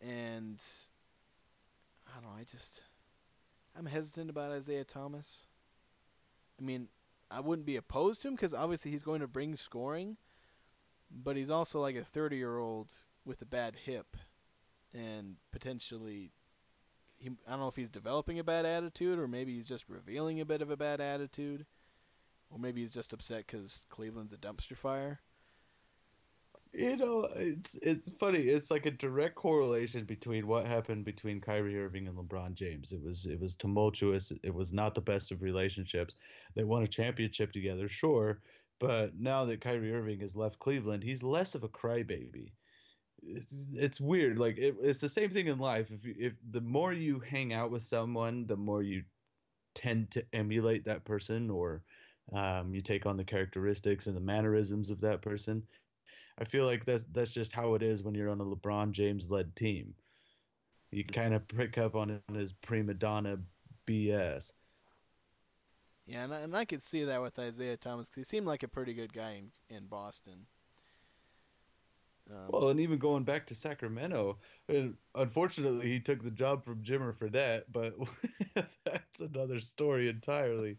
And 0.00 0.60
I 2.06 2.20
don't 2.20 2.24
know. 2.30 2.36
I 2.38 2.44
just 2.44 2.82
I'm 3.76 3.86
hesitant 3.86 4.30
about 4.30 4.52
Isaiah 4.52 4.84
Thomas. 4.84 5.46
I 6.60 6.64
mean, 6.64 6.88
I 7.30 7.40
wouldn't 7.40 7.66
be 7.66 7.76
opposed 7.76 8.22
to 8.22 8.28
him 8.28 8.34
because 8.34 8.52
obviously 8.52 8.90
he's 8.90 9.02
going 9.02 9.20
to 9.20 9.28
bring 9.28 9.56
scoring, 9.56 10.16
but 11.10 11.36
he's 11.36 11.50
also 11.50 11.80
like 11.80 11.96
a 11.96 12.04
30 12.04 12.36
year 12.36 12.58
old 12.58 12.92
with 13.24 13.40
a 13.40 13.46
bad 13.46 13.76
hip, 13.84 14.16
and 14.92 15.36
potentially, 15.52 16.32
he 17.18 17.30
I 17.46 17.50
don't 17.50 17.60
know 17.60 17.68
if 17.68 17.76
he's 17.76 17.90
developing 17.90 18.38
a 18.38 18.44
bad 18.44 18.64
attitude 18.64 19.18
or 19.18 19.28
maybe 19.28 19.54
he's 19.54 19.66
just 19.66 19.88
revealing 19.88 20.40
a 20.40 20.46
bit 20.46 20.62
of 20.62 20.70
a 20.70 20.76
bad 20.76 21.00
attitude, 21.00 21.66
or 22.50 22.58
maybe 22.58 22.80
he's 22.80 22.90
just 22.90 23.12
upset 23.12 23.46
because 23.46 23.86
Cleveland's 23.88 24.32
a 24.32 24.36
dumpster 24.36 24.76
fire. 24.76 25.20
You 26.72 26.96
know, 26.96 27.24
it's 27.34 27.74
it's 27.76 28.10
funny. 28.12 28.40
It's 28.42 28.70
like 28.70 28.86
a 28.86 28.92
direct 28.92 29.34
correlation 29.34 30.04
between 30.04 30.46
what 30.46 30.66
happened 30.66 31.04
between 31.04 31.40
Kyrie 31.40 31.78
Irving 31.80 32.06
and 32.06 32.16
LeBron 32.16 32.54
James. 32.54 32.92
It 32.92 33.02
was 33.02 33.26
it 33.26 33.40
was 33.40 33.56
tumultuous. 33.56 34.32
It 34.44 34.54
was 34.54 34.72
not 34.72 34.94
the 34.94 35.00
best 35.00 35.32
of 35.32 35.42
relationships. 35.42 36.14
They 36.54 36.62
won 36.62 36.84
a 36.84 36.88
championship 36.88 37.52
together, 37.52 37.88
sure, 37.88 38.42
but 38.78 39.18
now 39.18 39.44
that 39.46 39.60
Kyrie 39.60 39.92
Irving 39.92 40.20
has 40.20 40.36
left 40.36 40.60
Cleveland, 40.60 41.02
he's 41.02 41.24
less 41.24 41.56
of 41.56 41.64
a 41.64 41.68
crybaby. 41.68 42.52
It's, 43.22 43.66
it's 43.74 44.00
weird. 44.00 44.38
Like 44.38 44.58
it, 44.58 44.76
it's 44.80 45.00
the 45.00 45.08
same 45.08 45.30
thing 45.30 45.48
in 45.48 45.58
life. 45.58 45.90
If 45.90 46.04
you, 46.04 46.14
if 46.18 46.34
the 46.50 46.60
more 46.60 46.92
you 46.92 47.20
hang 47.20 47.52
out 47.52 47.72
with 47.72 47.82
someone, 47.82 48.46
the 48.46 48.56
more 48.56 48.82
you 48.82 49.04
tend 49.74 50.10
to 50.12 50.24
emulate 50.32 50.84
that 50.84 51.04
person, 51.04 51.50
or 51.50 51.82
um, 52.32 52.74
you 52.74 52.80
take 52.80 53.06
on 53.06 53.16
the 53.16 53.24
characteristics 53.24 54.06
and 54.06 54.16
the 54.16 54.20
mannerisms 54.20 54.90
of 54.90 55.00
that 55.00 55.22
person. 55.22 55.66
I 56.40 56.44
feel 56.44 56.64
like 56.64 56.84
that's 56.84 57.04
that's 57.12 57.32
just 57.32 57.52
how 57.52 57.74
it 57.74 57.82
is 57.82 58.02
when 58.02 58.14
you're 58.14 58.30
on 58.30 58.40
a 58.40 58.44
LeBron 58.44 58.92
James 58.92 59.28
led 59.28 59.54
team. 59.54 59.94
You 60.90 61.04
kind 61.04 61.34
of 61.34 61.46
pick 61.46 61.78
up 61.78 61.94
on 61.94 62.20
his 62.34 62.52
prima 62.52 62.94
donna 62.94 63.38
BS. 63.86 64.52
Yeah, 66.06 66.24
and 66.24 66.34
I, 66.34 66.40
and 66.40 66.56
I 66.56 66.64
could 66.64 66.82
see 66.82 67.04
that 67.04 67.22
with 67.22 67.38
Isaiah 67.38 67.76
Thomas 67.76 68.08
because 68.08 68.16
he 68.16 68.36
seemed 68.36 68.46
like 68.46 68.62
a 68.62 68.68
pretty 68.68 68.94
good 68.94 69.12
guy 69.12 69.32
in 69.32 69.76
in 69.76 69.86
Boston. 69.86 70.46
Um, 72.30 72.36
Well, 72.48 72.68
and 72.70 72.80
even 72.80 72.98
going 72.98 73.24
back 73.24 73.46
to 73.48 73.54
Sacramento, 73.54 74.38
and 74.68 74.96
unfortunately 75.14 75.88
he 75.88 76.00
took 76.00 76.22
the 76.22 76.30
job 76.30 76.64
from 76.64 76.82
Jimmer 76.82 77.14
Fredette, 77.14 77.64
but 77.70 77.94
that's 78.84 79.20
another 79.20 79.60
story 79.60 80.08
entirely. 80.08 80.78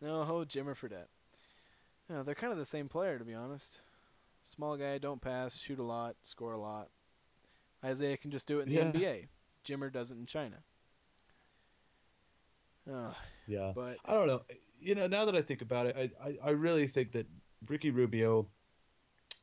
no, 0.00 0.24
ho, 0.24 0.44
Jimmer 0.44 0.76
Fredette. 0.76 1.08
No, 2.10 2.24
they're 2.24 2.34
kind 2.34 2.52
of 2.52 2.58
the 2.58 2.66
same 2.66 2.88
player 2.88 3.18
to 3.18 3.24
be 3.24 3.34
honest. 3.34 3.80
Small 4.44 4.76
guy, 4.76 4.98
don't 4.98 5.20
pass, 5.20 5.60
shoot 5.60 5.78
a 5.78 5.84
lot, 5.84 6.16
score 6.24 6.52
a 6.52 6.60
lot. 6.60 6.88
Isaiah 7.84 8.16
can 8.16 8.32
just 8.32 8.46
do 8.46 8.58
it 8.58 8.68
in 8.68 8.92
the 8.92 8.98
NBA. 8.98 9.28
Jimmer 9.64 9.92
does 9.92 10.10
it 10.10 10.18
in 10.18 10.26
China. 10.26 10.56
Uh, 12.90 13.12
Yeah. 13.46 13.72
but 13.74 13.96
I 14.04 14.14
don't 14.14 14.26
know. 14.26 14.42
You 14.80 14.94
know, 14.94 15.06
now 15.06 15.24
that 15.24 15.36
I 15.36 15.42
think 15.42 15.62
about 15.62 15.86
it, 15.86 15.96
I, 15.96 16.28
I, 16.28 16.38
I 16.46 16.50
really 16.50 16.86
think 16.88 17.12
that 17.12 17.26
Ricky 17.68 17.90
Rubio 17.90 18.48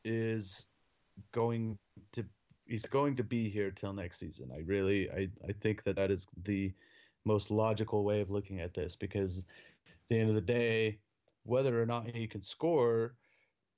is 0.04 0.66
going 1.32 1.78
to 2.12 2.26
he's 2.66 2.86
going 2.86 3.16
to 3.16 3.24
be 3.24 3.48
here 3.48 3.72
till 3.72 3.94
next 3.94 4.20
season. 4.20 4.50
I 4.54 4.60
really 4.66 5.10
I, 5.10 5.30
I 5.48 5.54
think 5.62 5.84
that 5.84 5.96
that 5.96 6.12
is 6.12 6.28
the 6.44 6.74
most 7.24 7.50
logical 7.50 8.04
way 8.04 8.20
of 8.20 8.30
looking 8.30 8.60
at 8.60 8.74
this 8.74 8.96
because 8.96 9.40
at 9.40 10.08
the 10.10 10.20
end 10.20 10.30
of 10.30 10.36
the 10.36 10.42
day, 10.42 11.00
whether 11.48 11.82
or 11.82 11.86
not 11.86 12.08
he 12.08 12.28
can 12.28 12.42
score, 12.42 13.16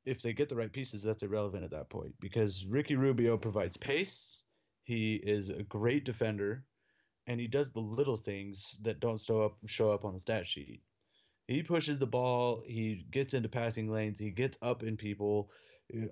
if 0.05 0.22
they 0.22 0.34
get 0.34 0.49
the 0.49 0.55
right 0.55 0.72
pieces, 0.72 1.03
that's 1.03 1.24
irrelevant 1.24 1.63
at 1.63 1.72
that 1.72 1.89
point 1.89 2.13
because 2.20 2.65
Ricky 2.65 2.95
Rubio 2.95 3.38
provides 3.38 3.78
pace. 3.78 4.43
He 4.84 5.15
is 5.15 5.49
a 5.49 5.63
great 5.63 6.03
defender, 6.03 6.63
and 7.28 7.39
he 7.39 7.47
does 7.47 7.72
the 7.72 7.80
little 7.80 8.17
things 8.17 8.78
that 8.82 8.99
don't 8.99 9.22
show 9.22 9.43
up 9.43 9.57
show 9.67 9.91
up 9.91 10.03
on 10.03 10.13
the 10.13 10.20
stat 10.20 10.47
sheet. 10.47 10.82
He 11.47 11.63
pushes 11.63 11.99
the 11.99 12.07
ball. 12.07 12.63
He 12.65 13.05
gets 13.11 13.34
into 13.34 13.49
passing 13.49 13.88
lanes. 13.89 14.20
He 14.20 14.32
gets 14.32 14.57
up 14.61 14.84
in 14.84 14.97
people. 14.97 15.51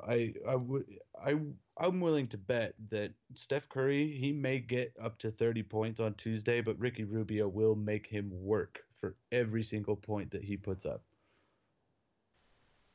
I 0.08 0.34
I 0.48 0.56
would 0.56 0.86
I 1.24 1.36
I'm 1.80 2.00
willing 2.02 2.28
to 2.30 2.38
bet 2.38 2.74
that 2.90 3.14
Steph 3.36 3.70
Curry 3.70 4.12
he 4.12 4.32
may 4.32 4.60
get 4.60 4.94
up 5.02 5.18
to 5.20 5.32
30 5.32 5.64
points 5.64 6.00
on 6.00 6.16
Tuesday, 6.16 6.62
but 6.62 6.80
Ricky 6.80 7.04
Rubio 7.04 7.48
will 7.48 7.76
make 7.76 8.08
him 8.08 8.32
work 8.32 8.80
for 8.94 9.16
every 9.32 9.64
single 9.64 9.96
point 9.96 10.32
that 10.32 10.44
he 10.44 10.58
puts 10.58 10.86
up. 10.86 11.04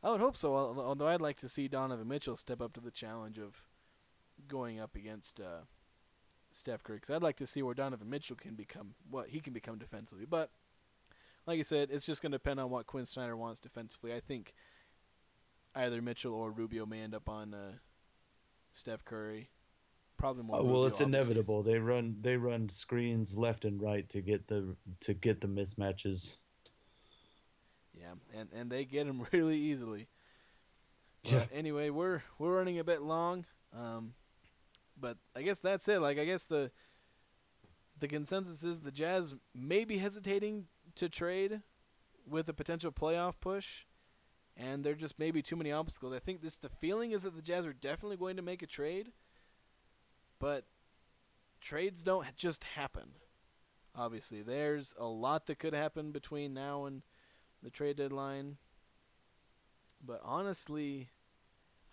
I 0.02 0.10
would 0.10 0.20
hope 0.20 0.36
so. 0.36 0.54
Although 0.54 1.08
I'd 1.08 1.20
like 1.20 1.38
to 1.38 1.48
see 1.48 1.68
Donovan 1.68 2.08
Mitchell 2.08 2.36
step 2.36 2.60
up 2.60 2.72
to 2.74 2.80
the 2.80 2.90
challenge 2.90 3.38
of 3.38 3.62
going 4.48 4.80
up 4.80 4.96
against 4.96 5.40
uh, 5.40 5.64
Steph 6.50 6.82
Curry, 6.82 6.96
because 6.96 7.14
I'd 7.14 7.22
like 7.22 7.36
to 7.36 7.46
see 7.46 7.62
where 7.62 7.74
Donovan 7.74 8.10
Mitchell 8.10 8.36
can 8.36 8.54
become, 8.54 8.94
what 9.08 9.28
he 9.28 9.40
can 9.40 9.52
become 9.52 9.78
defensively. 9.78 10.26
But 10.28 10.50
like 11.46 11.58
I 11.58 11.62
said, 11.62 11.90
it's 11.90 12.04
just 12.04 12.22
going 12.22 12.32
to 12.32 12.38
depend 12.38 12.60
on 12.60 12.70
what 12.70 12.86
Quinn 12.86 13.06
Snyder 13.06 13.36
wants 13.36 13.60
defensively. 13.60 14.12
I 14.12 14.20
think 14.20 14.54
either 15.74 16.02
Mitchell 16.02 16.34
or 16.34 16.50
Rubio 16.50 16.86
may 16.86 17.00
end 17.00 17.14
up 17.14 17.28
on 17.28 17.54
uh, 17.54 17.72
Steph 18.72 19.04
Curry. 19.04 19.50
Probably 20.16 20.44
more. 20.44 20.60
Uh, 20.60 20.62
well, 20.62 20.82
Rubio, 20.82 20.86
it's 20.86 21.00
inevitable. 21.00 21.62
They 21.62 21.78
run 21.78 22.16
they 22.20 22.36
run 22.36 22.68
screens 22.68 23.36
left 23.36 23.64
and 23.64 23.82
right 23.82 24.08
to 24.10 24.20
get 24.20 24.46
the 24.46 24.76
to 25.00 25.14
get 25.14 25.40
the 25.40 25.48
mismatches. 25.48 26.36
Yeah, 28.02 28.40
and 28.40 28.48
and 28.52 28.70
they 28.70 28.84
get 28.84 29.06
them 29.06 29.26
really 29.32 29.58
easily. 29.58 30.08
But 31.22 31.32
Yeah. 31.32 31.44
Anyway, 31.52 31.90
we're 31.90 32.22
we're 32.38 32.56
running 32.56 32.78
a 32.78 32.84
bit 32.84 33.02
long, 33.02 33.46
um, 33.76 34.14
but 35.00 35.18
I 35.36 35.42
guess 35.42 35.60
that's 35.60 35.86
it. 35.88 36.00
Like 36.00 36.18
I 36.18 36.24
guess 36.24 36.42
the 36.44 36.70
the 37.98 38.08
consensus 38.08 38.64
is 38.64 38.80
the 38.80 38.90
Jazz 38.90 39.34
may 39.54 39.84
be 39.84 39.98
hesitating 39.98 40.66
to 40.96 41.08
trade 41.08 41.60
with 42.28 42.48
a 42.48 42.52
potential 42.52 42.90
playoff 42.90 43.34
push, 43.40 43.84
and 44.56 44.82
there 44.82 44.94
just 44.94 45.18
may 45.18 45.30
be 45.30 45.42
too 45.42 45.56
many 45.56 45.70
obstacles. 45.70 46.12
I 46.12 46.18
think 46.18 46.42
this 46.42 46.58
the 46.58 46.68
feeling 46.68 47.12
is 47.12 47.22
that 47.22 47.36
the 47.36 47.42
Jazz 47.42 47.64
are 47.64 47.72
definitely 47.72 48.16
going 48.16 48.36
to 48.36 48.42
make 48.42 48.62
a 48.62 48.66
trade, 48.66 49.12
but 50.40 50.64
trades 51.60 52.02
don't 52.02 52.26
just 52.36 52.64
happen. 52.64 53.12
Obviously, 53.94 54.42
there's 54.42 54.94
a 54.98 55.06
lot 55.06 55.46
that 55.46 55.58
could 55.58 55.74
happen 55.74 56.10
between 56.10 56.54
now 56.54 56.86
and 56.86 57.02
the 57.62 57.70
trade 57.70 57.96
deadline. 57.96 58.56
But 60.04 60.20
honestly, 60.24 61.10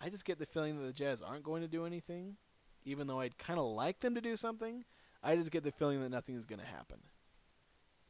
I 0.00 0.08
just 0.08 0.24
get 0.24 0.38
the 0.38 0.46
feeling 0.46 0.78
that 0.78 0.86
the 0.86 0.92
Jazz 0.92 1.22
aren't 1.22 1.44
going 1.44 1.62
to 1.62 1.68
do 1.68 1.86
anything, 1.86 2.36
even 2.84 3.06
though 3.06 3.20
I'd 3.20 3.38
kind 3.38 3.58
of 3.58 3.66
like 3.66 4.00
them 4.00 4.14
to 4.14 4.20
do 4.20 4.36
something. 4.36 4.84
I 5.22 5.36
just 5.36 5.50
get 5.50 5.62
the 5.64 5.70
feeling 5.70 6.00
that 6.02 6.08
nothing 6.10 6.34
is 6.36 6.46
going 6.46 6.60
to 6.60 6.66
happen. 6.66 6.98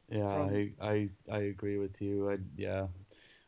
Yeah, 0.09 0.33
From- 0.47 0.49
I, 0.49 0.71
I 0.81 1.09
I 1.31 1.37
agree 1.43 1.77
with 1.77 2.01
you. 2.01 2.31
I 2.31 2.37
yeah, 2.57 2.87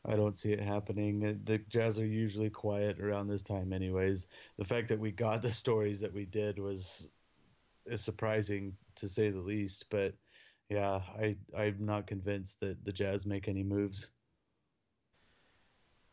I 0.06 0.16
don't 0.16 0.38
see 0.38 0.52
it 0.54 0.60
happening. 0.62 1.26
Uh, 1.26 1.34
The 1.46 1.58
Jazz 1.70 2.00
are 2.00 2.06
usually 2.06 2.50
quiet 2.50 3.00
around 3.00 3.28
this 3.28 3.42
time, 3.42 3.74
anyways. 3.74 4.28
The 4.58 4.66
fact 4.66 4.88
that 4.90 5.00
we 5.00 5.12
got 5.12 5.42
the 5.42 5.52
stories 5.52 6.00
that 6.02 6.14
we 6.14 6.26
did 6.26 6.60
was 6.60 7.08
is 7.86 8.02
surprising 8.02 8.76
to 8.96 9.10
say 9.10 9.30
the 9.30 9.40
least. 9.42 9.86
But 9.90 10.14
yeah, 10.70 11.02
I 11.20 11.36
I'm 11.58 11.86
not 11.86 12.08
convinced 12.08 12.60
that 12.62 12.84
the 12.86 12.92
Jazz 12.92 13.26
make 13.26 13.48
any 13.48 13.64
moves. 13.64 14.10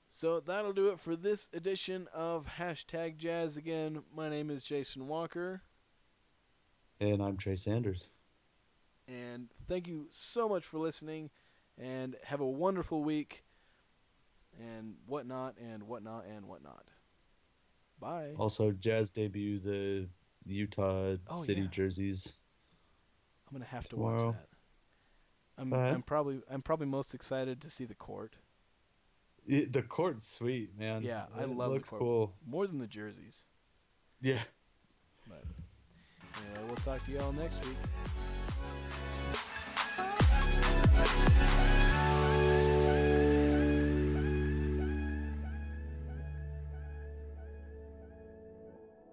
So 0.08 0.40
that'll 0.40 0.72
do 0.72 0.88
it 0.88 0.98
for 0.98 1.14
this 1.14 1.48
edition 1.52 2.08
of 2.12 2.46
hashtag 2.58 3.16
Jazz. 3.16 3.56
Again, 3.56 4.02
my 4.14 4.28
name 4.28 4.50
is 4.50 4.64
Jason 4.64 5.06
Walker, 5.06 5.62
And 7.00 7.22
I'm 7.22 7.36
Trey 7.36 7.54
Sanders. 7.56 8.08
and 9.06 9.48
thank 9.68 9.86
you 9.86 10.08
so 10.10 10.48
much 10.48 10.64
for 10.64 10.78
listening. 10.78 11.30
And 11.78 12.16
have 12.24 12.40
a 12.40 12.46
wonderful 12.46 13.02
week, 13.02 13.44
and 14.58 14.96
whatnot, 15.06 15.54
and 15.58 15.84
whatnot, 15.84 16.26
and 16.26 16.44
whatnot. 16.46 16.88
Bye. 17.98 18.32
Also, 18.36 18.72
Jazz 18.72 19.10
debut 19.10 19.58
the 19.60 20.08
Utah 20.44 21.16
Oh, 21.28 21.42
City 21.42 21.62
yeah. 21.62 21.68
jerseys. 21.68 22.34
I'm 23.50 23.58
gonna 23.58 23.64
have 23.70 23.88
to 23.88 23.96
watch 23.96 24.34
that. 24.34 24.46
I'm 25.58 25.70
but 25.70 25.80
I'm 25.80 26.02
probably 26.02 26.40
I'm 26.50 26.62
probably 26.62 26.86
most 26.86 27.14
excited 27.14 27.60
to 27.62 27.70
see 27.70 27.84
the 27.84 27.94
court. 27.94 28.36
It, 29.46 29.72
the 29.72 29.82
court's 29.82 30.26
sweet, 30.26 30.78
man. 30.78 31.02
Yeah, 31.02 31.24
it 31.36 31.42
I 31.42 31.44
love 31.44 31.72
looks 31.72 31.90
cool 31.90 32.34
more 32.46 32.66
than 32.66 32.78
the 32.78 32.86
jerseys. 32.86 33.44
Yeah. 34.20 34.38
But 35.28 35.42
anyway, 36.36 36.66
we'll 36.66 36.76
talk 36.76 37.04
to 37.06 37.12
y'all 37.12 37.32
next 37.32 37.58
week. 37.66 37.76